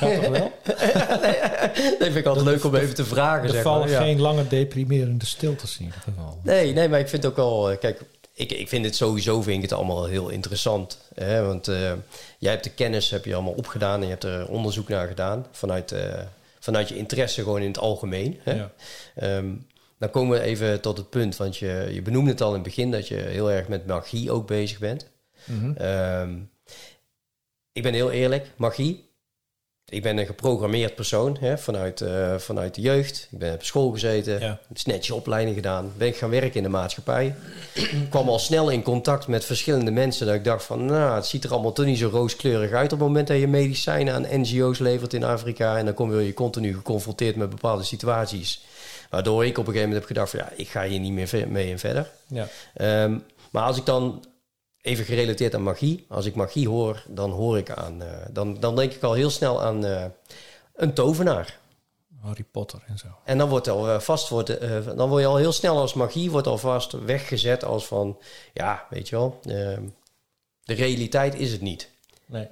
Toch 0.00 0.28
wel? 0.28 0.52
dat 1.98 1.98
vind 1.98 2.16
ik 2.16 2.26
altijd 2.26 2.44
leuk 2.46 2.64
om 2.64 2.74
even 2.74 2.94
te 2.94 3.04
vragen. 3.04 3.54
Er 3.54 3.62
vallen 3.62 3.80
maar. 3.80 3.90
Ja. 3.90 4.00
geen 4.00 4.20
lange 4.20 4.46
deprimerende 4.48 5.26
stiltes 5.26 5.78
in 5.78 5.84
ieder 5.84 6.00
geval. 6.00 6.40
Nee, 6.42 6.72
nee, 6.72 6.88
maar 6.88 6.98
ik 7.00 7.08
vind 7.08 7.22
het 7.22 7.30
ook 7.32 7.36
wel... 7.38 7.70
eh, 7.70 7.78
Kijk, 7.78 8.00
ik, 8.32 8.52
ik 8.52 8.68
vind 8.68 8.84
het 8.84 8.96
sowieso 8.96 9.42
vind 9.42 9.56
ik 9.56 9.62
het 9.62 9.72
allemaal 9.72 10.04
heel 10.04 10.28
interessant. 10.28 10.98
Hè? 11.14 11.42
Want 11.46 11.68
eh, 11.68 11.92
jij 12.38 12.50
hebt 12.50 12.64
de 12.64 12.70
kennis 12.70 13.10
heb 13.10 13.24
je 13.24 13.34
allemaal 13.34 13.52
opgedaan... 13.52 13.98
en 14.00 14.04
je 14.04 14.10
hebt 14.10 14.24
er 14.24 14.48
onderzoek 14.48 14.88
naar 14.88 15.08
gedaan... 15.08 15.46
vanuit, 15.50 15.92
eh, 15.92 16.22
vanuit 16.60 16.88
je 16.88 16.96
interesse 16.96 17.42
gewoon 17.42 17.60
in 17.60 17.68
het 17.68 17.78
algemeen. 17.78 18.40
Hè? 18.42 18.54
Ja. 18.54 18.70
Ehm, 19.14 19.54
dan 19.98 20.10
komen 20.10 20.38
we 20.38 20.44
even 20.44 20.80
tot 20.80 20.96
het 20.96 21.10
punt, 21.10 21.36
want 21.36 21.56
je, 21.56 21.88
je 21.92 22.02
benoemde 22.02 22.30
het 22.30 22.40
al 22.40 22.48
in 22.48 22.54
het 22.54 22.62
begin... 22.62 22.90
dat 22.90 23.08
je 23.08 23.14
heel 23.16 23.50
erg 23.50 23.68
met 23.68 23.86
magie 23.86 24.30
ook 24.30 24.46
bezig 24.46 24.78
bent. 24.78 25.06
Mhm. 25.46 25.72
Ehm, 25.76 26.38
ik 27.72 27.82
ben 27.82 27.94
heel 27.94 28.10
eerlijk, 28.10 28.46
magie. 28.56 29.04
Ik 29.88 30.02
ben 30.02 30.18
een 30.18 30.26
geprogrammeerd 30.26 30.94
persoon 30.94 31.36
hè, 31.40 31.58
vanuit, 31.58 32.00
eh, 32.00 32.34
vanuit 32.36 32.74
de 32.74 32.80
jeugd. 32.80 33.28
Ik 33.30 33.38
ben 33.38 33.54
op 33.54 33.62
school 33.64 33.90
gezeten, 33.90 34.40
Ja. 34.40 34.60
snetje 34.72 35.14
opleiding 35.14 35.56
gedaan. 35.56 35.92
Ben 35.96 36.08
ik 36.08 36.16
gaan 36.16 36.30
werken 36.30 36.54
in 36.54 36.62
de 36.62 36.68
maatschappij. 36.68 37.34
Ik 37.74 38.06
kwam 38.10 38.28
al 38.28 38.38
snel 38.38 38.70
in 38.70 38.82
contact 38.82 39.26
met 39.26 39.44
verschillende 39.44 39.90
mensen. 39.90 40.26
Dat 40.26 40.34
ik 40.34 40.44
dacht 40.44 40.64
van, 40.64 40.84
nou, 40.84 41.14
het 41.14 41.26
ziet 41.26 41.44
er 41.44 41.50
allemaal 41.52 41.72
toch 41.72 41.86
niet 41.86 41.98
zo 41.98 42.08
rooskleurig 42.08 42.72
uit... 42.72 42.92
op 42.92 42.98
het 42.98 43.08
moment 43.08 43.28
dat 43.28 43.38
je 43.38 43.46
medicijnen 43.48 44.14
aan 44.14 44.40
NGO's 44.40 44.78
levert 44.78 45.12
in 45.14 45.24
Afrika. 45.24 45.78
En 45.78 45.84
dan 45.84 45.94
kom 45.94 46.20
je 46.20 46.34
continu 46.34 46.74
geconfronteerd 46.74 47.36
met 47.36 47.50
bepaalde 47.50 47.84
situaties. 47.84 48.64
Waardoor 49.10 49.44
ik 49.44 49.58
op 49.58 49.66
een 49.66 49.72
gegeven 49.72 49.88
moment 49.88 50.08
heb 50.08 50.16
gedacht 50.16 50.30
van... 50.30 50.38
ja, 50.40 50.52
ik 50.56 50.68
ga 50.68 50.84
hier 50.84 51.00
niet 51.00 51.12
meer 51.12 51.48
mee 51.48 51.68
in 51.68 51.78
verder. 51.78 52.10
Ja. 52.26 52.48
Ehm, 52.74 53.18
maar 53.50 53.62
als 53.62 53.76
ik 53.76 53.86
dan 53.86 54.24
even 54.86 55.04
gerelateerd 55.04 55.54
aan 55.54 55.62
magie, 55.62 56.04
als 56.08 56.26
ik 56.26 56.34
magie 56.34 56.68
hoor, 56.68 57.02
dan 57.08 57.30
hoor 57.30 57.58
ik 57.58 57.70
aan, 57.70 58.02
eh, 58.02 58.08
dan, 58.30 58.60
dan 58.60 58.76
denk 58.76 58.92
ik 58.92 59.02
al 59.02 59.12
heel 59.12 59.30
snel 59.30 59.62
aan 59.62 59.84
eh, 59.84 60.04
een 60.74 60.94
tovenaar. 60.94 61.58
Harry 62.20 62.44
Potter 62.50 62.82
en 62.86 62.98
zo. 62.98 63.06
En 63.24 63.38
dan 63.38 63.48
wordt 63.48 63.68
al 63.68 63.88
eh, 63.88 64.00
vast, 64.00 64.28
wordt, 64.28 64.60
dan 64.96 65.08
word 65.08 65.20
je 65.20 65.28
al 65.28 65.36
heel 65.36 65.52
snel 65.52 65.78
als 65.78 65.94
magie, 65.94 66.30
wordt 66.30 66.46
alvast 66.46 66.92
weggezet 66.92 67.64
als 67.64 67.86
van, 67.86 68.18
ja, 68.52 68.86
weet 68.90 69.08
je 69.08 69.16
wel, 69.16 69.40
de 70.64 70.74
realiteit 70.74 71.34
is 71.34 71.52
het 71.52 71.60
niet. 71.60 71.90
Nee. 72.26 72.48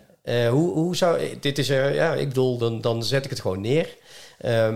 Hoe, 0.49 0.73
hoe 0.73 0.97
zou, 0.97 1.39
dit 1.41 1.59
is, 1.59 1.69
er, 1.69 1.95
ja, 1.95 2.15
ik 2.15 2.29
bedoel, 2.29 2.59
dan, 2.59 2.81
dan 2.81 3.05
zet 3.05 3.25
ik 3.25 3.31
het 3.31 3.41
gewoon 3.41 3.61
neer. 3.61 3.97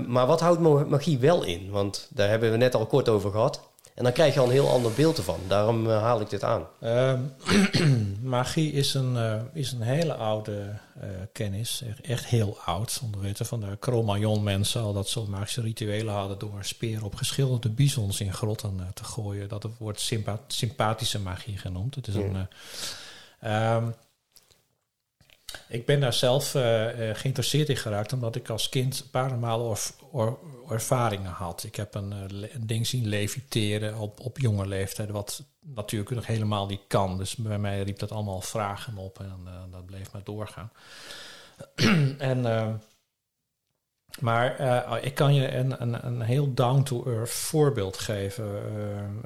Maar 0.07 0.27
wat 0.27 0.41
houdt 0.41 0.89
magie 0.89 1.19
wel 1.19 1.45
in? 1.45 1.71
Want 1.71 2.09
daar 2.11 2.29
hebben 2.29 2.51
we 2.51 2.57
net 2.57 2.75
al 2.75 2.87
kort 2.87 3.09
over 3.09 3.31
gehad. 3.31 3.68
En 3.99 4.05
dan 4.05 4.13
krijg 4.13 4.35
je 4.35 4.41
al 4.41 4.47
een 4.47 4.53
heel 4.53 4.69
ander 4.71 4.93
beeld 4.93 5.17
ervan. 5.19 5.41
Daarom 5.49 5.91
eh, 5.91 6.03
haal 6.03 6.21
ik 6.21 6.31
dit 6.31 6.45
aan. 6.45 6.67
Ehm, 6.81 7.21
magie 8.23 8.73
is 8.73 8.95
een, 8.95 9.17
eh, 9.17 9.41
is 9.53 9.73
een 9.73 9.81
hele 9.83 10.15
oude 10.15 10.79
eh, 11.01 11.09
kennis. 11.33 11.83
Echt- 12.03 12.27
heel 12.27 12.59
oud. 12.65 13.01
Onder 13.03 13.21
weten 13.21 13.47
van 13.47 13.61
de 13.61 13.77
Cro-Magnon 13.81 14.43
mensen 14.43 14.81
al 14.83 14.93
dat 14.93 15.09
ze 15.09 15.21
magische 15.21 15.61
rituelen 15.61 16.15
hadden 16.15 16.39
door 16.39 16.65
speren 16.65 17.03
op 17.03 17.15
geschilderde 17.15 17.69
bizons 17.71 18.21
in 18.21 18.33
grotten 18.35 18.91
te 18.95 19.05
gooien. 19.05 19.49
Dat 19.49 19.67
wordt 19.79 20.01
sympa- 20.01 20.41
sympathische 20.47 21.21
magie 21.21 21.59
genoemd. 21.59 21.95
Het 21.95 22.07
is 22.07 22.15
een. 22.15 22.49
eh, 23.41 23.75
ehm, 23.75 23.89
ik 25.69 25.87
ben 25.87 26.01
daar 26.01 26.13
zelf 26.13 26.51
geïnteresseerd 27.13 27.69
in 27.69 27.77
geraakt 27.77 28.13
omdat 28.13 28.37
ik 28.37 28.49
als 28.49 28.69
kind 28.69 29.01
een 29.01 29.11
paar 29.11 29.39
malen 29.39 29.67
or- 29.67 29.91
ervaringen 30.69 31.31
had. 31.31 31.65
Ik 31.65 31.75
heb 31.75 31.95
een, 31.95 32.13
eh, 32.13 32.55
een 32.55 32.67
ding 32.67 32.87
zien 32.87 33.07
leviteren 33.07 33.97
op, 33.97 34.21
op 34.21 34.39
jonge 34.39 34.67
leeftijd, 34.67 35.11
wat 35.11 35.45
natuurlijk 35.61 36.11
nog 36.11 36.27
helemaal 36.27 36.67
niet 36.67 36.87
kan. 36.87 37.19
Dus 37.19 37.37
bij 37.37 37.59
mij 37.59 37.83
riep 37.83 37.99
dat 37.99 38.13
allemaal 38.13 38.41
vragen 38.41 38.97
op 38.97 39.21
en 39.21 39.41
eh, 39.47 39.53
dat 39.71 39.87
bleef 39.87 40.13
maar 40.13 40.25
doorgaan. 40.25 40.73
en, 42.19 42.47
eh, 42.47 42.75
maar 44.21 44.57
eh, 44.57 45.05
ik 45.05 45.15
kan 45.15 45.35
je 45.35 45.55
een, 45.55 45.83
een, 45.83 46.07
een 46.07 46.21
heel 46.21 46.55
down-to-earth 46.55 47.31
voorbeeld 47.31 47.99
geven. 47.99 48.63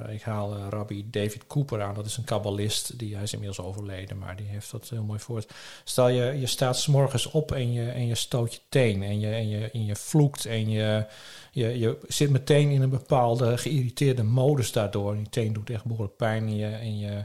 Eh, 0.06 0.14
ik 0.14 0.22
haal 0.22 0.54
eh, 0.54 0.66
rabbi 0.70 1.10
David 1.10 1.46
Cooper 1.46 1.82
aan. 1.82 1.94
Dat 1.94 2.06
is 2.06 2.16
een 2.16 2.24
kabbalist. 2.24 2.98
Die, 2.98 3.14
hij 3.14 3.22
is 3.22 3.32
inmiddels 3.32 3.66
overleden, 3.66 4.18
maar 4.18 4.36
die 4.36 4.46
heeft 4.46 4.70
dat 4.70 4.88
heel 4.88 5.02
mooi 5.02 5.18
voor. 5.18 5.44
Stel 5.84 6.08
je, 6.08 6.40
je 6.40 6.46
staat 6.46 6.78
s'morgens 6.78 7.26
op 7.26 7.52
en 7.52 7.72
je, 7.72 7.90
en 7.90 8.06
je 8.06 8.14
stoot 8.14 8.54
je 8.54 8.60
teen. 8.68 9.02
En 9.02 9.20
je, 9.20 9.30
en 9.30 9.48
je, 9.48 9.70
en 9.70 9.84
je 9.84 9.96
vloekt 9.96 10.44
en 10.46 10.70
je, 10.70 11.06
je, 11.50 11.78
je 11.78 11.98
zit 12.08 12.30
meteen 12.30 12.70
in 12.70 12.82
een 12.82 12.90
bepaalde 12.90 13.58
geïrriteerde 13.58 14.22
modus 14.22 14.72
daardoor. 14.72 15.12
En 15.12 15.18
die 15.18 15.28
teen 15.28 15.52
doet 15.52 15.70
echt 15.70 15.84
behoorlijk 15.84 16.16
pijn. 16.16 16.46
En 16.46 16.56
je, 16.56 16.66
en 16.66 16.98
je, 16.98 17.24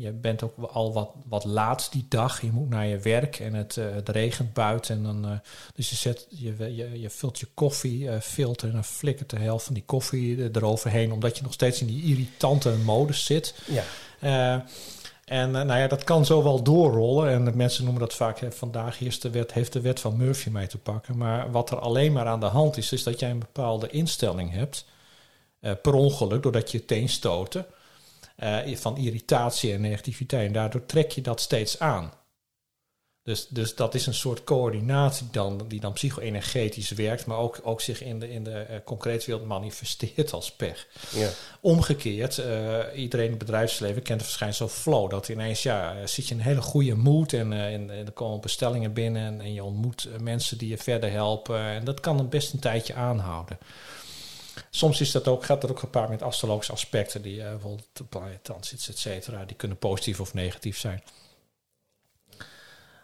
je 0.00 0.12
bent 0.12 0.42
ook 0.42 0.54
al 0.72 0.92
wat, 0.92 1.10
wat 1.28 1.44
laat 1.44 1.92
die 1.92 2.06
dag. 2.08 2.40
Je 2.40 2.52
moet 2.52 2.68
naar 2.68 2.86
je 2.86 2.98
werk 2.98 3.38
en 3.38 3.54
het, 3.54 3.76
eh, 3.76 3.84
het 3.92 4.08
regent 4.08 4.52
buiten. 4.52 4.96
En 4.96 5.02
dan, 5.02 5.24
eh, 5.24 5.38
dus 5.74 5.90
je, 5.90 5.96
zet, 5.96 6.26
je, 6.28 6.74
je, 6.74 7.00
je 7.00 7.10
vult 7.10 7.38
je 7.38 7.46
koffiefilter 7.54 8.68
en 8.68 8.74
dan 8.74 8.84
flikkert 8.84 9.30
de 9.30 9.38
helft 9.38 9.64
van 9.64 9.74
die 9.74 9.84
koffie 9.86 10.42
er- 10.42 10.56
eroverheen. 10.56 11.12
Omdat 11.12 11.36
je 11.36 11.42
nog 11.42 11.52
steeds 11.52 11.80
in 11.80 11.86
die 11.86 12.02
irritante 12.04 12.70
modus 12.84 13.24
zit. 13.24 13.54
Ja. 13.66 13.82
Eh, 14.20 14.52
en 15.24 15.56
eh, 15.56 15.62
nou 15.62 15.78
ja, 15.80 15.86
dat 15.86 16.04
kan 16.04 16.26
zo 16.26 16.42
wel 16.42 16.62
doorrollen. 16.62 17.30
En 17.30 17.44
de 17.44 17.56
mensen 17.56 17.82
noemen 17.84 18.02
dat 18.02 18.14
vaak, 18.14 18.38
hè, 18.40 18.52
vandaag 18.52 19.00
is 19.00 19.20
de 19.20 19.30
wet, 19.30 19.52
heeft 19.52 19.72
de 19.72 19.80
wet 19.80 20.00
van 20.00 20.16
Murphy 20.16 20.48
mee 20.48 20.66
te 20.66 20.78
pakken. 20.78 21.16
Maar 21.16 21.50
wat 21.50 21.70
er 21.70 21.78
alleen 21.78 22.12
maar 22.12 22.26
aan 22.26 22.40
de 22.40 22.46
hand 22.46 22.76
is, 22.76 22.92
is 22.92 23.02
dat 23.02 23.20
jij 23.20 23.30
een 23.30 23.38
bepaalde 23.38 23.88
instelling 23.90 24.52
hebt. 24.52 24.84
eh, 25.60 25.72
per 25.82 25.94
ongeluk, 25.94 26.42
doordat 26.42 26.70
je 26.70 26.78
je 26.78 26.84
teen 26.84 27.08
stoten. 27.08 27.66
Eh, 28.40 28.76
van 28.76 28.96
irritatie 28.96 29.72
en 29.72 29.80
negativiteit. 29.80 30.46
En 30.46 30.52
daardoor 30.52 30.86
trek 30.86 31.10
je 31.10 31.20
dat 31.20 31.40
steeds 31.40 31.78
aan. 31.78 32.12
Dus, 33.22 33.46
dus 33.48 33.74
dat 33.74 33.94
is 33.94 34.06
een 34.06 34.14
soort 34.14 34.44
coördinatie 34.44 35.26
dan, 35.30 35.64
die 35.68 35.80
dan 35.80 35.92
psycho-energetisch 35.92 36.90
werkt, 36.90 37.26
maar 37.26 37.38
ook, 37.38 37.60
ook 37.62 37.80
zich 37.80 38.02
in 38.02 38.18
de, 38.18 38.30
in 38.30 38.44
de 38.44 38.58
eh, 38.58 38.76
concrete 38.84 39.26
wereld 39.26 39.46
manifesteert 39.46 40.32
als 40.32 40.52
pech. 40.52 40.86
Ja. 41.10 41.28
Omgekeerd, 41.60 42.38
eh, 42.38 42.78
iedereen 42.94 43.24
in 43.24 43.30
het 43.30 43.38
bedrijfsleven 43.38 44.02
kent 44.02 44.20
het 44.20 44.28
verschijnsel 44.28 44.68
flow. 44.68 45.10
Dat 45.10 45.28
ineens, 45.28 45.62
ja, 45.62 46.06
zit 46.06 46.26
je 46.26 46.34
in 46.34 46.40
een 46.40 46.46
hele 46.46 46.60
goede 46.60 46.94
mood 46.94 47.32
en, 47.32 47.52
en, 47.52 47.90
en 47.90 48.06
er 48.06 48.12
komen 48.12 48.40
bestellingen 48.40 48.92
binnen 48.92 49.22
en, 49.22 49.40
en 49.40 49.52
je 49.54 49.64
ontmoet 49.64 50.08
mensen 50.20 50.58
die 50.58 50.68
je 50.68 50.78
verder 50.78 51.10
helpen. 51.10 51.60
En 51.60 51.84
dat 51.84 52.00
kan 52.00 52.18
een 52.18 52.28
best 52.28 52.52
een 52.52 52.60
tijdje 52.60 52.94
aanhouden. 52.94 53.58
Soms 54.70 55.00
is 55.00 55.10
dat 55.10 55.28
ook, 55.28 55.44
gaat 55.44 55.60
dat 55.60 55.70
ook 55.70 55.78
gepaard 55.78 56.08
met 56.08 56.22
astrologische 56.22 56.72
aspecten, 56.72 57.22
die 57.22 57.42
eh, 57.42 57.50
bijvoorbeeld 57.50 57.88
de 57.92 58.04
planeet 58.04 58.44
transits, 58.44 58.88
et 58.88 58.98
cetera, 58.98 59.44
die 59.44 59.56
kunnen 59.56 59.78
positief 59.78 60.20
of 60.20 60.34
negatief 60.34 60.78
zijn. 60.78 61.02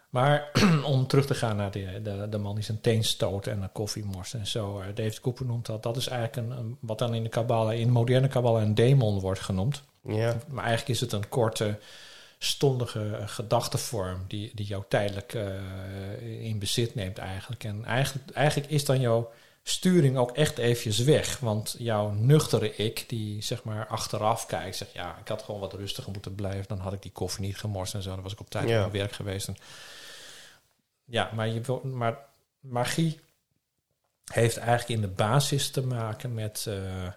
Maar 0.09 0.51
om 0.83 1.07
terug 1.07 1.25
te 1.25 1.33
gaan 1.35 1.55
naar 1.55 1.71
de, 1.71 2.01
de, 2.03 2.27
de 2.29 2.37
man 2.37 2.55
die 2.55 2.63
zijn 2.63 2.81
teen 2.81 3.03
stoot 3.03 3.47
en 3.47 3.61
een 3.61 3.71
koffie 3.71 4.03
morst 4.05 4.33
en 4.33 4.47
zo. 4.47 4.79
eh, 4.79 4.87
David 4.95 5.19
Cooper 5.21 5.45
noemt 5.45 5.65
dat. 5.65 5.83
Dat 5.83 5.97
is 5.97 6.07
eigenlijk 6.07 6.47
een, 6.49 6.57
een- 6.57 6.77
wat 6.81 6.99
dan 6.99 7.13
in 7.13 7.23
de 7.23 7.29
Kabbalah, 7.29 7.73
in 7.79 7.89
moderne 7.91 8.27
Kabbalah 8.27 8.61
een 8.61 8.75
demon 8.75 9.19
wordt 9.19 9.39
genoemd. 9.39 9.81
Ja. 10.03 10.37
Maar 10.47 10.63
eigenlijk 10.63 10.89
is 10.95 10.99
het 11.01 11.11
een 11.11 11.29
korte, 11.29 11.79
stondige 12.39 13.15
eh, 13.17 13.27
gedachtevorm 13.27 14.25
die, 14.27 14.51
die 14.55 14.65
jou 14.65 14.83
tijdelijk 14.87 15.33
in 16.21 16.59
bezit 16.59 16.95
neemt 16.95 17.17
eigenlijk. 17.17 17.63
En 17.63 17.85
eigenlijk, 17.85 18.29
eigenlijk 18.31 18.71
is 18.71 18.85
dan 18.85 18.99
jouw 18.99 19.31
sturing 19.69 20.17
ook 20.17 20.31
echt 20.31 20.57
eventjes 20.57 20.99
weg. 20.99 21.39
Want 21.39 21.75
jouw 21.77 22.09
nuchtere 22.11 22.75
ik, 22.75 23.03
die 23.07 23.41
zeg 23.43 23.63
maar 23.63 23.87
achteraf 23.87 24.45
kijkt, 24.45 24.75
zegt 24.75 24.93
ja, 24.93 25.17
ik 25.17 25.27
had 25.27 25.41
gewoon 25.43 25.59
wat 25.59 25.73
rustiger 25.73 26.11
moeten 26.11 26.35
blijven. 26.35 26.65
Dan 26.67 26.79
had 26.79 26.93
ik 26.93 27.01
die 27.01 27.11
koffie 27.11 27.45
niet 27.45 27.57
gemorst 27.57 27.93
en 27.93 28.01
zo. 28.01 28.09
Dan 28.13 28.23
was 28.23 28.31
ik 28.33 28.39
op 28.39 28.49
tijd 28.49 28.69
Ja. 28.69 28.83
het 28.83 28.91
werk 28.91 29.11
geweest. 29.11 29.47
En 29.47 29.55
ja, 31.05 31.31
maar, 31.35 31.47
je, 31.47 31.61
wil- 31.61 31.81
maar 31.83 32.17
magie 32.59 33.19
heeft 34.25 34.57
eigenlijk 34.57 34.89
in 34.89 35.01
de 35.01 35.13
basis 35.15 35.69
te 35.69 35.85
maken 35.85 36.33
met... 36.33 36.65
eh, 36.67 37.07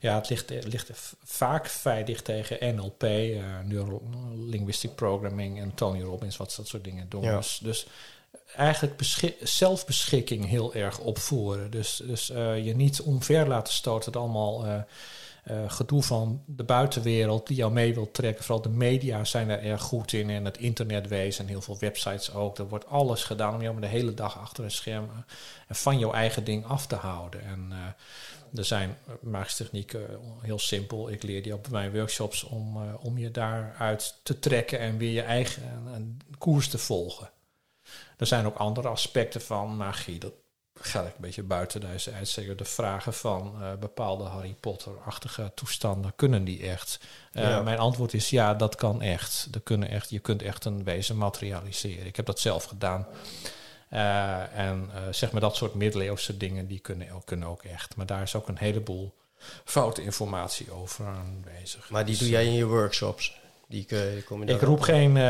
ja, 0.00 0.14
het 0.14 0.28
ligt, 0.28 0.50
ligt 0.64 0.90
vaak 1.24 1.66
vrij 1.66 2.04
dicht 2.04 2.24
tegen 2.24 2.74
NLP, 2.74 3.02
eh 3.02 3.58
Neuro-Linguistic 3.64 4.94
Programming 4.94 5.60
en 5.60 5.74
Tony 5.74 6.02
Robbins, 6.02 6.36
wat 6.36 6.54
dat 6.56 6.68
soort 6.68 6.84
dingen 6.84 7.08
doen. 7.08 7.22
Ja. 7.22 7.36
Dus, 7.36 7.58
dus 7.62 7.86
eigenlijk 8.56 8.96
beschi- 8.96 9.36
zelfbeschikking 9.42 10.46
heel 10.46 10.74
erg 10.74 10.98
opvoeren. 10.98 11.70
Dus, 11.70 12.02
dus 12.06 12.30
eh, 12.30 12.64
je 12.64 12.76
niet 12.76 13.00
omver 13.00 13.48
laten 13.48 13.72
stoten, 13.72 14.12
het 14.12 14.20
allemaal 14.20 14.66
eh, 14.66 14.80
eh, 15.48 15.56
gedoe 15.66 16.02
van 16.02 16.42
de 16.46 16.64
buitenwereld 16.64 17.46
die 17.46 17.56
jou 17.56 17.72
mee 17.72 17.94
wil 17.94 18.10
trekken. 18.10 18.44
Vooral 18.44 18.62
de 18.62 18.68
media 18.68 19.24
zijn 19.24 19.50
er 19.50 19.62
erg 19.62 19.82
goed 19.82 20.12
in 20.12 20.30
en 20.30 20.44
het 20.44 20.58
internetwezen 20.58 21.44
en 21.44 21.50
heel 21.50 21.60
veel 21.60 21.78
websites 21.78 22.32
ook. 22.32 22.58
Er 22.58 22.68
wordt 22.68 22.86
alles 22.86 23.24
gedaan 23.24 23.54
om 23.54 23.60
jou 23.60 23.72
maar 23.72 23.82
de 23.82 23.88
hele 23.88 24.14
dag 24.14 24.38
achter 24.38 24.64
een 24.64 24.70
scherm 24.70 25.04
eh, 25.04 25.76
van 25.76 25.98
jouw 25.98 26.12
eigen 26.12 26.44
ding 26.44 26.64
af 26.64 26.86
te 26.86 26.94
houden. 26.94 27.44
En 27.44 27.72
er 28.54 28.64
zijn 28.64 28.96
magische 29.20 29.62
technieken, 29.62 30.08
eh, 30.10 30.16
heel 30.40 30.58
simpel. 30.58 31.10
Ik 31.10 31.22
leer 31.22 31.42
die 31.42 31.54
op 31.54 31.68
mijn 31.68 31.92
workshops 31.92 32.44
om, 32.44 32.78
om 33.00 33.18
je 33.18 33.30
daaruit 33.30 34.14
te 34.22 34.38
trekken 34.38 34.78
en 34.78 34.98
weer 34.98 35.12
je 35.12 35.22
eigen 35.22 36.20
koers 36.38 36.68
te 36.68 36.78
volgen. 36.78 37.30
Er 38.18 38.26
zijn 38.26 38.46
ook 38.46 38.56
andere 38.56 38.88
aspecten 38.88 39.40
van 39.40 39.76
magie. 39.76 40.18
Dat 40.18 40.32
ga 40.80 41.00
ik 41.00 41.06
een 41.06 41.20
beetje 41.20 41.42
buiten 41.42 41.80
deze 41.80 42.12
uitzeggen. 42.12 42.56
De 42.56 42.64
vragen 42.64 43.12
van 43.14 43.54
eh, 43.62 43.74
bepaalde 43.74 44.24
Harry 44.24 44.56
Potter-achtige 44.60 45.52
toestanden, 45.54 46.12
kunnen 46.16 46.44
die 46.44 46.62
echt? 46.68 47.00
Uh, 47.32 47.42
Ja. 47.42 47.62
Mijn 47.62 47.78
antwoord 47.78 48.14
is 48.14 48.30
ja, 48.30 48.54
dat 48.54 48.74
kan 48.74 49.02
echt. 49.02 49.46
Dat 49.52 49.62
kunnen 49.62 49.88
echt. 49.88 50.10
Je 50.10 50.18
kunt 50.18 50.42
echt 50.42 50.64
een 50.64 50.84
wezen 50.84 51.16
materialiseren. 51.16 52.06
Ik 52.06 52.16
heb 52.16 52.26
dat 52.26 52.40
zelf 52.40 52.64
gedaan. 52.64 53.06
Eh, 53.88 54.58
en 54.58 54.90
eh, 54.94 55.00
zeg 55.10 55.32
maar 55.32 55.40
dat 55.40 55.56
soort 55.56 55.74
middeleeuwse 55.74 56.36
dingen, 56.36 56.66
die 56.66 56.78
kunnen, 56.78 57.10
ook- 57.10 57.26
kunnen 57.26 57.48
ook 57.48 57.62
echt. 57.62 57.96
Maar 57.96 58.06
daar 58.06 58.22
is 58.22 58.34
ook 58.34 58.48
een 58.48 58.58
heleboel 58.58 59.14
foute 59.64 60.02
informatie 60.02 60.70
over 60.72 61.06
aanwezig. 61.06 61.90
Maar 61.90 62.04
die 62.04 62.10
Dus, 62.16 62.22
doe 62.22 62.30
jij 62.32 62.46
in 62.46 62.52
je 62.52 62.66
workshops. 62.66 63.40
Die 63.68 63.86
eh, 63.88 64.16
ik 64.16 64.60
roep 64.60 64.76
op? 64.76 64.80
geen, 64.80 65.16
eh 65.16 65.22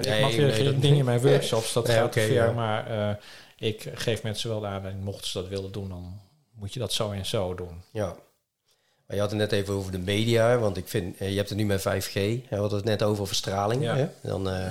Nee, 0.00 0.16
ik 0.16 0.20
mag 0.20 0.36
weer 0.36 0.52
geen 0.52 0.80
dingen 0.80 0.98
in 0.98 1.04
mijn 1.04 1.20
workshops, 1.28 1.72
dat 1.72 1.88
gaat 1.88 2.04
oké, 2.04 2.12
te 2.20 2.26
ver. 2.26 2.54
Maar 2.54 2.86
eh, 3.10 3.14
ik 3.58 3.90
geef 3.94 4.22
mensen 4.22 4.48
wel 4.50 4.60
de 4.60 4.66
aanleiding, 4.66 5.04
mochten 5.04 5.30
ze 5.30 5.38
dat 5.40 5.48
willen 5.48 5.72
doen, 5.72 5.88
dan 5.88 6.20
moet 6.54 6.72
je 6.72 6.80
dat 6.80 6.92
zo 6.92 7.10
en 7.10 7.26
zo 7.26 7.54
doen. 7.54 7.82
Ja. 7.90 8.16
Maar 9.06 9.16
je 9.16 9.22
had 9.22 9.30
het 9.30 9.40
net 9.40 9.52
even 9.52 9.74
over 9.74 9.92
de 9.92 9.98
media, 9.98 10.58
want 10.58 10.76
ik 10.76 10.88
vind, 10.88 11.16
eh, 11.18 11.30
je 11.30 11.36
hebt 11.36 11.48
het 11.48 11.58
nu 11.58 11.64
met 11.64 11.80
5G. 11.80 12.14
hè, 12.14 12.40
We 12.48 12.56
hadden 12.56 12.78
het 12.78 12.84
net 12.88 13.02
over 13.02 13.26
verstraling. 13.26 13.82
Ja. 13.82 13.96
Hè? 13.96 14.08
Dan, 14.22 14.48
eh, 14.50 14.66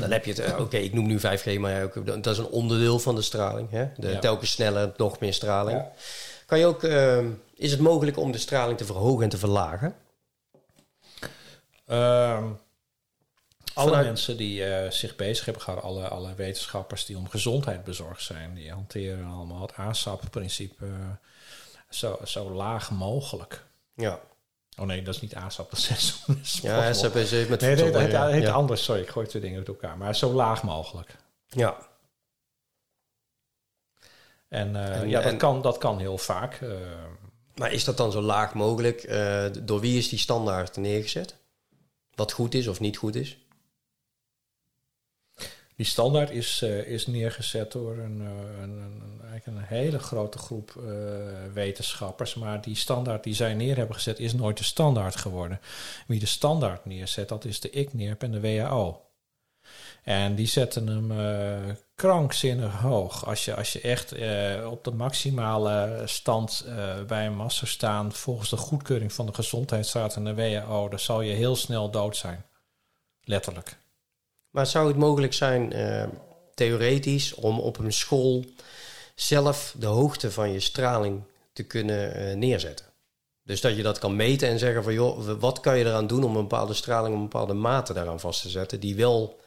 dan 0.00 0.10
heb 0.10 0.24
je 0.24 0.30
het, 0.30 0.40
eh, 0.40 0.60
oké, 0.60 0.76
ik 0.76 0.92
noem 0.92 1.06
nu 1.06 1.20
5G, 1.20 1.58
maar 1.58 1.82
ook, 1.82 2.06
dat 2.06 2.26
is 2.26 2.38
een 2.38 2.48
onderdeel 2.48 2.98
van 2.98 3.14
de 3.14 3.22
straling. 3.22 3.70
Hè? 3.70 3.86
De, 3.96 4.08
Ja. 4.08 4.18
Telkens 4.18 4.50
sneller, 4.50 4.92
nog 4.96 5.20
meer 5.20 5.32
straling. 5.34 5.78
Ja. 5.78 5.92
Kan 6.46 6.58
je 6.58 6.66
ook, 6.66 6.82
eh, 6.82 7.18
is 7.54 7.70
het 7.70 7.80
mogelijk 7.80 8.16
om 8.18 8.32
de 8.32 8.38
straling 8.38 8.78
te 8.78 8.84
verhogen 8.84 9.22
en 9.22 9.28
te 9.28 9.38
verlagen? 9.38 9.94
Ehm, 11.86 12.44
alle 13.74 13.88
Vanuit- 13.88 14.06
mensen 14.06 14.36
die 14.36 14.64
eh, 14.64 14.90
zich 14.90 15.16
bezig 15.16 15.44
hebben 15.44 15.62
gehouden, 15.62 15.90
alle, 15.90 16.08
alle 16.08 16.34
wetenschappers 16.34 17.04
die 17.04 17.16
om 17.16 17.28
gezondheid 17.28 17.84
bezorgd 17.84 18.22
zijn, 18.22 18.54
die 18.54 18.70
hanteren 18.72 19.24
allemaal 19.26 19.60
het 19.62 19.74
ASAP-principe 19.76 20.84
eh, 20.86 21.10
zo, 21.90 22.18
zo 22.24 22.50
laag 22.50 22.90
mogelijk. 22.90 23.64
Ja, 23.94 24.20
Oh 24.78 24.86
nee, 24.86 25.02
dat 25.02 25.14
is 25.14 25.20
niet 25.20 25.34
ASAP, 25.34 25.70
dat 25.70 25.78
is 25.78 26.20
ja 26.62 26.92
SAP 26.92 27.14
is 27.16 27.32
even 27.32 27.50
met 27.50 27.60
Nee, 27.60 27.76
voedsel, 27.76 28.00
het 28.00 28.10
ja. 28.10 28.26
heet 28.28 28.42
ja. 28.42 28.52
anders. 28.52 28.84
Sorry, 28.84 29.00
ik 29.02 29.08
gooi 29.08 29.26
twee 29.26 29.42
dingen 29.42 29.58
uit 29.58 29.68
elkaar. 29.68 29.96
Maar 29.98 30.16
zo 30.16 30.32
laag 30.32 30.62
mogelijk. 30.62 31.16
Ja. 31.48 31.76
En, 34.48 34.76
eh, 34.76 35.00
En- 35.00 35.08
ja, 35.08 35.20
dat, 35.22 35.32
en- 35.32 35.38
kan, 35.38 35.62
dat 35.62 35.78
kan 35.78 35.98
heel 35.98 36.18
vaak. 36.18 36.60
Maar 37.54 37.72
is 37.72 37.84
dat 37.84 37.96
dan 37.96 38.12
zo 38.12 38.20
laag 38.20 38.54
mogelijk? 38.54 39.08
Door 39.66 39.80
wie 39.80 39.98
is 39.98 40.08
die 40.08 40.18
standaard 40.18 40.76
neergezet? 40.76 41.36
Wat 42.16 42.32
goed 42.32 42.54
is 42.54 42.66
of 42.68 42.80
niet 42.80 42.96
goed 42.96 43.14
is? 43.14 43.38
die 45.76 45.86
standaard 45.86 46.30
is, 46.30 46.62
eh, 46.62 46.86
is 46.86 47.06
neergezet 47.06 47.72
door 47.72 47.96
een, 47.98 48.20
eh, 48.20 48.60
een, 48.62 48.70
een, 48.70 49.00
een- 49.02 49.20
eigenlijk 49.30 49.46
een 49.70 49.76
hele 49.76 49.98
grote 49.98 50.38
groep 50.38 50.70
eh, 50.76 50.84
wetenschappers. 51.52 52.34
Maar 52.34 52.60
die 52.60 52.76
standaard 52.76 53.24
die 53.24 53.34
zij 53.34 53.54
neer 53.54 53.76
hebben 53.76 53.96
gezet 53.96 54.18
is 54.18 54.32
nooit 54.32 54.58
de 54.58 54.64
standaard 54.64 55.16
geworden. 55.16 55.60
Wie 56.06 56.20
de 56.20 56.26
standaard 56.26 56.84
neerzet, 56.84 57.28
dat 57.28 57.44
is 57.44 57.60
de 57.60 57.70
ICNIRP 57.70 58.22
en 58.22 58.30
de 58.30 58.40
WHO. 58.40 59.05
En 60.06 60.34
die 60.34 60.46
zetten 60.46 60.86
hem 60.86 61.10
eh, 61.10 61.74
krankzinnig 61.94 62.72
hoog. 62.72 63.26
Als 63.26 63.44
je, 63.44 63.54
als 63.54 63.72
je 63.72 63.80
echt 63.80 64.12
eh, 64.12 64.70
op 64.70 64.84
de 64.84 64.90
maximale 64.90 66.02
stand 66.04 66.64
eh, 66.66 67.02
bij 67.06 67.26
een 67.26 67.36
massa 67.36 67.66
staan 67.66 68.12
volgens 68.12 68.50
de 68.50 68.56
goedkeuring 68.56 69.12
van 69.12 69.26
de 69.26 69.34
Gezondheidsraad 69.34 70.16
en 70.16 70.24
de 70.24 70.34
WHO, 70.34 70.88
dan 70.88 70.98
zal 70.98 71.20
je 71.20 71.32
heel 71.32 71.56
snel 71.56 71.90
dood 71.90 72.16
zijn. 72.16 72.44
Letterlijk. 73.24 73.76
Maar 74.50 74.66
zou 74.66 74.88
het 74.88 74.96
mogelijk 74.96 75.32
zijn, 75.32 75.72
theoretisch, 76.54 77.34
om 77.34 77.60
op 77.60 77.78
een 77.78 77.92
school 77.92 78.44
zelf 79.14 79.74
de 79.78 79.86
hoogte 79.86 80.30
van 80.30 80.52
je 80.52 80.60
straling 80.60 81.22
te 81.52 81.62
kunnen 81.62 82.38
neerzetten? 82.38 82.86
Dus 83.42 83.60
dat 83.60 83.76
je 83.76 83.82
dat 83.82 83.98
kan 83.98 84.16
meten 84.16 84.48
en 84.48 84.58
zeggen 84.58 84.82
van 84.82 84.92
joh, 84.92 85.38
wat 85.38 85.60
kan 85.60 85.78
je 85.78 85.84
eraan 85.84 86.06
doen 86.06 86.24
om 86.24 86.36
een 86.36 86.48
bepaalde 86.48 86.74
straling, 86.74 87.14
een 87.14 87.22
bepaalde 87.22 87.54
mate 87.54 87.92
daaraan 87.92 88.20
vast 88.20 88.42
te 88.42 88.48
zetten, 88.48 88.80
die 88.80 88.96
wel 88.96 89.44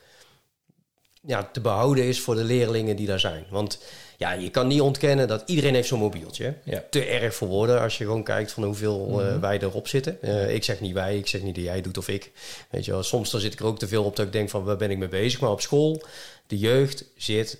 ja, 1.21 1.49
te 1.51 1.61
behouden 1.61 2.03
is 2.03 2.21
voor 2.21 2.35
de 2.35 2.43
leerlingen 2.43 2.95
die 2.95 3.07
daar 3.07 3.19
zijn. 3.19 3.45
Want 3.49 3.79
ja, 4.17 4.31
je 4.31 4.49
kan 4.49 4.67
niet 4.67 4.81
ontkennen 4.81 5.27
dat 5.27 5.43
iedereen 5.45 5.73
heeft 5.73 5.87
zo'n 5.87 5.99
mobieltje. 5.99 6.53
Ja. 6.63 6.83
Te 6.89 7.05
erg 7.05 7.35
voor 7.35 7.47
woorden 7.47 7.81
als 7.81 7.97
je 7.97 8.03
gewoon 8.03 8.23
kijkt 8.23 8.51
van 8.51 8.63
hoeveel 8.63 9.21
eh, 9.21 9.27
Mhm. 9.31 9.39
wij 9.39 9.59
erop 9.61 9.87
zitten. 9.87 10.21
Eh, 10.21 10.53
ik 10.53 10.63
zeg 10.63 10.79
niet 10.79 10.93
wij, 10.93 11.17
ik 11.17 11.27
zeg 11.27 11.41
niet 11.41 11.55
dat 11.55 11.63
jij 11.63 11.81
doet 11.81 11.97
of 11.97 12.07
ik. 12.07 12.31
Weet 12.69 12.85
je 12.85 12.91
wel, 12.91 13.03
soms 13.03 13.29
dan 13.31 13.39
zit 13.39 13.53
ik 13.53 13.59
er 13.59 13.65
ook 13.65 13.79
te 13.79 13.87
veel 13.87 14.03
op 14.03 14.15
dat 14.15 14.25
ik 14.25 14.31
denk 14.31 14.49
van 14.49 14.63
waar 14.63 14.77
ben 14.77 14.91
ik 14.91 14.97
mee 14.97 15.07
bezig. 15.07 15.39
Maar 15.39 15.51
op 15.51 15.61
school, 15.61 16.03
de 16.47 16.57
jeugd 16.57 17.05
zit 17.15 17.57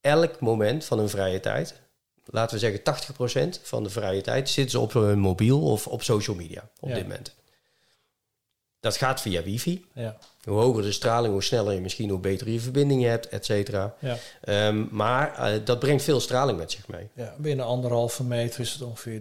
elk 0.00 0.40
moment 0.40 0.84
van 0.84 0.98
hun 0.98 1.08
vrije 1.08 1.40
tijd, 1.40 1.80
laten 2.24 2.54
we 2.54 2.60
zeggen 2.60 2.82
80% 2.82 3.60
van 3.62 3.82
de 3.82 3.90
vrije 3.90 4.20
tijd, 4.20 4.48
zitten 4.50 4.70
ze 4.72 4.78
op 4.80 4.92
hun 4.92 5.18
mobiel 5.18 5.62
of 5.62 5.86
op 5.86 6.02
social 6.02 6.36
media 6.36 6.70
op 6.80 6.88
Ja. 6.88 6.94
dit 6.94 7.02
moment. 7.02 7.34
Dat 8.80 8.96
gaat 8.96 9.20
via 9.20 9.42
wifi. 9.42 9.84
Ja, 9.94 10.16
Hoe 10.44 10.58
hoger 10.60 10.82
de 10.82 10.92
straling, 10.92 11.32
hoe 11.32 11.42
sneller 11.42 11.74
je 11.74 11.80
misschien, 11.80 12.10
hoe 12.10 12.18
beter 12.18 12.48
je 12.48 12.60
verbinding 12.60 13.02
hebt, 13.02 13.28
et 13.28 13.44
cetera. 13.44 13.94
ja. 13.98 14.16
Ehm, 14.40 14.84
maar 14.90 15.34
eh, 15.34 15.60
dat 15.64 15.78
brengt 15.78 16.02
veel 16.02 16.20
straling 16.20 16.58
met 16.58 16.70
zich 16.72 16.88
mee. 16.88 17.08
Ja, 17.14 17.34
binnen 17.38 17.66
anderhalve 17.66 18.24
meter 18.24 18.60
is 18.60 18.72
het 18.72 18.82
ongeveer 18.82 19.20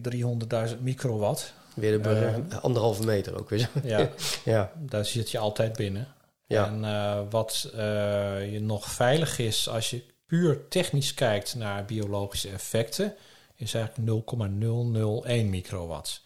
300.000 0.72 0.80
microwatt. 0.82 1.54
Weer 1.74 2.02
de 2.02 2.10
Eh. 2.10 2.58
anderhalve 2.64 3.04
meter 3.06 3.40
ook 3.40 3.50
weer. 3.50 3.70
Ja, 3.84 4.10
ja, 4.46 4.72
daar 4.78 5.06
zit 5.06 5.32
je 5.32 5.38
altijd 5.38 5.76
binnen. 5.76 6.08
Ja. 6.46 6.66
En 6.68 6.84
eh, 6.86 7.20
wat 7.30 7.70
eh, 7.76 8.52
je 8.52 8.60
nog 8.62 8.86
veilig 8.92 9.40
is 9.40 9.70
als 9.70 9.90
je 9.90 10.04
puur 10.26 10.68
technisch 10.68 11.14
kijkt 11.14 11.56
naar 11.56 11.86
biologische 11.86 12.50
effecten, 12.50 13.16
is 13.56 13.74
eigenlijk 13.74 14.08
0,001 14.08 15.50
microwatt. 15.50 16.22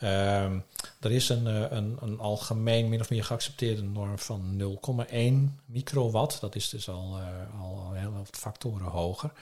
Ehm, 0.00 0.58
er 1.00 1.12
is 1.12 1.28
een, 1.28 1.46
eh, 1.46 1.70
een, 1.70 1.98
een 2.00 2.18
algemeen 2.18 2.88
min 2.88 3.00
of 3.00 3.10
meer 3.10 3.24
geaccepteerde 3.24 3.82
norm 3.82 4.18
van 4.18 4.56
0,1 4.56 5.60
microwatt. 5.64 6.40
Dat 6.40 6.54
is 6.54 6.68
dus 6.68 6.88
al, 6.88 7.18
eh, 7.18 7.60
al, 7.60 7.92
heel 7.92 8.12
wat 8.12 8.28
factoren 8.32 8.86
hoger. 8.86 9.32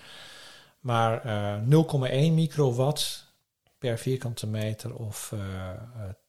Maar 0.80 1.24
eh 1.24 1.62
0,1 1.62 2.34
microwatt 2.34 3.24
per 3.78 3.98
vierkante 3.98 4.46
meter 4.46 4.94
of 4.94 5.32
eh, 5.32 5.40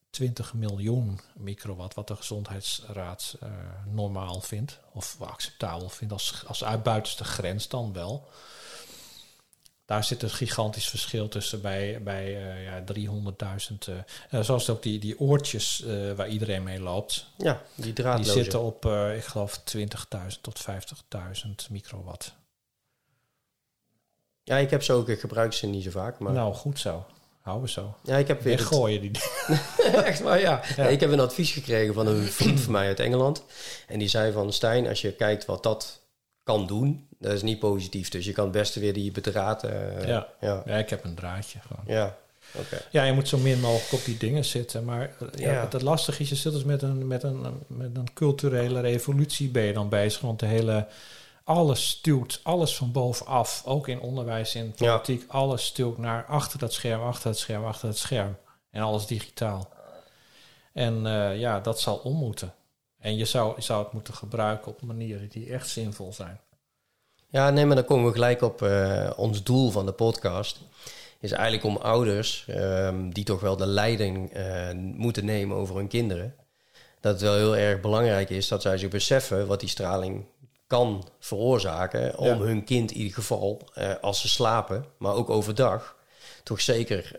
20 0.09 0.53
miljoen 0.53 1.19
microwatt, 1.35 1.93
wat 1.93 2.07
de 2.07 2.15
gezondheidsraad 2.15 3.37
normaal 3.85 4.41
vindt, 4.41 4.79
of 4.93 5.17
acceptabel 5.21 5.89
vindt 5.89 6.13
als, 6.13 6.43
als 6.47 6.63
grens 7.23 7.67
dan 7.67 7.93
wel. 7.93 8.27
Daar 9.89 10.03
zit 10.03 10.23
een 10.23 10.29
gigantisch 10.29 10.87
verschil 10.89 11.27
tussen 11.29 11.61
bij, 11.61 12.03
bij 12.03 12.25
eh, 12.25 12.63
ja, 12.63 12.83
300.000. 12.93 13.87
eh, 13.87 13.95
eh, 14.29 14.43
zoals 14.45 14.69
ook 14.69 14.83
die, 14.83 14.99
die 14.99 15.19
oortjes 15.19 15.83
waar 16.15 16.27
iedereen 16.27 16.63
mee 16.63 16.79
loopt. 16.79 17.25
ja, 17.37 17.61
die 17.75 17.83
Die 17.85 17.93
draadloze. 17.93 18.31
zitten 18.31 18.61
op, 18.61 18.85
ik 19.15 19.23
geloof, 19.23 19.61
20.000 19.77 20.41
tot 20.41 20.59
50.000 20.61 21.49
microwatt. 21.69 22.33
Ja, 24.43 24.57
ik 24.57 24.69
heb 24.69 24.83
ze 24.83 24.93
ook, 24.93 25.09
ik 25.09 25.19
gebruik 25.19 25.53
ze 25.53 25.67
niet 25.67 25.83
zo 25.83 25.89
vaak. 25.89 26.19
Maar 26.19 26.33
Nou, 26.33 26.53
goed 26.53 26.79
zo. 26.79 27.05
Houden 27.41 27.65
we 27.65 27.71
zo. 27.71 27.95
ja, 28.03 28.17
ik 28.17 28.27
heb 28.27 28.41
weer 28.41 28.57
Weggooien 28.57 29.01
die 29.01 29.11
Echt 30.03 30.19
waar, 30.21 30.39
ja. 30.39 30.61
Ja. 30.75 30.87
Ik 30.87 30.99
heb 30.99 31.11
een 31.11 31.19
advies 31.19 31.51
gekregen 31.51 31.93
van 31.93 32.07
een 32.07 32.23
vriend 32.27 32.59
van 32.59 32.71
mij 32.71 32.87
uit 32.87 32.99
Engeland. 32.99 33.43
En 33.87 33.99
die 33.99 34.07
zei 34.07 34.31
van, 34.31 34.53
Stijn, 34.53 34.87
als 34.87 35.01
je 35.01 35.11
kijkt 35.11 35.45
wat 35.45 35.63
dat 35.63 35.99
kan 36.43 36.67
doen, 36.67 37.07
dat 37.19 37.31
is 37.33 37.41
niet 37.41 37.59
positief. 37.59 38.09
Dus 38.09 38.25
je 38.25 38.31
kan 38.31 38.43
het 38.43 38.53
beste 38.53 38.79
weer 38.79 38.93
die 38.93 39.11
bedraad... 39.11 39.63
eh, 39.63 40.07
Ja. 40.07 40.27
ja. 40.41 40.63
Ja, 40.65 40.75
ik 40.77 40.89
heb 40.89 41.03
een 41.03 41.15
draadje 41.15 41.59
gewoon. 41.59 41.83
Ja, 41.97 42.17
oké. 42.55 42.81
Ja, 42.91 43.03
je 43.03 43.13
moet 43.13 43.27
zo 43.27 43.37
min 43.37 43.59
mogelijk 43.59 43.93
op 43.93 44.05
die 44.05 44.17
dingen 44.17 44.45
zitten. 44.45 44.85
Maar 44.85 45.01
eh, 45.19 45.27
ja, 45.39 45.51
Ja. 45.51 45.67
het, 45.69 45.81
lastige 45.81 46.21
is, 46.21 46.29
je 46.29 46.35
zit 46.35 46.53
dus 46.53 46.63
met 46.63 46.81
een, 46.81 47.07
met, 47.07 47.23
een, 47.23 47.41
met 47.67 47.97
een 47.97 48.13
culturele 48.13 48.79
revolutie 48.79 49.49
ben 49.49 49.63
je 49.63 49.73
dan 49.73 49.89
bezig. 49.89 50.21
Want 50.21 50.39
de 50.39 50.45
hele, 50.45 50.87
alles 51.43 51.87
stuwt, 51.89 52.39
alles 52.43 52.75
van 52.75 52.91
bovenaf. 52.91 53.61
Ook 53.65 53.87
in 53.87 53.99
onderwijs, 53.99 54.55
in 54.55 54.73
Ja. 54.75 54.91
politiek. 54.97 55.23
Alles 55.31 55.65
stuwt 55.65 55.97
naar 55.97 56.25
achter 56.25 56.59
dat 56.59 56.73
scherm, 56.73 57.01
achter 57.01 57.29
het 57.29 57.37
scherm, 57.37 57.65
achter 57.65 57.87
het 57.87 57.97
scherm. 57.97 58.35
En 58.71 58.81
alles 58.81 59.05
digitaal. 59.05 59.69
En 60.73 61.05
eh, 61.05 61.39
ja, 61.39 61.59
dat 61.59 61.79
zal 61.79 61.95
om 61.97 62.15
moeten. 62.15 62.53
En 62.99 63.17
je 63.17 63.25
zou, 63.25 63.53
je 63.55 63.61
zou 63.61 63.83
het 63.83 63.93
moeten 63.93 64.13
gebruiken 64.13 64.71
op 64.71 64.81
manieren 64.81 65.29
die 65.29 65.53
echt 65.53 65.69
zinvol 65.69 66.13
zijn. 66.13 66.39
Ja, 67.27 67.49
nee, 67.49 67.65
maar 67.65 67.75
dan 67.75 67.85
komen 67.85 68.05
we 68.05 68.11
gelijk 68.11 68.41
op 68.41 68.61
eh, 68.61 69.09
ons 69.15 69.43
doel 69.43 69.71
van 69.71 69.85
de 69.85 69.91
podcast. 69.91 70.59
Is 71.19 71.31
eigenlijk 71.31 71.63
om 71.63 71.77
ouders, 71.77 72.45
ehm, 72.47 73.09
die 73.09 73.23
toch 73.23 73.39
wel 73.39 73.57
de 73.57 73.65
leiding 73.65 74.31
eh, 74.33 74.71
moeten 74.75 75.25
nemen 75.25 75.57
over 75.57 75.75
hun 75.75 75.87
kinderen. 75.87 76.35
Dat 76.99 77.11
het 77.13 77.21
wel 77.21 77.33
heel 77.35 77.55
erg 77.57 77.81
belangrijk 77.81 78.29
is 78.29 78.47
dat 78.47 78.61
zij 78.61 78.77
zich 78.77 78.89
beseffen 78.89 79.47
wat 79.47 79.59
die 79.59 79.69
straling 79.69 80.25
kan 80.67 81.07
veroorzaken. 81.19 82.17
Om 82.17 82.25
Ja. 82.27 82.37
hun 82.37 82.63
kind 82.63 82.91
in 82.91 82.97
ieder 82.97 83.13
geval, 83.13 83.61
eh, 83.73 83.91
als 84.01 84.21
ze 84.21 84.29
slapen, 84.29 84.85
maar 84.97 85.13
ook 85.13 85.29
overdag, 85.29 85.95
toch 86.43 86.61
zeker 86.61 87.15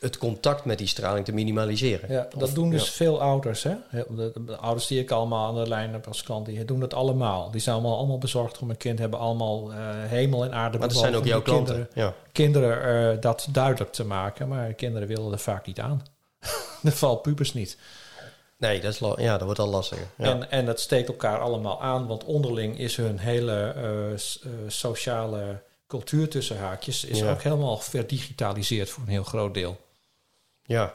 het 0.00 0.18
contact 0.18 0.64
met 0.64 0.78
die 0.78 0.86
straling 0.86 1.24
te 1.24 1.32
minimaliseren. 1.32 2.12
Ja, 2.12 2.26
dat 2.30 2.42
Of- 2.42 2.52
doen 2.52 2.70
dus 2.70 2.84
ja. 2.86 2.90
veel 2.92 3.20
ouders. 3.20 3.62
Hè? 3.62 3.74
De, 3.90 4.06
de- 4.34 4.44
de 4.44 4.56
ouders 4.56 4.86
die 4.86 5.00
ik 5.00 5.10
allemaal 5.10 5.46
aan 5.48 5.62
de 5.64 5.68
lijn 5.68 5.92
heb 5.92 6.06
als 6.06 6.22
klant, 6.22 6.46
die 6.46 6.64
doen 6.64 6.80
dat 6.80 6.94
allemaal. 6.94 7.50
Die 7.50 7.60
zijn 7.60 7.74
allemaal, 7.76 7.96
allemaal 7.96 8.18
bezorgd 8.18 8.58
om 8.58 8.70
een 8.70 8.76
kind, 8.76 8.98
hebben 8.98 9.18
allemaal 9.18 9.72
eh, 9.72 9.78
hemel 10.06 10.44
en 10.44 10.54
aarde 10.54 10.78
Maar 10.78 10.88
dat 10.88 10.96
zijn 10.96 11.16
ook 11.16 11.24
jouw 11.24 11.42
klanten. 11.42 11.74
Kinderen, 11.74 12.02
Ja. 12.06 12.14
kinderen 12.32 13.12
eh, 13.14 13.20
dat 13.20 13.46
duidelijk 13.50 13.92
te 13.92 14.04
maken, 14.04 14.48
maar 14.48 14.72
kinderen 14.72 15.08
willen 15.08 15.32
er 15.32 15.38
vaak 15.38 15.66
niet 15.66 15.80
aan. 15.80 16.02
dat 16.82 16.94
valt 17.04 17.22
pubers 17.22 17.54
niet. 17.54 17.78
Nee, 18.58 18.80
dat, 18.80 18.92
is 18.92 18.98
ja, 19.16 19.32
dat 19.32 19.42
wordt 19.42 19.58
al 19.58 19.68
lastiger. 19.68 20.06
Ja. 20.18 20.24
En, 20.24 20.50
en 20.50 20.66
dat 20.66 20.80
steekt 20.80 21.08
elkaar 21.08 21.38
allemaal 21.40 21.82
aan, 21.82 22.06
want 22.06 22.24
onderling 22.24 22.78
is 22.78 22.96
hun 22.96 23.18
hele 23.18 23.72
eh, 23.76 24.18
sociale 24.66 25.62
cultuur 25.86 26.28
tussen 26.28 26.58
haakjes 26.58 27.04
is 27.04 27.22
ook 27.24 27.42
helemaal 27.42 27.78
verdigitaliseerd 27.78 28.90
voor 28.90 29.02
een 29.02 29.08
heel 29.10 29.24
groot 29.24 29.54
deel. 29.54 29.76
Ja. 30.66 30.94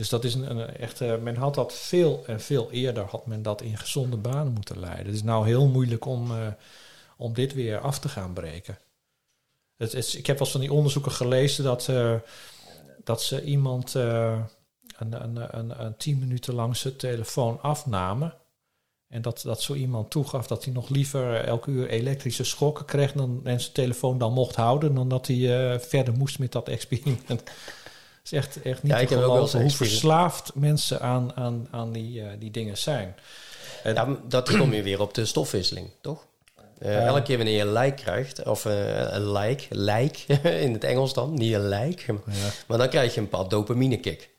Dus 0.00 0.08
dat 0.08 0.24
is 0.24 0.34
een, 0.34 0.50
een 0.50 0.76
echt, 0.76 1.00
eh, 1.00 1.16
men 1.16 1.36
had 1.36 1.54
dat 1.54 1.72
veel 1.72 2.22
en 2.26 2.40
veel 2.40 2.70
eerder 2.70 3.04
had 3.04 3.26
men 3.26 3.42
dat 3.42 3.62
in 3.62 3.78
gezonde 3.78 4.16
banen 4.16 4.52
moeten 4.52 4.80
leiden. 4.80 5.06
Het 5.06 5.14
is 5.14 5.22
nou 5.22 5.46
heel 5.46 5.66
moeilijk 5.66 6.04
om, 6.04 6.30
eh, 6.30 6.46
om 7.16 7.34
dit 7.34 7.54
weer 7.54 7.78
af 7.78 7.98
te 7.98 8.08
gaan 8.08 8.32
breken. 8.32 8.78
Het 9.76 9.94
is, 9.94 10.14
ik 10.14 10.26
heb 10.26 10.38
wel 10.38 10.46
eens 10.46 10.56
van 10.56 10.66
die 10.66 10.72
onderzoeken 10.72 11.12
gelezen 11.12 11.64
dat, 11.64 11.88
eh, 11.88 12.14
dat 13.04 13.22
ze 13.22 13.44
iemand 13.44 13.94
een, 13.94 14.44
een, 14.98 15.58
een, 15.58 15.84
een 15.84 15.96
tien 15.96 16.18
minuten 16.18 16.54
lang 16.54 16.76
zijn 16.76 16.96
telefoon 16.96 17.60
afnamen. 17.62 18.34
En 19.08 19.22
dat, 19.22 19.40
dat 19.42 19.62
zo 19.62 19.74
iemand 19.74 20.10
toegaf 20.10 20.46
dat 20.46 20.64
hij 20.64 20.72
nog 20.72 20.88
liever 20.88 21.44
elke 21.44 21.70
uur 21.70 21.88
elektrische 21.88 22.44
schokken 22.44 22.84
kreeg 22.84 23.12
dan, 23.12 23.40
en 23.44 23.60
zijn 23.60 23.72
telefoon 23.72 24.18
dan 24.18 24.32
mocht 24.32 24.56
houden, 24.56 24.94
dan 24.94 25.08
dat 25.08 25.26
hij 25.26 25.80
verder 25.80 26.14
moest 26.14 26.38
met 26.38 26.52
dat 26.52 26.68
experiment. 26.68 27.42
Is 28.24 28.32
echt, 28.32 28.62
echt 28.62 28.82
niet 28.82 28.92
Ja, 28.92 28.98
ik 28.98 29.08
te 29.08 29.14
heb 29.14 29.22
ook 29.22 29.32
wel 29.32 29.40
eens 29.40 29.50
geloven 29.50 29.76
hoe 29.76 29.86
verslaafd 29.86 30.54
mensen 30.54 31.00
aan, 31.00 31.36
aan, 31.36 31.68
aan 31.70 31.92
die, 31.92 32.22
eh, 32.22 32.28
die 32.38 32.50
dingen 32.50 32.78
zijn. 32.78 33.14
En- 33.82 33.94
Ja, 33.94 34.16
dat 34.28 34.56
kom 34.56 34.72
je 34.72 34.82
weer 34.82 35.00
op 35.00 35.14
de 35.14 35.24
stofwisseling, 35.24 35.90
toch? 36.00 36.26
Eh, 36.78 36.92
Ja. 36.92 37.06
Elke 37.06 37.22
keer 37.22 37.36
wanneer 37.36 37.56
je 37.56 37.62
een 37.62 37.72
like 37.72 38.02
krijgt, 38.02 38.42
of 38.42 38.64
eh, 38.66 39.12
een 39.12 39.32
like, 39.32 39.64
like 39.68 40.32
in 40.64 40.72
het 40.72 40.84
Engels 40.84 41.14
dan, 41.14 41.34
niet 41.34 41.54
een 41.54 41.68
like, 41.68 42.12
Ja. 42.26 42.50
maar 42.66 42.78
dan 42.78 42.88
krijg 42.88 43.14
je 43.14 43.20
een 43.20 43.28
bepaald 43.28 43.50
dopamine 43.50 43.96
kick. 44.00 44.30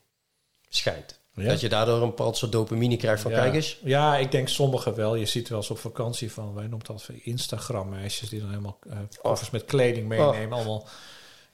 Schijnt. 0.68 1.20
Ja. 1.34 1.48
Dat 1.48 1.60
je 1.60 1.68
daardoor 1.68 2.02
een 2.02 2.08
bepaald 2.08 2.36
soort 2.36 2.52
dopamine 2.52 2.96
krijgt 2.96 3.22
van, 3.22 3.30
ja. 3.30 3.38
kijk 3.40 3.54
eens, 3.54 3.78
Ja, 3.82 4.16
ik 4.16 4.30
denk 4.30 4.48
sommigen 4.48 4.94
wel. 4.94 5.14
Je 5.14 5.26
ziet 5.26 5.48
wel 5.48 5.58
eens 5.58 5.70
op 5.70 5.78
vakantie 5.78 6.32
van, 6.32 6.54
wij 6.54 6.66
noemen 6.66 6.86
dat 6.86 7.08
Instagram-meisjes 7.22 8.28
die 8.28 8.40
dan 8.40 8.48
helemaal 8.48 8.78
eh 8.90 8.96
koffers 9.22 9.50
met 9.50 9.64
kleding 9.64 10.08
meenemen. 10.08 10.52
Allemaal 10.52 10.88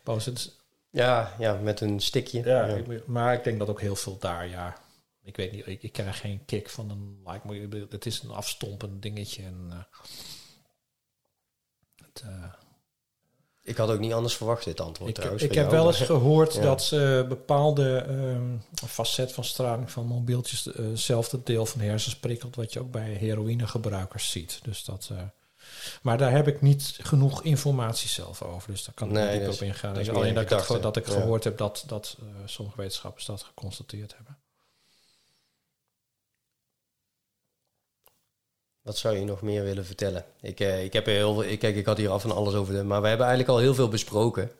posten. 0.02 0.34
Ja, 1.04 1.34
ja, 1.38 1.54
met 1.54 1.80
een 1.80 2.00
stickje. 2.00 2.42
ja, 2.44 2.66
Ja. 2.66 2.74
ik- 2.74 3.06
maar 3.06 3.34
ik 3.34 3.44
denk 3.44 3.58
dat 3.58 3.68
ook 3.68 3.80
heel 3.80 3.96
veel 3.96 4.18
daar, 4.18 4.48
ja. 4.48 4.76
Ik 5.22 5.36
weet 5.36 5.52
niet, 5.52 5.66
ik, 5.66 5.82
ik 5.82 5.92
krijg 5.92 6.20
geen 6.20 6.44
kick 6.44 6.70
van 6.70 6.90
een 6.90 7.22
like. 7.26 7.86
Het 7.90 8.06
is 8.06 8.22
een 8.22 8.30
afstompend 8.30 9.02
dingetje. 9.02 9.42
En, 9.42 9.66
eh, 9.70 9.78
het, 12.06 12.22
eh, 12.26 12.52
Ik 13.62 13.76
had 13.76 13.90
ook 13.90 13.98
niet 13.98 14.12
anders 14.12 14.34
verwacht, 14.36 14.64
dit 14.64 14.80
antwoord 14.80 15.08
Ik, 15.10 15.14
trouwens. 15.16 15.42
ik 15.42 15.54
heb 15.54 15.64
jou, 15.70 15.76
wel 15.76 15.86
eens 15.86 16.00
gehoord 16.16 16.54
Ja. 16.54 16.60
dat 16.62 16.82
ze 16.82 17.24
bepaalde 17.28 17.96
ehm 17.98 18.56
facet 18.86 19.32
van 19.32 19.44
straling 19.44 19.90
van 19.90 20.06
mobieltjes 20.06 20.66
eh, 20.72 20.74
hetzelfde 20.86 21.42
deel 21.42 21.66
van 21.66 21.80
hersens 21.80 22.16
prikkelt, 22.16 22.56
wat 22.56 22.72
je 22.72 22.80
ook 22.80 22.90
bij 22.90 23.10
heroïnegebruikers 23.10 24.30
ziet. 24.30 24.60
Dus 24.62 24.84
dat, 24.84 25.10
maar 26.02 26.18
daar 26.18 26.30
heb 26.30 26.48
ik 26.48 26.60
niet 26.60 26.98
genoeg 27.02 27.42
informatie 27.42 28.08
zelf 28.08 28.42
over, 28.42 28.70
dus 28.70 28.84
daar 28.84 28.94
kan 28.94 29.08
ik 29.08 29.14
Nee, 29.14 29.38
niet 29.38 29.40
diep 29.40 29.54
op 29.54 29.62
ingaan. 29.62 29.94
dat 29.94 30.04
meer 30.06 30.14
Alleen 30.14 30.34
dat 30.34 30.42
ik, 30.42 30.48
gedachte. 30.48 30.80
dat 30.80 30.96
ik 30.96 31.06
gehoord 31.06 31.44
heb 31.44 31.58
dat, 31.58 31.84
dat 31.86 32.16
eh, 32.20 32.26
sommige 32.44 32.76
wetenschappers 32.76 33.24
dat 33.24 33.42
geconstateerd 33.42 34.14
hebben. 34.16 34.38
Wat 38.82 38.98
zou 38.98 39.16
je 39.16 39.24
nog 39.24 39.42
meer 39.42 39.64
willen 39.64 39.86
vertellen? 39.86 40.24
Ik, 40.40 40.60
eh, 40.60 40.84
ik 40.84 40.92
heb 40.92 41.06
heel 41.06 41.44
ik, 41.44 41.58
kijk, 41.58 41.76
ik 41.76 41.86
had 41.86 41.96
hier 41.96 42.10
af 42.10 42.24
en 42.24 42.30
alles 42.30 42.54
over, 42.54 42.74
de, 42.74 42.82
maar 42.82 43.02
we 43.02 43.08
hebben 43.08 43.26
eigenlijk 43.26 43.56
al 43.58 43.62
heel 43.64 43.74
veel 43.74 43.88
besproken. 43.88 44.50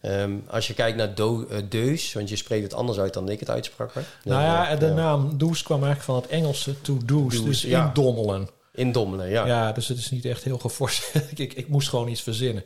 Ehm, 0.00 0.32
als 0.46 0.66
je 0.66 0.74
kijkt 0.74 0.96
naar 0.96 1.14
do, 1.14 1.46
eh, 1.46 1.58
deus, 1.68 2.12
want 2.12 2.28
je 2.28 2.36
spreekt 2.36 2.62
het 2.62 2.74
anders 2.74 2.98
uit 2.98 3.14
dan 3.14 3.28
ik 3.28 3.40
het 3.40 3.50
uitsprak. 3.50 3.94
Hè? 3.94 4.00
nou 4.24 4.42
ja, 4.42 4.76
de 4.76 4.88
naam 4.88 5.38
do's 5.38 5.62
kwam 5.62 5.84
eigenlijk 5.84 6.04
van 6.04 6.16
het 6.16 6.26
Engelse 6.26 6.80
to 6.80 6.98
Do's, 7.04 7.44
dus 7.44 7.62
ja. 7.62 7.86
indommelen. 7.86 8.48
Indommelen, 8.80 9.28
ja. 9.28 9.46
Ja. 9.46 9.72
dus 9.72 9.88
het 9.88 9.98
is 9.98 10.10
niet 10.10 10.24
echt 10.24 10.44
heel 10.44 10.58
geforceerd. 10.58 11.38
ik, 11.40 11.52
ik 11.54 11.68
moest 11.68 11.88
gewoon 11.88 12.08
iets 12.08 12.22
verzinnen. 12.22 12.64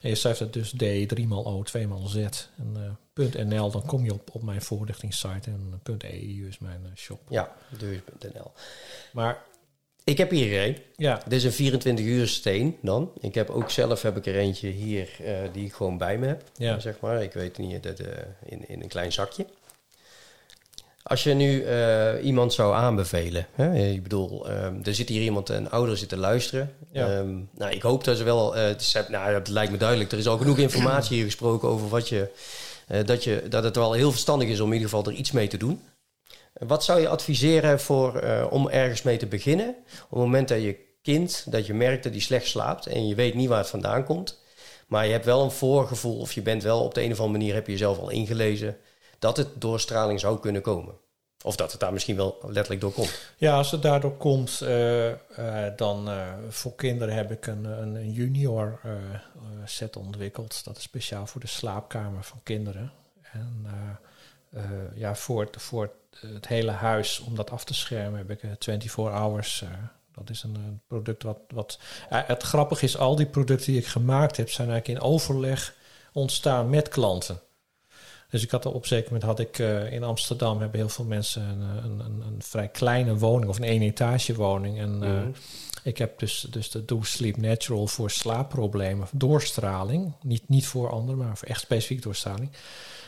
En 0.00 0.08
je 0.08 0.14
schrijft 0.14 0.38
het 0.38 0.52
dus 0.52 0.70
D, 0.70 1.08
3 1.08 1.26
maal 1.26 1.46
O, 1.46 1.62
2 1.62 1.86
maal 1.86 2.06
Z. 2.06 2.16
En 2.16 2.96
eh, 3.14 3.44
.nl, 3.44 3.70
dan 3.70 3.86
kom 3.86 4.04
je 4.04 4.12
op, 4.12 4.30
op 4.32 4.42
mijn 4.42 4.62
voorlichtingssite. 4.62 5.50
En 5.50 5.80
.eu 5.98 6.48
is 6.48 6.58
mijn 6.58 6.80
eh, 6.84 6.90
shop. 6.96 7.20
Ja, 7.28 7.52
deus.nl. 7.78 8.52
Maar 9.12 9.42
Ik 10.04 10.18
heb 10.18 10.30
hier 10.30 10.66
een. 10.66 10.78
ja, 10.96 11.20
Dit 11.24 11.32
is 11.32 11.44
een 11.44 11.52
24 11.52 12.04
uur 12.04 12.28
steen 12.28 12.76
dan. 12.82 13.12
Ik 13.20 13.34
heb 13.34 13.50
ook 13.50 13.70
zelf 13.70 14.02
heb 14.02 14.16
ik 14.16 14.26
er 14.26 14.36
eentje 14.36 14.68
hier 14.68 15.08
eh, 15.24 15.38
die 15.52 15.64
ik 15.64 15.72
gewoon 15.72 15.98
bij 15.98 16.18
me 16.18 16.26
heb. 16.26 16.42
Ja. 16.56 16.78
Zeg 16.78 17.00
maar. 17.00 17.22
Ik 17.22 17.32
weet 17.32 17.58
niet, 17.58 17.82
dat, 17.82 17.98
eh, 17.98 18.08
in, 18.44 18.68
in 18.68 18.82
een 18.82 18.88
klein 18.88 19.12
zakje. 19.12 19.46
Als 21.06 21.22
je 21.22 21.34
nu 21.34 21.62
eh, 21.62 22.24
iemand 22.24 22.52
zou 22.52 22.74
aanbevelen. 22.74 23.46
Hè? 23.52 23.74
Ik 23.76 24.02
bedoel, 24.02 24.48
ehm, 24.48 24.74
er 24.82 24.94
zit 24.94 25.08
hier 25.08 25.22
iemand, 25.22 25.48
een 25.48 25.70
ouder 25.70 25.96
zit 25.96 26.08
te 26.08 26.16
luisteren. 26.16 26.72
Ja. 26.92 27.08
Ehm, 27.08 27.34
nou, 27.54 27.72
ik 27.72 27.82
hoop 27.82 28.04
dat 28.04 28.16
ze 28.16 28.24
wel... 28.24 28.56
eh, 28.56 28.62
het 28.64 28.80
is, 28.80 28.96
nou, 29.08 29.32
dat 29.32 29.48
lijkt 29.48 29.72
me 29.72 29.78
duidelijk. 29.78 30.12
Er 30.12 30.18
is 30.18 30.26
al 30.28 30.38
genoeg 30.38 30.58
informatie 30.58 31.16
hier 31.16 31.24
gesproken 31.24 31.68
over 31.68 31.88
wat 31.88 32.08
je... 32.08 32.28
eh, 32.86 33.04
dat, 33.04 33.24
je 33.24 33.42
dat 33.48 33.64
het 33.64 33.76
wel 33.76 33.92
heel 33.92 34.10
verstandig 34.10 34.48
is 34.48 34.60
om 34.60 34.66
in 34.66 34.72
ieder 34.72 34.88
geval 34.88 35.04
er 35.06 35.18
iets 35.18 35.32
mee 35.32 35.48
te 35.48 35.56
doen. 35.56 35.82
Wat 36.54 36.84
zou 36.84 37.00
je 37.00 37.08
adviseren 37.08 37.80
voor, 37.80 38.16
eh, 38.18 38.46
om 38.50 38.68
ergens 38.68 39.02
mee 39.02 39.16
te 39.16 39.26
beginnen? 39.26 39.68
Op 40.04 40.10
het 40.10 40.18
moment 40.18 40.48
dat 40.48 40.62
je 40.62 40.76
kind, 41.02 41.46
dat 41.48 41.66
je 41.66 41.74
merkt 41.74 42.02
dat 42.02 42.12
hij 42.12 42.20
slecht 42.20 42.46
slaapt 42.46 42.86
en 42.86 43.08
je 43.08 43.14
weet 43.14 43.34
niet 43.34 43.48
waar 43.48 43.58
het 43.58 43.68
vandaan 43.68 44.04
komt, 44.04 44.40
maar 44.86 45.06
je 45.06 45.12
hebt 45.12 45.24
wel 45.24 45.42
een 45.42 45.50
voorgevoel 45.50 46.18
of 46.18 46.32
je 46.32 46.42
bent 46.42 46.62
wel 46.62 46.80
op 46.80 46.94
de 46.94 47.02
een 47.02 47.12
of 47.12 47.20
andere 47.20 47.38
manier 47.38 47.54
heb 47.54 47.66
je 47.66 47.72
jezelf 47.72 47.98
al 47.98 48.10
ingelezen 48.10 48.76
dat 49.18 49.36
het 49.36 49.48
door 49.54 49.80
straling 49.80 50.20
zou 50.20 50.40
kunnen 50.40 50.62
komen. 50.62 50.94
Of 51.44 51.56
dat 51.56 51.70
het 51.70 51.80
daar 51.80 51.92
misschien 51.92 52.16
wel 52.16 52.38
letterlijk 52.42 52.80
door 52.80 52.92
komt. 52.92 53.20
ja, 53.36 53.56
als 53.56 53.70
het 53.70 53.82
daardoor 53.82 54.16
komt, 54.16 54.60
eh, 54.60 55.10
eh, 55.10 55.76
dan 55.76 56.08
eh, 56.08 56.32
voor 56.48 56.74
kinderen 56.74 57.14
heb 57.14 57.30
ik 57.30 57.46
een, 57.46 57.64
een, 57.64 58.12
junior 58.12 58.80
set 59.64 59.96
ontwikkeld. 59.96 60.64
Dat 60.64 60.76
is 60.76 60.82
speciaal 60.82 61.26
voor 61.26 61.40
de 61.40 61.46
slaapkamer 61.46 62.24
van 62.24 62.40
kinderen. 62.42 62.92
En 63.32 63.66
ja, 64.94 65.14
voor, 65.14 65.40
het, 65.40 65.62
voor 65.62 65.90
het, 66.20 66.48
hele 66.48 66.70
huis, 66.70 67.20
om 67.20 67.34
dat 67.34 67.50
af 67.50 67.64
te 67.64 67.74
schermen, 67.74 68.18
heb 68.18 68.30
ik 68.30 68.42
eh, 68.42 68.50
24 68.58 68.94
hours. 68.94 69.64
dat 70.14 70.30
is 70.30 70.42
een, 70.42 70.80
product 70.86 71.22
wat. 71.22 71.38
wat 71.48 71.78
het 72.08 72.42
grappige 72.42 72.84
is, 72.84 72.96
al 72.96 73.16
die 73.16 73.26
producten 73.26 73.72
die 73.72 73.80
ik 73.80 73.86
gemaakt 73.86 74.36
heb, 74.36 74.50
zijn 74.50 74.70
eigenlijk 74.70 75.00
in 75.00 75.06
overleg 75.08 75.74
ontstaan 76.12 76.70
met 76.70 76.88
klanten. 76.88 77.40
Dus 78.34 78.42
ik 78.42 78.50
had 78.50 78.66
op 78.66 78.74
een 78.74 78.86
zeker 78.88 79.04
moment 79.04 79.22
had 79.22 79.38
ik 79.38 79.58
eh, 79.58 79.92
in 79.92 80.02
Amsterdam 80.02 80.60
hebben 80.60 80.78
heel 80.78 80.88
veel 80.88 81.04
mensen 81.04 81.42
een, 81.42 81.60
een, 81.60 82.00
een, 82.00 82.22
een 82.26 82.42
vrij 82.42 82.68
kleine 82.68 83.16
woning 83.18 83.50
of 83.50 83.56
een 83.58 83.64
één 83.64 83.82
etage 83.82 84.34
woning. 84.34 84.78
En 84.78 85.02
eh, 85.02 85.10
Mhm. 85.10 85.28
ik 85.82 85.98
heb 85.98 86.18
dus, 86.18 86.46
dus 86.50 86.70
de 86.70 86.84
Do 86.84 87.02
Sleep 87.02 87.36
Natural 87.36 87.86
voor 87.86 88.10
slaapproblemen, 88.10 89.08
doorstraling. 89.12 90.12
Niet, 90.22 90.48
niet 90.48 90.66
voor 90.66 90.90
anderen, 90.90 91.18
maar 91.26 91.36
voor 91.36 91.48
echt 91.48 91.60
specifiek 91.60 92.02
doorstraling. 92.02 92.50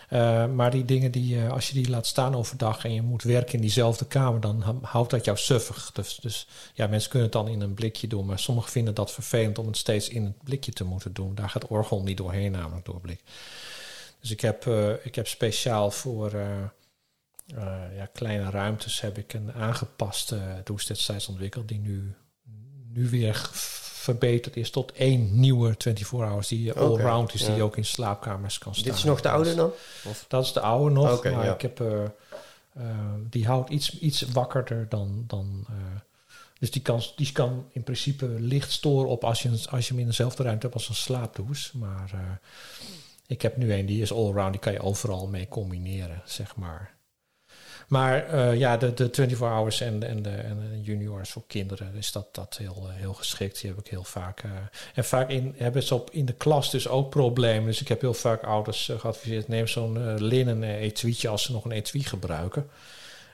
Eh, 0.08 0.46
maar 0.46 0.70
die 0.70 0.84
dingen 0.84 1.10
die, 1.10 1.40
eh, 1.40 1.50
als 1.50 1.68
je 1.68 1.74
die 1.74 1.90
laat 1.90 2.06
staan 2.06 2.34
overdag 2.36 2.84
en 2.84 2.94
je 2.94 3.02
moet 3.02 3.22
werken 3.22 3.54
in 3.54 3.60
diezelfde 3.60 4.06
kamer, 4.06 4.40
dan 4.40 4.80
houdt 4.82 5.10
dat 5.10 5.24
jou 5.24 5.36
suffig. 5.36 5.90
Dus, 5.92 6.18
dus 6.22 6.46
ja, 6.74 6.86
mensen 6.86 7.10
kunnen 7.10 7.28
het 7.28 7.36
dan 7.36 7.48
in 7.48 7.60
een 7.60 7.74
blikje 7.74 8.06
doen, 8.06 8.26
maar 8.26 8.38
sommigen 8.38 8.70
vinden 8.70 8.94
dat 8.94 9.12
vervelend 9.12 9.58
om 9.58 9.66
het 9.66 9.76
steeds 9.76 10.08
in 10.08 10.24
het 10.24 10.42
blikje 10.44 10.72
te 10.72 10.84
moeten 10.84 11.12
doen. 11.12 11.34
Daar 11.34 11.50
gaat 11.50 11.66
orgel 11.68 12.02
niet 12.02 12.16
doorheen, 12.16 12.52
namelijk 12.52 12.84
door 12.86 13.00
blik. 13.00 13.20
Dus 14.26 14.34
ik 14.34 14.40
heb, 14.40 14.66
eh, 14.66 14.92
ik 15.02 15.14
heb 15.14 15.26
speciaal 15.26 15.90
voor 15.90 16.32
eh, 16.32 16.62
eh, 17.46 17.96
ja, 17.96 18.06
kleine 18.12 18.50
ruimtes 18.50 19.00
heb 19.00 19.18
ik 19.18 19.32
een 19.32 19.52
aangepaste 19.52 20.60
douche 20.64 20.86
destijds 20.86 21.28
ontwikkeld, 21.28 21.68
die 21.68 21.78
nu, 21.78 22.14
nu 22.92 23.08
weer 23.08 23.48
verbeterd 23.52 24.56
is 24.56 24.70
tot 24.70 24.92
één 24.92 25.40
nieuwe 25.40 25.74
24 25.78 26.10
hours 26.10 26.48
die 26.48 26.70
Oké, 26.70 26.80
all-round 26.80 27.34
is, 27.34 27.40
die 27.40 27.50
ja. 27.50 27.56
je 27.56 27.62
ook 27.62 27.76
in 27.76 27.84
slaapkamers 27.84 28.58
kan 28.58 28.74
staan. 28.74 28.84
Dit 28.84 28.94
is 28.94 29.04
nog 29.04 29.20
de 29.20 29.30
oude 29.30 29.54
dan? 29.54 29.72
Dat 30.28 30.44
is 30.44 30.52
de 30.52 30.60
oude 30.60 30.94
nog, 30.94 31.24
maar 31.24 31.44
ja. 31.44 31.54
ik 31.54 31.62
heb, 31.62 31.82
die 33.30 33.46
houdt 33.46 33.70
iets, 33.70 33.98
iets 33.98 34.20
wakkerder 34.22 34.88
dan... 34.88 35.24
dan 35.26 35.66
eh, 35.68 36.00
dus 36.58 36.70
die 36.70 36.82
kan, 36.82 37.02
die 37.16 37.32
kan 37.32 37.68
in 37.72 37.82
principe 37.82 38.26
licht 38.26 38.72
storen 38.72 39.08
op 39.08 39.24
als 39.24 39.42
je, 39.42 39.50
als 39.70 39.86
je 39.86 39.92
hem 39.92 40.00
in 40.00 40.06
dezelfde 40.06 40.42
ruimte 40.42 40.62
hebt 40.62 40.74
als 40.74 40.88
een 40.88 40.94
slaapdouche. 40.94 41.78
Maar 41.78 42.10
eh, 42.12 42.20
ik 43.26 43.42
heb 43.42 43.56
nu 43.56 43.72
een, 43.72 43.86
die 43.86 44.02
is 44.02 44.12
all-round, 44.12 44.52
die 44.52 44.60
kan 44.60 44.72
je 44.72 44.80
overal 44.80 45.26
mee 45.26 45.48
combineren, 45.48 46.22
zeg 46.24 46.56
maar. 46.56 46.96
Maar 47.86 48.34
uh, 48.34 48.58
ja, 48.58 48.76
de, 48.76 48.94
de 48.94 49.08
24 49.12 49.38
hours 49.38 49.80
en, 49.80 50.02
en, 50.02 50.22
de, 50.22 50.30
en 50.30 50.58
de 50.70 50.80
juniors 50.80 51.30
voor 51.30 51.44
kinderen 51.46 51.94
is 51.94 52.12
dat, 52.12 52.34
dat 52.34 52.56
heel, 52.56 52.88
heel 52.90 53.14
geschikt. 53.14 53.60
Die 53.60 53.70
heb 53.70 53.78
ik 53.78 53.86
heel 53.86 54.04
vaak. 54.04 54.42
Uh, 54.42 54.50
en 54.94 55.04
vaak 55.04 55.30
in, 55.30 55.54
hebben 55.56 55.82
ze 55.82 55.94
op, 55.94 56.10
in 56.10 56.24
de 56.24 56.32
klas 56.32 56.70
dus 56.70 56.88
ook 56.88 57.10
problemen. 57.10 57.66
Dus 57.66 57.80
ik 57.80 57.88
heb 57.88 58.00
heel 58.00 58.14
vaak 58.14 58.42
ouders 58.42 58.90
geadviseerd: 58.96 59.48
neem 59.48 59.66
zo'n 59.66 60.14
linnen 60.14 60.62
etuietje 60.62 61.28
als 61.28 61.42
ze 61.42 61.52
nog 61.52 61.64
een 61.64 61.70
etui 61.70 62.04
gebruiken. 62.04 62.70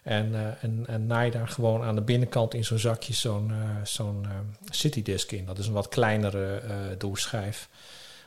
En, 0.03 0.57
en, 0.61 0.85
en 0.87 1.07
naai 1.07 1.31
daar 1.31 1.49
gewoon 1.49 1.83
aan 1.83 1.95
de 1.95 2.03
binnenkant 2.03 2.55
in 2.55 2.65
zo'n 2.65 2.79
zakje 2.79 3.15
zo'n 3.15 3.53
zo'n 3.85 4.27
citydisk 4.71 5.33
in. 5.33 5.45
Dat 5.45 5.59
is 5.59 5.67
een 5.67 5.73
wat 5.73 5.89
kleinere 5.89 6.63
doelschijf. 6.99 7.69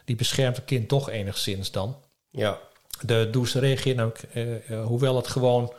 Die 0.05 0.15
beschermt 0.15 0.55
het 0.55 0.65
kind 0.65 0.87
toch 0.87 1.09
enigszins 1.09 1.71
dan. 1.71 1.97
Ja. 2.29 2.59
De 3.01 3.27
douche 3.31 3.59
reageert 3.59 3.95
namelijk, 3.95 4.27
hoewel 4.87 5.15
het 5.15 5.27
gewoon 5.27 5.73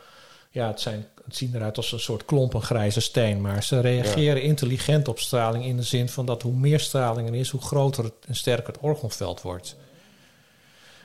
ja, 0.57 0.67
het, 0.67 0.81
zijn, 0.81 1.07
het 1.25 1.37
zien 1.37 1.55
eruit 1.55 1.77
als 1.77 1.93
een 1.93 2.01
soort 2.01 2.25
klompen 2.25 2.63
grijze 2.63 3.01
steen. 3.01 3.41
Maar 3.41 3.63
ze 3.63 3.81
reageren 3.81 4.43
intelligent 4.43 5.09
op 5.09 5.19
straling 5.19 5.65
in 5.65 5.77
de 5.77 5.83
zin 5.83 6.09
van 6.09 6.27
dat 6.27 6.43
hoe 6.43 6.53
meer 6.53 6.81
straling 6.81 7.29
er 7.29 7.35
is, 7.35 7.51
hoe 7.51 7.61
groter 7.61 8.11
en 8.27 8.35
sterker 8.35 8.67
het 8.67 8.83
orgelveld 8.83 9.43
wordt. 9.43 9.77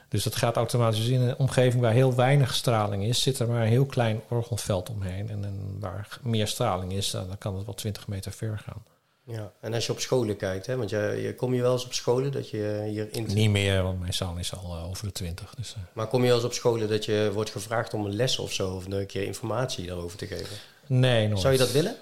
Dus 0.07 0.23
dat 0.23 0.35
gaat 0.35 0.55
automatisch 0.55 1.07
in 1.07 1.21
een 1.21 1.37
omgeving 1.37 1.81
waar 1.81 1.91
heel 1.91 2.15
weinig 2.15 2.53
straling 2.53 3.03
is, 3.03 3.21
zit 3.21 3.39
er 3.39 3.47
maar 3.47 3.61
een 3.61 3.67
heel 3.67 3.85
klein 3.85 4.21
orgelveld 4.29 4.89
omheen. 4.89 5.29
En, 5.29 5.45
en 5.45 5.77
waar 5.79 6.07
meer 6.21 6.47
straling 6.47 6.93
is, 6.93 7.11
dan 7.11 7.37
kan 7.37 7.55
het 7.55 7.65
wel 7.65 7.75
20 7.75 8.07
meter 8.07 8.31
ver 8.31 8.59
gaan. 8.65 8.83
Ja, 9.25 9.51
en 9.59 9.73
als 9.73 9.85
je 9.85 9.91
op 9.91 9.99
scholen 9.99 10.35
kijkt, 10.35 10.65
hè, 10.65 10.75
want 10.77 10.89
je, 10.89 11.19
je, 11.21 11.35
kom 11.35 11.53
je 11.53 11.61
wel 11.61 11.73
eens 11.73 11.85
op 11.85 11.93
scholen 11.93 12.31
dat 12.31 12.49
je 12.49 12.85
hier 12.89 13.07
in... 13.11 13.27
Niet 13.33 13.49
meer, 13.49 13.83
want 13.83 13.99
mijn 13.99 14.13
zoon 14.13 14.39
is 14.39 14.53
al 14.53 14.77
uh, 14.77 14.89
over 14.89 15.05
de 15.05 15.11
twintig. 15.11 15.53
Dus, 15.55 15.75
uh. 15.77 15.83
Maar 15.93 16.07
kom 16.07 16.21
je 16.21 16.27
wel 16.27 16.35
eens 16.35 16.45
op 16.45 16.53
scholen 16.53 16.89
dat 16.89 17.05
je 17.05 17.29
wordt 17.33 17.49
gevraagd 17.49 17.93
om 17.93 18.05
een 18.05 18.15
les 18.15 18.39
of 18.39 18.53
zo, 18.53 18.75
of 18.75 18.85
een 18.85 19.05
keer 19.05 19.23
informatie 19.23 19.87
daarover 19.87 20.17
te 20.17 20.27
geven? 20.27 20.57
Nee, 20.87 21.27
nooit. 21.27 21.39
Zou 21.39 21.53
je 21.53 21.59
dat 21.59 21.71
willen? 21.71 21.95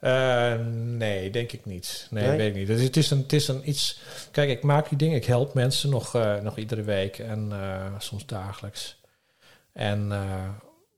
Uh, 0.00 0.54
nee, 0.74 1.30
denk 1.30 1.52
ik 1.52 1.64
niet. 1.64 2.06
Nee, 2.10 2.26
nee? 2.26 2.36
weet 2.36 2.48
ik 2.48 2.54
niet. 2.54 2.66
Dus 2.66 2.82
het 2.82 2.96
is 2.96 3.10
een, 3.10 3.18
het 3.18 3.32
is 3.32 3.48
een 3.48 3.68
iets. 3.68 4.00
Kijk, 4.30 4.50
ik 4.50 4.62
maak 4.62 4.88
die 4.88 4.98
dingen. 4.98 5.16
Ik 5.16 5.24
help 5.24 5.54
mensen 5.54 5.90
nog, 5.90 6.12
nog 6.42 6.56
iedere 6.56 6.82
week 6.82 7.18
en 7.18 7.52
soms 7.98 8.26
dagelijks. 8.26 9.00
En 9.72 10.12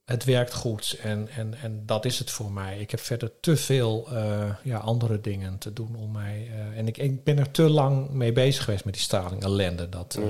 het 0.09 0.23
werkt 0.23 0.53
goed 0.53 0.97
en, 1.01 1.29
en, 1.35 1.53
en 1.53 1.85
dat 1.85 2.05
is 2.05 2.19
het 2.19 2.31
voor 2.31 2.51
mij. 2.51 2.79
Ik 2.79 2.91
heb 2.91 2.99
verder 2.99 3.31
te 3.39 3.57
veel 3.57 4.07
uh, 4.11 4.49
ja, 4.63 4.77
andere 4.77 5.21
dingen 5.21 5.57
te 5.57 5.73
doen 5.73 5.95
om 5.95 6.11
mij. 6.11 6.49
Uh, 6.51 6.77
en 6.77 6.87
ik, 6.87 6.97
ik 6.97 7.23
ben 7.23 7.37
er 7.37 7.51
te 7.51 7.69
lang 7.69 8.09
mee 8.09 8.31
bezig 8.31 8.63
geweest 8.63 8.85
met 8.85 8.93
die 8.93 9.03
straling 9.03 9.43
ellende. 9.43 9.89
Dat, 9.89 10.17
uh, 10.19 10.25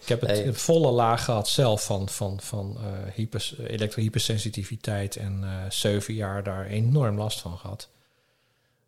Ik 0.00 0.08
heb 0.08 0.20
het 0.20 0.30
hey. 0.30 0.52
volle 0.52 0.90
laag 0.90 1.24
gehad 1.24 1.48
zelf 1.48 1.84
van, 1.84 2.08
van, 2.08 2.40
van 2.40 2.78
hypers, 3.14 3.58
elektrohypersensitiviteit 3.58 5.16
en 5.16 5.44
zeven 5.68 6.14
jaar 6.14 6.42
daar 6.42 6.66
enorm 6.66 7.18
last 7.18 7.40
van 7.40 7.58
gehad. 7.58 7.88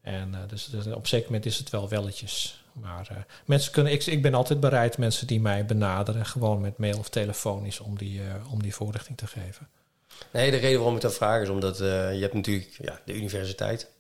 En 0.01 0.35
dus, 0.49 0.65
dus, 0.65 0.87
op 0.87 1.07
zeker 1.07 1.27
moment 1.27 1.47
is 1.47 1.59
het 1.59 1.71
wel 1.71 1.89
welletjes. 1.89 2.65
Maar 2.73 3.27
mensen 3.45 3.73
kunnen, 3.73 3.93
ik, 3.93 4.07
ik 4.07 4.23
ben 4.23 4.35
altijd 4.35 4.61
bereid, 4.61 4.99
mensen 4.99 5.27
die 5.27 5.41
mij 5.41 5.67
benaderen, 5.67 6.27
gewoon 6.27 6.61
met 6.61 6.79
mail 6.79 6.99
of 6.99 7.09
telefonisch, 7.09 7.81
om 7.81 7.99
die, 7.99 8.21
om 8.51 8.63
die 8.63 8.75
voorlichting 8.75 9.17
te 9.17 9.27
geven. 9.27 9.69
Nee, 10.31 10.51
de 10.51 10.57
reden 10.57 10.79
waarom 10.79 10.97
ik 10.97 11.03
dat 11.03 11.15
vraag 11.15 11.43
is 11.43 11.49
omdat 11.49 11.81
uh, 11.81 12.15
je 12.15 12.21
hebt 12.21 12.35
natuurlijk 12.35 12.77
ja, 12.83 13.01
de 13.05 13.15
universiteit. 13.15 13.91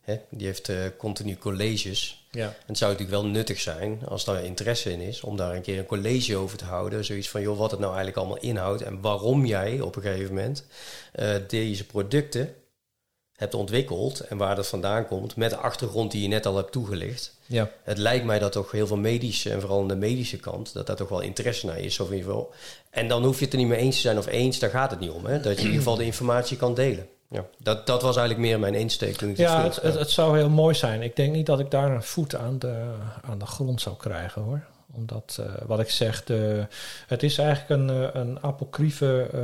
Hè, 0.00 0.16
die 0.30 0.46
heeft 0.46 0.68
uh, 0.68 0.76
continu 0.98 1.36
colleges. 1.36 2.26
Ja. 2.30 2.46
En 2.46 2.54
het 2.66 2.78
zou 2.78 2.92
natuurlijk 2.92 3.22
wel 3.22 3.30
nuttig 3.30 3.60
zijn, 3.60 4.02
als 4.08 4.24
daar 4.24 4.44
interesse 4.44 4.92
in 4.92 5.00
is, 5.00 5.20
om 5.20 5.36
daar 5.36 5.54
een 5.54 5.62
keer 5.62 5.78
een 5.78 5.86
college 5.86 6.36
over 6.36 6.58
te 6.58 6.64
houden. 6.64 7.04
Zoiets 7.04 7.28
van, 7.28 7.40
joh, 7.40 7.58
wat 7.58 7.70
het 7.70 7.80
nou 7.80 7.94
eigenlijk 7.94 8.18
allemaal 8.18 8.42
inhoudt 8.42 8.82
en 8.82 9.00
waarom 9.00 9.46
jij 9.46 9.80
op 9.80 9.96
een 9.96 10.02
gegeven 10.02 10.34
moment 10.34 10.64
uh, 11.14 11.34
deze 11.48 11.86
producten 11.86 12.54
hebt 13.36 13.54
ontwikkeld 13.54 14.20
en 14.20 14.36
waar 14.36 14.56
dat 14.56 14.66
vandaan 14.66 15.06
komt, 15.06 15.36
met 15.36 15.50
de 15.50 15.56
achtergrond 15.56 16.10
die 16.10 16.22
je 16.22 16.28
net 16.28 16.46
al 16.46 16.56
hebt 16.56 16.72
toegelicht. 16.72 17.34
Ja. 17.46 17.70
Het 17.82 17.98
lijkt 17.98 18.24
mij 18.24 18.38
dat 18.38 18.52
toch 18.52 18.70
heel 18.70 18.86
veel 18.86 18.96
medische, 18.96 19.50
en 19.50 19.60
vooral 19.60 19.80
aan 19.80 19.88
de 19.88 19.96
medische 19.96 20.36
kant, 20.36 20.72
dat 20.72 20.86
daar 20.86 20.96
toch 20.96 21.08
wel 21.08 21.20
interesse 21.20 21.66
naar 21.66 21.78
is. 21.78 22.00
Of 22.00 22.08
in 22.10 22.16
ieder 22.16 22.30
geval. 22.30 22.52
En 22.90 23.08
dan 23.08 23.24
hoef 23.24 23.38
je 23.38 23.44
het 23.44 23.52
er 23.52 23.58
niet 23.58 23.68
mee 23.68 23.78
eens 23.78 23.94
te 23.94 24.00
zijn 24.00 24.18
of 24.18 24.26
eens, 24.26 24.58
daar 24.58 24.70
gaat 24.70 24.90
het 24.90 25.00
niet 25.00 25.10
om. 25.10 25.26
Hè? 25.26 25.40
Dat 25.40 25.52
je 25.52 25.58
in 25.58 25.64
ieder 25.64 25.78
geval 25.78 25.96
de 25.96 26.04
informatie 26.04 26.56
kan 26.56 26.74
delen. 26.74 27.06
Ja, 27.28 27.44
dat, 27.58 27.86
dat 27.86 28.02
was 28.02 28.16
eigenlijk 28.16 28.48
meer 28.48 28.60
mijn 28.60 28.74
insteek 28.74 29.16
toen 29.16 29.28
ik 29.28 29.36
Ja, 29.36 29.62
het, 29.62 29.76
het, 29.76 29.94
het, 29.94 30.10
zou 30.10 30.36
heel 30.36 30.48
mooi 30.48 30.74
zijn. 30.74 31.02
Ik 31.02 31.16
denk 31.16 31.32
niet 31.32 31.46
dat 31.46 31.60
ik 31.60 31.70
daar 31.70 31.90
een 31.90 32.02
voet 32.02 32.36
aan 32.36 32.58
de, 32.58 32.84
aan 33.22 33.38
de 33.38 33.46
grond 33.46 33.80
zou 33.80 33.96
krijgen 33.96 34.42
hoor. 34.42 34.64
Omdat, 34.92 35.38
uh, 35.40 35.46
wat 35.66 35.80
ik 35.80 35.90
zeg, 35.90 36.24
de, 36.24 36.66
het 37.06 37.22
is 37.22 37.38
eigenlijk 37.38 37.80
een, 37.80 37.90
eh, 37.90 38.20
een 38.20 38.42
apocryfe 38.42 39.28
uh, 39.34 39.40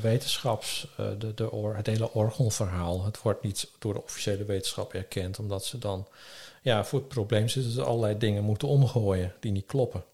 wetenschaps, 0.00 0.88
uh, 1.00 1.06
de, 1.18 1.34
de 1.34 1.72
het 1.76 1.86
hele 1.86 2.12
orgelverhaal. 2.12 3.04
Het 3.04 3.22
wordt 3.22 3.42
niet 3.42 3.70
door 3.78 3.92
de 3.92 4.02
officiële 4.02 4.44
wetenschap 4.44 4.94
erkend, 4.94 5.38
omdat 5.38 5.64
ze 5.64 5.78
dan 5.78 6.08
ja, 6.62 6.84
voor 6.84 6.98
het 6.98 7.08
probleem 7.08 7.48
zitten 7.48 7.72
ze 7.72 7.82
allerlei 7.82 8.18
dingen 8.18 8.44
moeten 8.44 8.68
omgooien 8.68 9.34
die 9.40 9.52
niet 9.52 9.66
kloppen. 9.66 10.04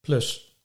Plus, 0.00 0.56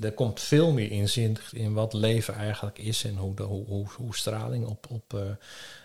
er 0.00 0.12
komt 0.12 0.40
veel 0.40 0.72
meer 0.72 0.90
inzicht 0.90 1.52
in 1.52 1.72
wat 1.72 1.92
leven 1.92 2.34
eigenlijk 2.34 2.78
is 2.78 3.04
en 3.04 3.16
hoe, 3.16 3.34
de, 3.34 3.42
hoe, 3.42 3.88
hoe, 3.96 4.16
straling 4.16 4.66
op, 4.66 4.90
op 4.90 5.12
uh, 5.14 5.22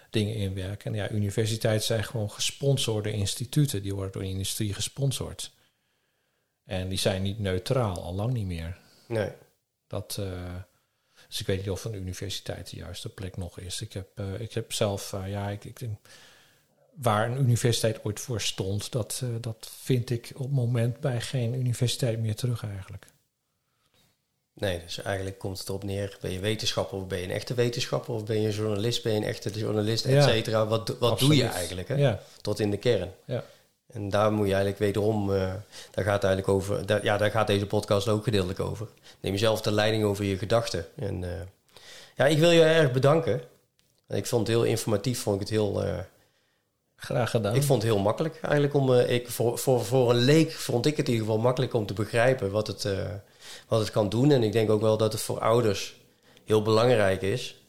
dingen 0.10 0.36
inwerken. 0.36 0.92
En 0.92 0.98
ja, 0.98 1.12
universiteiten 1.12 1.86
zijn 1.86 2.04
gewoon 2.04 2.32
gesponsorde 2.32 3.12
instituten, 3.12 3.82
die 3.82 3.94
worden 3.94 4.12
door 4.12 4.22
de 4.22 4.28
industrie 4.28 4.74
gesponsord. 4.74 5.52
En 6.66 6.90
die 6.90 6.98
zijn 6.98 7.22
niet 7.22 7.40
neutraal, 7.40 8.02
al 8.02 8.14
lang 8.14 8.34
niet 8.34 8.46
meer. 8.46 8.78
Nee. 9.08 9.32
Dat, 9.88 10.18
uh, 10.20 10.56
dus 11.28 11.40
ik 11.40 11.48
weet 11.48 11.58
niet 11.58 11.70
of 11.70 11.86
een 11.86 11.96
universiteit 11.96 12.70
de 12.70 12.76
juiste 12.76 13.10
plek 13.10 13.38
nog 13.38 13.60
is. 13.60 13.82
Ik 13.82 13.94
heb, 13.94 14.20
uh, 14.20 14.40
ik 14.40 14.54
heb 14.54 14.74
zelf, 14.74 15.14
uh, 15.14 15.30
ja, 15.30 15.50
ik, 15.50 15.66
ik 15.66 15.80
denk, 15.80 15.98
waar 16.96 17.32
een 17.32 17.40
universiteit 17.40 18.04
ooit 18.04 18.20
voor 18.20 18.42
stond, 18.42 18.92
dat, 18.92 19.24
dat 19.42 19.70
vind 19.84 20.10
ik 20.10 20.32
op 20.36 20.44
het 20.44 20.52
moment 20.52 21.00
bij 21.00 21.22
geen 21.22 21.54
universiteit 21.54 22.20
meer 22.20 22.36
terug 22.36 22.64
eigenlijk. 22.64 23.06
Nee, 24.54 24.82
dus 24.84 25.02
eigenlijk 25.02 25.38
komt 25.38 25.60
het 25.60 25.68
erop 25.68 25.84
neer, 25.84 26.18
ben 26.22 26.32
je 26.32 26.40
wetenschapper 26.40 26.98
of 26.98 27.08
ben 27.08 27.18
je 27.18 27.24
een 27.24 27.32
echte 27.32 27.54
wetenschapper 27.54 28.14
of 28.14 28.26
ben 28.26 28.42
je 28.42 28.48
een 28.48 28.54
journalist, 28.54 29.04
ben 29.04 29.12
je 29.14 29.18
een 29.18 29.26
echte 29.26 29.50
journalist, 29.50 30.06
et 30.06 30.24
cetera. 30.24 30.68
Wat, 30.68 30.98
wat 31.00 31.20
doe 31.20 31.36
je 31.36 31.46
eigenlijk, 31.46 31.88
hè? 31.88 31.96
Ja. 31.96 32.22
Tot 32.42 32.60
in 32.60 32.72
de 32.72 32.78
kern. 32.78 33.12
Ja. 33.26 33.44
En 33.88 34.10
daar 34.10 34.32
moet 34.32 34.48
je 34.48 34.54
eigenlijk 34.54 34.80
wederom, 34.80 35.30
uh, 35.30 35.54
daar 35.92 36.06
gaat 36.06 36.24
eigenlijk 36.24 36.48
over, 36.54 36.86
daar, 36.86 37.04
ja, 37.04 37.18
daar 37.18 37.32
gaat 37.32 37.48
deze 37.48 37.66
podcast 37.66 38.08
ook 38.08 38.24
gedeeltelijk 38.24 38.60
over. 38.60 38.88
Neem 39.20 39.32
jezelf 39.32 39.62
de 39.62 39.72
leiding 39.72 40.04
over 40.04 40.26
je 40.26 40.38
gedachten. 40.38 40.86
En 40.96 41.22
uh, 41.22 41.30
ja, 42.16 42.26
ik 42.26 42.38
wil 42.38 42.52
je 42.52 42.64
erg 42.64 42.92
bedanken. 42.92 43.42
Ik 44.08 44.26
vond 44.26 44.48
het 44.48 44.56
heel 44.56 44.66
informatief, 44.66 45.20
vond 45.22 45.36
ik 45.36 45.42
het 45.42 45.50
heel. 45.50 45.86
Uh, 45.86 45.98
Graag 46.96 47.30
gedaan. 47.30 47.56
Ik 47.56 47.64
vond 47.64 47.82
het 47.82 47.92
heel 47.92 48.02
makkelijk 48.02 48.40
eigenlijk 48.42 48.74
om, 48.74 48.94
ik, 48.94 49.30
voor, 49.30 49.58
voor, 49.58 49.86
voor 49.86 50.10
een 50.10 50.16
leek 50.16 50.52
vond 50.52 50.86
ik 50.86 50.98
het 50.98 51.08
in 51.08 51.14
ieder 51.14 51.28
geval 51.28 51.42
makkelijk 51.42 51.74
om 51.74 51.86
te 51.86 51.94
begrijpen 51.94 52.52
wat 52.52 52.68
het, 52.68 52.88
wat 53.68 53.80
het 53.80 53.92
kan 53.92 54.10
doen. 54.10 54.32
En 54.32 54.44
ik 54.44 54.52
denk 54.52 54.70
ook 54.70 54.82
wel 54.82 54.98
dat 54.98 55.12
het 55.12 55.22
voor 55.22 55.40
ouders 55.40 55.96
heel 56.46 56.62
belangrijk 56.62 57.22
is. 57.22 57.62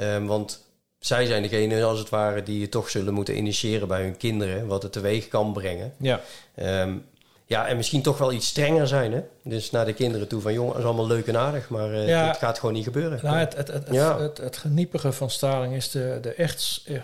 Um, 0.00 0.26
want 0.26 0.71
zij 1.04 1.26
zijn 1.26 1.42
degene, 1.42 1.84
als 1.84 1.98
het 1.98 2.08
ware, 2.08 2.42
die 2.42 2.60
je 2.60 2.68
toch 2.68 2.90
zullen 2.90 3.14
moeten 3.14 3.36
initiëren 3.36 3.88
bij 3.88 4.02
hun 4.02 4.16
kinderen, 4.16 4.66
wat 4.66 4.82
het 4.82 4.92
teweeg 4.92 5.28
kan 5.28 5.52
brengen. 5.52 5.92
Ja. 5.96 6.20
Um, 6.56 7.04
ja, 7.46 7.66
en 7.66 7.76
misschien 7.76 8.02
toch 8.02 8.18
wel 8.18 8.32
iets 8.32 8.46
strenger 8.46 8.88
zijn, 8.88 9.12
hè? 9.12 9.20
Dus 9.42 9.70
naar 9.70 9.84
de 9.84 9.92
kinderen 9.92 10.28
toe 10.28 10.40
van, 10.40 10.52
jongen, 10.52 10.72
dat 10.72 10.80
is 10.80 10.86
allemaal 10.86 11.06
leuk 11.06 11.26
en 11.26 11.36
aardig, 11.36 11.68
maar 11.68 11.90
uh, 11.90 12.08
ja, 12.08 12.26
het 12.26 12.36
gaat 12.36 12.58
gewoon 12.58 12.74
niet 12.74 12.84
gebeuren. 12.84 13.20
Nou, 13.22 13.36
het, 13.36 13.56
het, 13.56 13.68
het, 13.68 13.88
ja. 13.90 14.20
het, 14.20 14.38
het, 14.38 14.56
geniepige 14.56 15.12
van 15.12 15.30
straling 15.30 15.74
is 15.74 15.90
de, 15.90 16.18
de 16.22 16.34
echt 16.34 16.82
uh, 16.86 17.00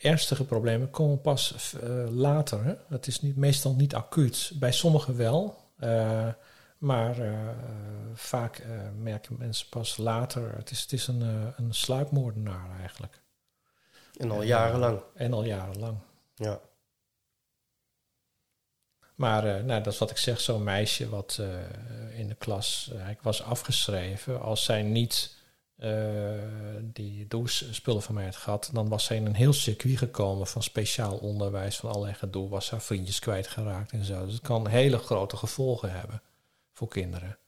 ernstige 0.00 0.44
problemen 0.44 0.90
komen 0.90 1.20
pas 1.20 1.54
uh, 1.84 1.90
later. 2.10 2.64
Hè? 2.64 2.72
Het 2.88 3.06
is 3.06 3.20
niet, 3.20 3.36
meestal 3.36 3.74
niet 3.74 3.94
acuut. 3.94 4.50
Bij 4.54 4.72
sommigen 4.72 5.16
wel. 5.16 5.56
Maar 6.78 7.18
uh, 7.18 7.48
vaak 8.14 8.58
uh, 8.58 8.66
merken 8.96 9.36
mensen 9.38 9.68
pas 9.68 9.96
later. 9.96 10.54
Het 10.56 10.70
is, 10.70 10.80
het 10.80 10.92
is 10.92 11.06
een, 11.06 11.20
uh, 11.20 11.46
een 11.56 11.74
sluipmoordenaar 11.74 12.78
eigenlijk. 12.78 13.20
En 14.16 14.30
al 14.30 14.42
jarenlang. 14.42 15.00
En 15.14 15.32
al 15.32 15.44
jarenlang. 15.44 15.98
Ja. 16.34 16.60
Maar 19.14 19.64
nou, 19.64 19.82
dat 19.82 19.92
is 19.92 19.98
wat 19.98 20.10
ik 20.10 20.16
zeg, 20.16 20.40
zo'n 20.40 20.62
meisje 20.62 21.08
wat 21.08 21.40
in 22.14 22.28
de 22.28 22.34
klas 22.34 22.88
eigenlijk 22.90 23.22
was 23.22 23.42
afgeschreven. 23.42 24.40
Als 24.40 24.64
zij 24.64 24.82
niet 24.82 25.36
die 26.82 27.26
douchespullen 27.26 28.02
van 28.02 28.14
mij 28.14 28.24
had 28.24 28.36
gehad, 28.36 28.70
dan 28.72 28.88
was 28.88 29.04
zij 29.04 29.16
in 29.16 29.26
een 29.26 29.34
heel 29.34 29.52
circuit 29.52 29.98
gekomen 29.98 30.46
van 30.46 30.62
speciaal 30.62 31.16
onderwijs, 31.16 31.76
van 31.76 31.90
allerlei 31.90 32.14
gedoe. 32.14 32.48
Was 32.48 32.70
haar 32.70 32.82
vriendjes 32.82 33.18
kwijtgeraakt 33.18 33.92
en 33.92 34.04
zo. 34.04 34.24
Dus 34.24 34.34
het 34.34 34.42
kan 34.42 34.68
hele 34.68 34.98
grote 34.98 35.36
gevolgen 35.36 35.92
hebben 35.92 36.22
voor 36.78 36.88
kinderen. 36.88 37.38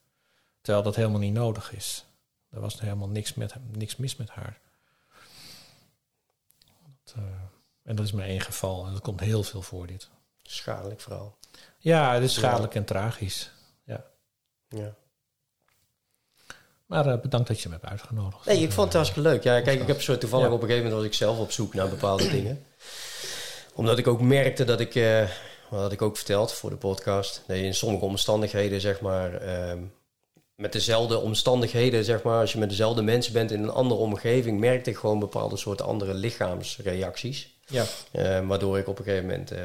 Terwijl 0.61 0.83
dat 0.83 0.95
helemaal 0.95 1.19
niet 1.19 1.33
nodig 1.33 1.73
is. 1.73 2.05
Er 2.49 2.59
was 2.59 2.79
helemaal 2.79 3.07
niks, 3.07 3.33
met, 3.33 3.53
niks 3.71 3.95
mis 3.95 4.15
met 4.15 4.29
haar. 4.29 4.59
Dat, 7.03 7.15
uh, 7.17 7.23
en 7.83 7.95
dat 7.95 8.05
is 8.05 8.11
maar 8.11 8.25
één 8.25 8.41
geval. 8.41 8.85
En 8.85 8.91
dat 8.91 9.01
komt 9.01 9.19
heel 9.19 9.43
veel 9.43 9.61
voor 9.61 9.87
dit. 9.87 10.09
Schadelijk 10.43 11.01
vooral. 11.01 11.37
Ja, 11.77 12.13
het 12.13 12.23
is 12.23 12.33
schadelijk 12.33 12.73
ja. 12.73 12.79
en 12.79 12.85
tragisch. 12.85 13.51
Ja. 13.83 14.05
ja. 14.67 14.95
Maar 16.85 17.07
uh, 17.07 17.19
bedankt 17.19 17.47
dat 17.47 17.61
je 17.61 17.69
me 17.69 17.75
hebt 17.75 17.87
uitgenodigd. 17.87 18.45
Nee, 18.45 18.61
ik 18.61 18.71
vond 18.71 18.85
het 18.85 18.95
hartstikke 18.95 19.29
leuk. 19.29 19.43
Ja, 19.43 19.61
kijk, 19.61 19.81
ik 19.81 19.87
heb 19.87 20.01
zo 20.01 20.17
toevallig 20.17 20.47
Ja. 20.47 20.53
op 20.53 20.61
een 20.61 20.67
gegeven 20.67 20.89
moment 20.89 21.01
was 21.01 21.11
ik 21.11 21.17
zelf 21.17 21.39
op 21.39 21.51
zoek 21.51 21.73
naar 21.73 21.89
bepaalde 21.89 22.29
dingen. 22.29 22.65
Omdat 23.73 23.97
ik 23.97 24.07
ook 24.07 24.21
merkte 24.21 24.63
dat 24.63 24.79
ik, 24.79 24.95
eh 24.95 25.29
wat 25.71 25.81
had 25.81 25.91
ik 25.91 26.01
ook 26.01 26.15
verteld 26.17 26.53
voor 26.53 26.69
de 26.69 26.75
podcast, 26.75 27.41
dat 27.47 27.57
je 27.57 27.63
in 27.63 27.73
sommige 27.75 28.05
omstandigheden, 28.05 28.81
zeg 28.81 29.01
maar, 29.01 29.33
ehm, 29.33 29.79
met 30.55 30.73
dezelfde 30.73 31.19
omstandigheden, 31.19 32.03
zeg 32.03 32.23
maar, 32.23 32.39
als 32.39 32.51
je 32.51 32.59
met 32.59 32.69
dezelfde 32.69 33.01
mensen 33.01 33.33
bent 33.33 33.51
in 33.51 33.63
een 33.63 33.69
andere 33.69 33.99
omgeving, 34.01 34.59
merkte 34.59 34.89
ik 34.89 34.97
gewoon 34.97 35.19
bepaalde 35.19 35.57
soorten 35.57 35.85
andere 35.85 36.13
lichaamsreacties. 36.13 37.55
Ja. 37.67 37.85
Eh, 38.11 38.47
waardoor 38.47 38.77
ik 38.77 38.87
op 38.87 38.97
een 38.99 39.03
gegeven 39.03 39.25
moment 39.27 39.51
eh, 39.51 39.59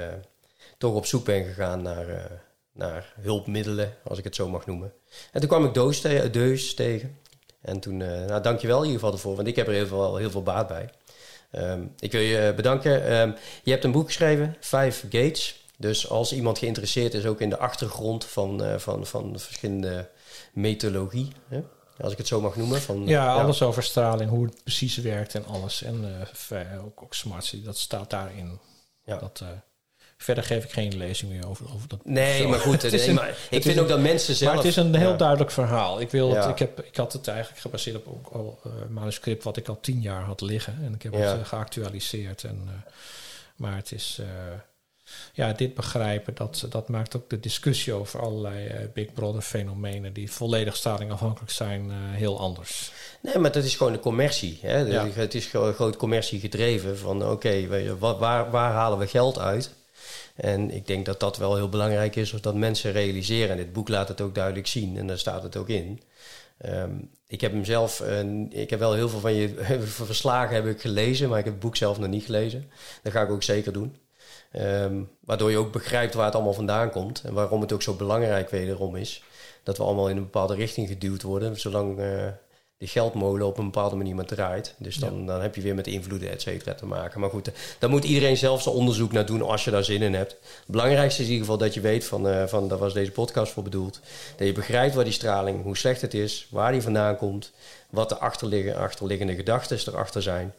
toch 0.79 0.95
op 0.95 1.07
zoek 1.07 1.25
ben 1.25 1.45
gegaan 1.45 1.83
naar, 1.83 2.09
eh, 2.09 2.25
naar 2.73 3.13
hulpmiddelen, 3.21 3.95
als 4.05 4.19
ik 4.19 4.25
het 4.25 4.35
zo 4.35 4.49
mag 4.49 4.67
noemen. 4.67 4.93
En 5.33 5.41
toen 5.41 5.49
kwam 5.49 5.65
ik 5.65 5.75
Deus, 5.75 6.01
te- 6.01 6.29
Deus 6.33 6.75
tegen. 6.75 7.19
En 7.61 7.81
toen, 7.81 8.03
eh 8.03 8.25
nou 8.25 8.43
dankjewel 8.43 8.79
in 8.79 8.85
ieder 8.85 8.99
geval 9.01 9.15
ervoor, 9.15 9.37
want 9.37 9.49
ik 9.49 9.57
heb 9.57 9.67
er 9.67 9.73
heel 9.73 9.87
veel, 9.87 10.17
heel 10.17 10.31
veel 10.31 10.43
baat 10.43 10.69
bij. 10.69 10.91
Ehm, 11.51 11.81
ik 11.99 12.13
wil 12.13 12.21
je 12.21 12.53
bedanken. 12.57 13.07
Ehm, 13.07 13.31
je 13.63 13.71
hebt 13.71 13.85
een 13.85 13.93
boek 13.93 14.07
geschreven, 14.07 14.57
Five 14.61 15.07
Gates. 15.11 15.65
Dus 15.79 16.09
als 16.09 16.33
iemand 16.33 16.59
geïnteresseerd 16.59 17.15
is 17.15 17.27
ook 17.27 17.41
in 17.41 17.49
de 17.51 17.59
achtergrond 17.59 18.25
van, 18.25 18.65
eh, 18.65 18.79
van, 18.79 19.07
van 19.07 19.39
verschillende 19.39 20.11
methodologie, 20.53 21.33
hè? 21.49 21.61
als 22.01 22.13
ik 22.13 22.19
het 22.19 22.27
zo 22.27 22.41
mag 22.41 22.57
noemen. 22.57 22.81
Van, 22.81 23.07
Ja, 23.07 23.35
alles 23.35 23.63
over 23.63 23.83
straling, 23.83 24.31
hoe 24.31 24.45
het 24.45 24.63
precies 24.63 24.97
werkt 24.97 25.35
en 25.35 25.45
alles. 25.47 25.83
En 25.83 26.27
eh, 26.51 26.85
ook, 26.85 27.03
ook 27.03 27.15
smartie, 27.15 27.63
dat 27.63 27.79
staat 27.79 28.11
daarin. 28.11 28.59
Ja. 29.05 29.17
Dat, 29.19 29.41
eh, 29.43 29.49
verder 30.17 30.45
geef 30.45 30.65
ik 30.65 30.73
geen 30.73 30.97
lezing 30.97 31.31
meer 31.33 31.49
over, 31.49 31.75
over 31.75 31.89
dat. 31.89 32.05
Nee, 32.05 32.43
zo. 32.43 32.49
maar 32.49 32.59
goed. 32.59 32.83
Het 32.83 32.93
is 32.93 33.07
een- 33.07 33.15
maar 33.15 33.29
ik 33.51 33.63
vind 33.63 33.77
een- 33.77 33.83
ook 33.83 33.89
dat 33.89 34.01
mensen 34.01 34.35
zelf... 34.35 34.49
Maar 34.55 34.63
het 34.63 34.71
is 34.71 34.77
een 34.77 34.95
heel 34.95 35.11
ja. 35.11 35.17
duidelijk 35.17 35.51
verhaal. 35.51 36.01
Ik, 36.01 36.11
wil 36.11 36.29
het, 36.31 36.45
Ja. 36.45 36.51
ik, 36.51 36.59
heb, 36.59 36.81
ik 36.81 36.97
had 36.97 37.13
het 37.13 37.29
eigenlijk 37.29 37.61
gebaseerd 37.61 37.97
op 37.97 38.07
ook 38.09 38.27
al 38.33 38.59
eh, 38.65 38.71
manuscript 38.91 39.45
wat 39.45 39.57
ik 39.57 39.69
al 39.69 39.81
tien 39.81 40.01
jaar 40.01 40.23
had 40.23 40.41
liggen. 40.41 40.79
En 40.85 40.95
ik 40.95 41.03
heb 41.03 41.13
het 41.13 41.47
geactualiseerd. 41.47 42.45
En, 42.45 42.85
maar 43.57 43.77
het 43.77 43.93
is... 43.93 44.21
ja, 45.33 45.53
dit 45.53 45.75
begrijpen, 45.75 46.35
dat, 46.35 46.67
dat 46.69 46.89
maakt 46.89 47.17
ook 47.17 47.31
de 47.31 47.41
discussie 47.41 47.93
over 47.93 48.21
allerlei 48.21 48.67
eh, 48.67 48.87
Big 48.95 49.13
Brother 49.13 49.43
fenomenen 49.43 50.13
die 50.13 50.33
volledig 50.33 50.77
straling 50.77 51.13
afhankelijk 51.13 51.53
zijn, 51.53 51.91
eh, 51.91 51.97
heel 51.97 52.39
anders. 52.41 52.93
Nee, 53.21 53.39
maar 53.39 53.53
dat 53.53 53.65
is 53.65 53.77
gewoon 53.77 53.93
de 53.93 53.99
commercie. 53.99 54.59
Hè? 54.63 54.79
Ja. 54.79 55.07
Het 55.09 55.35
is 55.35 55.47
gewoon 55.47 55.75
groot 55.75 55.97
commercie 55.97 56.41
gedreven. 56.41 56.99
Van 56.99 57.31
oké, 57.31 57.67
waar, 57.99 58.51
waar 58.51 58.73
halen 58.73 58.99
we 58.99 59.07
geld 59.07 59.39
uit? 59.39 59.71
En 60.35 60.71
ik 60.71 60.87
denk 60.87 61.07
dat 61.07 61.21
dat 61.21 61.37
wel 61.37 61.57
heel 61.57 61.69
belangrijk 61.69 62.17
is, 62.17 62.33
of 62.33 62.41
dat 62.41 62.55
mensen 62.55 62.93
realiseren. 62.93 63.51
En 63.51 63.57
dit 63.57 63.73
boek 63.73 63.89
laat 63.89 64.09
het 64.09 64.21
ook 64.21 64.35
duidelijk 64.35 64.67
zien 64.67 64.97
en 64.97 65.07
daar 65.07 65.19
staat 65.19 65.43
het 65.43 65.57
ook 65.57 65.69
in. 65.69 66.01
Ehm, 66.59 66.91
ik 67.27 67.41
heb 67.41 67.53
hem 67.53 67.65
zelf, 67.65 68.03
ik 68.51 68.71
heb 68.71 68.79
wel 68.79 68.95
heel 68.95 69.09
veel 69.09 69.21
van 69.21 69.35
je 69.35 69.55
verslagen 70.05 70.55
heb 70.55 70.67
ik 70.67 70.81
gelezen, 70.81 71.29
maar 71.29 71.39
ik 71.39 71.45
heb 71.45 71.55
het 71.55 71.63
boek 71.63 71.77
zelf 71.77 71.99
nog 71.99 72.09
niet 72.09 72.25
gelezen. 72.25 72.71
Dat 73.03 73.13
ga 73.13 73.23
ik 73.23 73.31
ook 73.31 73.43
zeker 73.43 73.73
doen. 73.73 73.97
Ehm, 74.57 75.03
waardoor 75.21 75.51
je 75.51 75.59
ook 75.59 75.73
begrijpt 75.73 76.15
waar 76.15 76.25
het 76.25 76.35
allemaal 76.35 76.53
vandaan 76.53 76.91
komt 76.91 77.23
en 77.25 77.33
waarom 77.33 77.61
het 77.61 77.73
ook 77.73 77.83
zo 77.83 77.95
belangrijk 77.95 78.51
wederom 78.51 78.97
is. 78.97 79.23
Dat 79.63 79.77
we 79.77 79.83
allemaal 79.83 80.09
in 80.09 80.17
een 80.17 80.23
bepaalde 80.23 80.55
richting 80.55 80.89
geduwd 80.89 81.23
worden, 81.23 81.61
zolang 81.61 81.99
eh, 81.99 82.27
de 82.79 82.87
geldmolen 82.87 83.47
op 83.47 83.59
een 83.59 83.65
bepaalde 83.65 83.97
manier 83.97 84.15
maar 84.15 84.27
draait. 84.27 84.75
Dus 84.79 84.97
dan, 84.97 85.27
dan 85.27 85.41
heb 85.41 85.55
je 85.55 85.61
weer 85.61 85.75
met 85.75 85.87
invloeden, 85.87 86.31
et 86.31 86.43
cetera, 86.43 86.75
te 86.75 86.87
maken. 86.87 87.21
Maar 87.21 87.31
goed, 87.31 87.49
eh, 87.49 87.55
daar 87.79 87.91
moet 87.91 88.05
iedereen 88.05 88.37
zelf 88.37 88.63
zijn 88.63 88.75
onderzoek 88.75 89.13
naar 89.13 89.27
doen 89.27 89.43
als 89.43 89.65
je 89.65 89.71
daar 89.71 89.85
zin 89.85 90.03
in 90.03 90.15
hebt. 90.15 90.31
Het 90.41 90.67
belangrijkste 90.67 91.21
is 91.21 91.27
in 91.27 91.33
ieder 91.33 91.47
geval 91.47 91.65
dat 91.65 91.75
je 91.75 91.81
weet 91.81 92.05
van, 92.05 92.29
eh, 92.29 92.47
van 92.47 92.69
daar 92.69 92.79
was 92.79 92.95
deze 92.95 93.11
podcast 93.11 93.53
voor 93.53 93.63
bedoeld. 93.63 94.01
Dat 94.37 94.47
je 94.47 94.53
begrijpt 94.53 94.95
waar 94.95 95.05
die 95.05 95.13
straling, 95.13 95.63
hoe 95.63 95.77
slecht 95.77 96.01
het 96.01 96.15
is, 96.15 96.47
waar 96.51 96.73
die 96.73 96.83
vandaan 96.83 97.17
komt, 97.17 97.53
wat 97.91 98.09
de 98.09 98.19
achterliggen, 98.19 98.77
achterliggende 98.77 99.35
gedachten 99.35 99.79
erachter 99.87 100.23
zijn. 100.23 100.55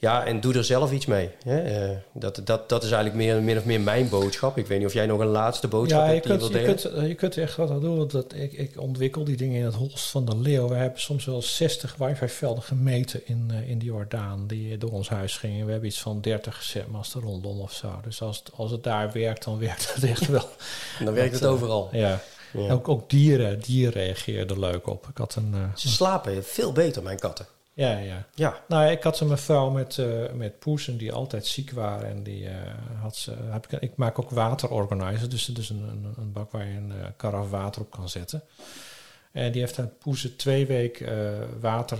Ja, 0.00 0.24
en 0.24 0.40
doe 0.40 0.54
er 0.54 0.64
zelf 0.64 0.92
iets 0.92 1.06
mee. 1.06 1.30
Hè? 1.44 1.60
Eh, 1.60 1.96
dat, 2.12 2.40
dat, 2.44 2.68
dat 2.68 2.82
is 2.82 2.90
eigenlijk 2.90 3.24
meer, 3.24 3.42
min 3.42 3.58
of 3.58 3.64
meer 3.64 3.80
mijn 3.80 4.08
boodschap. 4.08 4.58
Ik 4.58 4.66
weet 4.66 4.78
niet 4.78 4.86
of 4.86 4.92
jij 4.92 5.06
nog 5.06 5.20
een 5.20 5.26
laatste 5.26 5.68
boodschap 5.68 6.00
Ja, 6.00 6.06
je 6.06 6.12
hebt 6.12 6.24
die 6.24 6.32
je 6.32 6.38
kunt, 6.38 6.52
wilt 6.52 6.66
je, 6.66 6.88
kunt, 6.88 6.94
eh, 6.94 7.08
je 7.08 7.14
kunt 7.14 7.36
echt 7.36 7.56
wat 7.56 7.70
aan 7.70 7.80
doen. 7.80 7.96
Want 7.96 8.10
dat, 8.10 8.34
ik, 8.34 8.52
ik 8.52 8.80
ontwikkel 8.80 9.24
die 9.24 9.36
dingen 9.36 9.58
in 9.58 9.64
het 9.64 9.74
holst 9.74 10.10
van 10.10 10.24
de 10.24 10.36
leeuw. 10.36 10.68
We 10.68 10.74
hebben 10.74 11.00
soms 11.00 11.24
wel 11.24 11.42
60 11.42 11.96
wifi-velden 11.96 12.62
gemeten 12.62 13.26
in, 13.26 13.50
eh, 13.50 13.70
in 13.70 13.78
de 13.78 13.84
Jordaan 13.84 14.46
die 14.46 14.78
door 14.78 14.90
ons 14.90 15.08
huis 15.08 15.36
gingen. 15.36 15.64
We 15.64 15.70
hebben 15.70 15.88
iets 15.88 16.00
van 16.00 16.20
30 16.20 16.56
gezet 16.56 16.86
rondom 17.14 17.60
of 17.60 17.72
zo. 17.72 18.00
Dus 18.02 18.22
als 18.22 18.38
het, 18.38 18.50
als 18.56 18.70
het 18.70 18.82
daar 18.82 19.12
werkt, 19.12 19.44
dan 19.44 19.58
werkt 19.58 19.94
het 19.94 20.04
echt 20.04 20.26
wel. 20.26 20.48
Dan 21.04 21.14
werkt 21.14 21.32
het 21.32 21.42
dat, 21.42 21.52
overal. 21.52 21.88
Ja. 21.92 22.20
Ja. 22.52 22.72
Ook, 22.72 22.88
ook 22.88 23.10
dieren, 23.10 23.60
dieren 23.60 24.02
reageerden 24.02 24.58
leuk 24.58 24.86
op. 24.86 25.06
Ik 25.10 25.18
had 25.18 25.34
een... 25.34 25.54
Ze 25.74 25.88
slapen 25.88 26.44
veel 26.44 26.72
beter, 26.72 27.02
mijn 27.02 27.18
katten. 27.18 27.46
Ja, 27.80 27.98
ja. 27.98 28.26
Ja, 28.34 28.64
Nou, 28.68 28.90
ik 28.90 29.02
had 29.02 29.20
een 29.20 29.28
mevrouw 29.28 29.70
met, 29.70 29.98
eh 29.98 30.32
met 30.32 30.58
poezen 30.58 30.96
die 30.96 31.12
altijd 31.12 31.46
ziek 31.46 31.70
waren. 31.70 32.08
En 32.08 32.22
die 32.22 32.48
eh, 32.48 32.74
had 33.00 33.16
ze. 33.16 33.32
Heb 33.32 33.66
ik, 33.66 33.80
ik 33.80 33.96
maak 33.96 34.18
ook 34.18 34.30
waterorganizer. 34.30 35.30
Dus 35.30 35.46
het 35.46 35.58
is 35.58 35.70
een, 35.70 35.82
een, 35.82 36.14
een 36.16 36.32
bak 36.32 36.50
waar 36.50 36.66
je 36.66 36.76
een 36.76 36.92
eh, 36.92 37.06
karaf 37.16 37.50
water 37.50 37.82
op 37.82 37.90
kan 37.90 38.08
zetten. 38.08 38.42
En 39.32 39.52
die 39.52 39.60
heeft 39.60 39.76
haar 39.76 39.86
poezen 39.86 40.36
twee 40.36 40.66
weken 40.66 41.60
water 41.60 41.98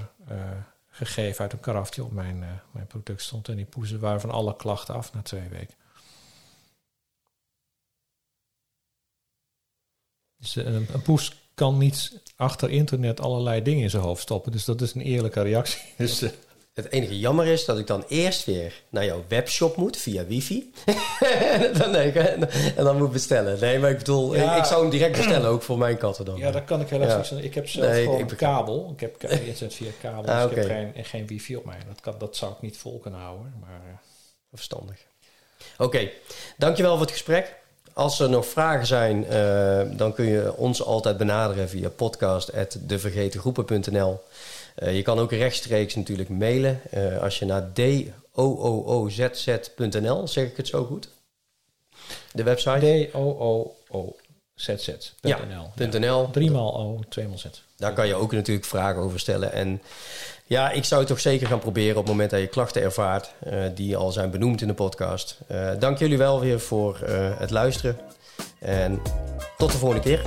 gegeven 0.91 1.43
uit 1.43 1.53
een 1.53 1.61
karaf 1.61 1.91
die 1.91 2.05
op 2.05 2.13
mijn, 2.13 2.39
mijn 2.71 2.87
product 2.87 3.23
stond. 3.23 3.49
En 3.49 3.57
die 3.57 3.65
poezen 3.65 4.01
waren 4.01 4.21
van 4.21 4.31
alle 4.31 4.57
klachten 4.57 4.95
af 4.95 5.13
na 5.13 5.23
twee 5.23 5.49
weken. 5.49 5.75
Dus 10.37 10.57
een, 10.57 10.87
een 10.93 11.03
poes 11.03 11.51
kan 11.55 11.79
niet 11.79 12.21
achter 12.41 12.71
internet 12.71 13.21
allerlei 13.21 13.63
dingen 13.63 13.83
in 13.83 13.91
zijn 13.91 14.03
hoofd 14.03 14.23
stoppen. 14.23 14.53
Dus 14.53 14.65
dat 14.65 14.81
is 14.81 14.95
een 14.95 15.01
eerlijke 15.01 15.43
reactie. 15.43 15.81
Dus, 15.97 16.23
eh, 16.23 16.31
het 16.75 16.93
enige 16.93 17.19
jammer 17.19 17.47
is 17.47 17.65
dat 17.65 17.79
ik 17.79 17.87
dan 17.87 18.05
eerst 18.09 18.45
weer 18.45 18.83
naar 18.89 19.05
jouw 19.05 19.25
webshop 19.29 19.77
moet 19.77 19.97
via 19.97 20.25
wifi. 20.25 20.73
en, 21.21 21.73
dan, 21.79 21.91
nee, 21.91 22.13
en, 22.13 22.51
en 22.77 22.85
dan 22.85 22.99
moet 22.99 23.13
bestellen. 23.13 23.61
Nee, 23.61 23.79
maar 23.79 23.91
ik 23.91 23.99
bedoel, 23.99 24.35
Ja. 24.35 24.57
ik, 24.57 24.65
zou 24.65 24.81
hem 24.81 24.91
direct 24.91 25.17
bestellen, 25.17 25.51
ook 25.51 25.63
voor 25.63 25.79
mijn 25.79 25.97
katten 25.97 26.25
dan. 26.25 26.37
Ja, 26.39 26.51
dat 26.51 26.65
kan 26.65 26.81
ik 26.81 26.89
helaas 26.89 27.31
niet. 27.31 27.45
Ik 27.45 27.55
heb 27.55 27.69
zelf 27.69 27.87
Nee, 27.87 28.05
gewoon 28.05 28.21
ik 28.21 28.37
kabel. 28.37 28.91
Ik 28.93 29.01
heb 29.01 29.23
internet 29.23 29.75
via 29.75 29.91
kabel, 30.01 30.35
Ah, 30.35 30.43
dus 30.43 30.51
ik 30.51 30.57
heb 30.57 30.67
geen, 30.67 31.05
geen 31.05 31.27
wifi 31.27 31.57
op 31.57 31.65
mij. 31.65 31.79
Dat, 31.89 32.01
kan, 32.01 32.15
dat 32.19 32.37
zou 32.37 32.53
ik 32.53 32.61
niet 32.61 32.77
vol 32.77 32.99
kunnen 32.99 33.21
houden. 33.21 33.55
Maar, 33.61 33.81
eh, 33.87 33.95
Verstandig. 34.55 34.97
Oké, 35.79 36.11
dankjewel 36.57 36.93
voor 36.93 37.01
het 37.01 37.11
gesprek. 37.11 37.59
Als 37.93 38.21
er 38.21 38.31
nog 38.31 38.47
vragen 38.47 38.87
zijn, 38.87 39.27
eh, 39.27 39.83
dan 39.93 40.13
kun 40.13 40.25
je 40.25 40.57
ons 40.57 40.83
altijd 40.83 41.17
benaderen 41.17 41.69
via 41.69 41.89
podcast.devergetengroepen.nl. 41.89 44.21
Eh, 44.75 44.97
je 44.97 45.03
kan 45.03 45.19
ook 45.19 45.33
rechtstreeks 45.33 45.95
natuurlijk 45.95 46.29
mailen 46.29 46.81
eh, 46.91 47.23
als 47.23 47.39
je 47.39 47.45
naar 47.45 47.71
doozz.nl, 47.73 49.09
zeg 50.29 50.45
ik 50.45 50.57
het 50.57 50.69
zo 50.69 50.85
goed? 50.85 51.09
De 52.33 52.43
website? 52.43 53.09
D-O-O-O-Z-Z.nl. 53.13 54.99
Ja, 55.21 55.39
.nl. 55.99 56.31
Driemaal 56.31 56.77
O, 56.77 57.01
tweemaal 57.09 57.39
Z. 57.39 57.45
Daar 57.77 57.93
kan 57.93 58.07
je 58.07 58.15
ook 58.15 58.33
natuurlijk 58.33 58.67
vragen 58.67 59.03
over 59.03 59.21
stellen. 59.21 59.53
En 59.53 59.83
ja, 60.51 60.71
ik 60.71 60.85
zou 60.85 61.01
het 61.01 61.09
toch 61.09 61.21
zeker 61.21 61.47
gaan 61.47 61.59
proberen 61.59 61.97
op 61.97 62.03
het 62.03 62.13
moment 62.13 62.31
dat 62.31 62.41
je 62.41 62.47
klachten 62.47 62.83
ervaart, 62.83 63.35
eh, 63.39 63.65
die 63.75 63.97
al 63.97 64.13
zijn 64.13 64.31
benoemd 64.31 64.61
in 64.61 64.69
de 64.69 64.75
podcast. 64.75 65.39
Eh, 65.47 65.71
dank 65.79 65.99
jullie 65.99 66.19
wel 66.19 66.41
weer 66.41 66.61
voor 66.61 67.01
eh, 67.01 67.31
het 67.39 67.51
luisteren. 67.51 67.99
En 68.59 69.03
tot 69.57 69.73
de 69.73 69.79
volgende 69.79 70.03
keer. 70.03 70.23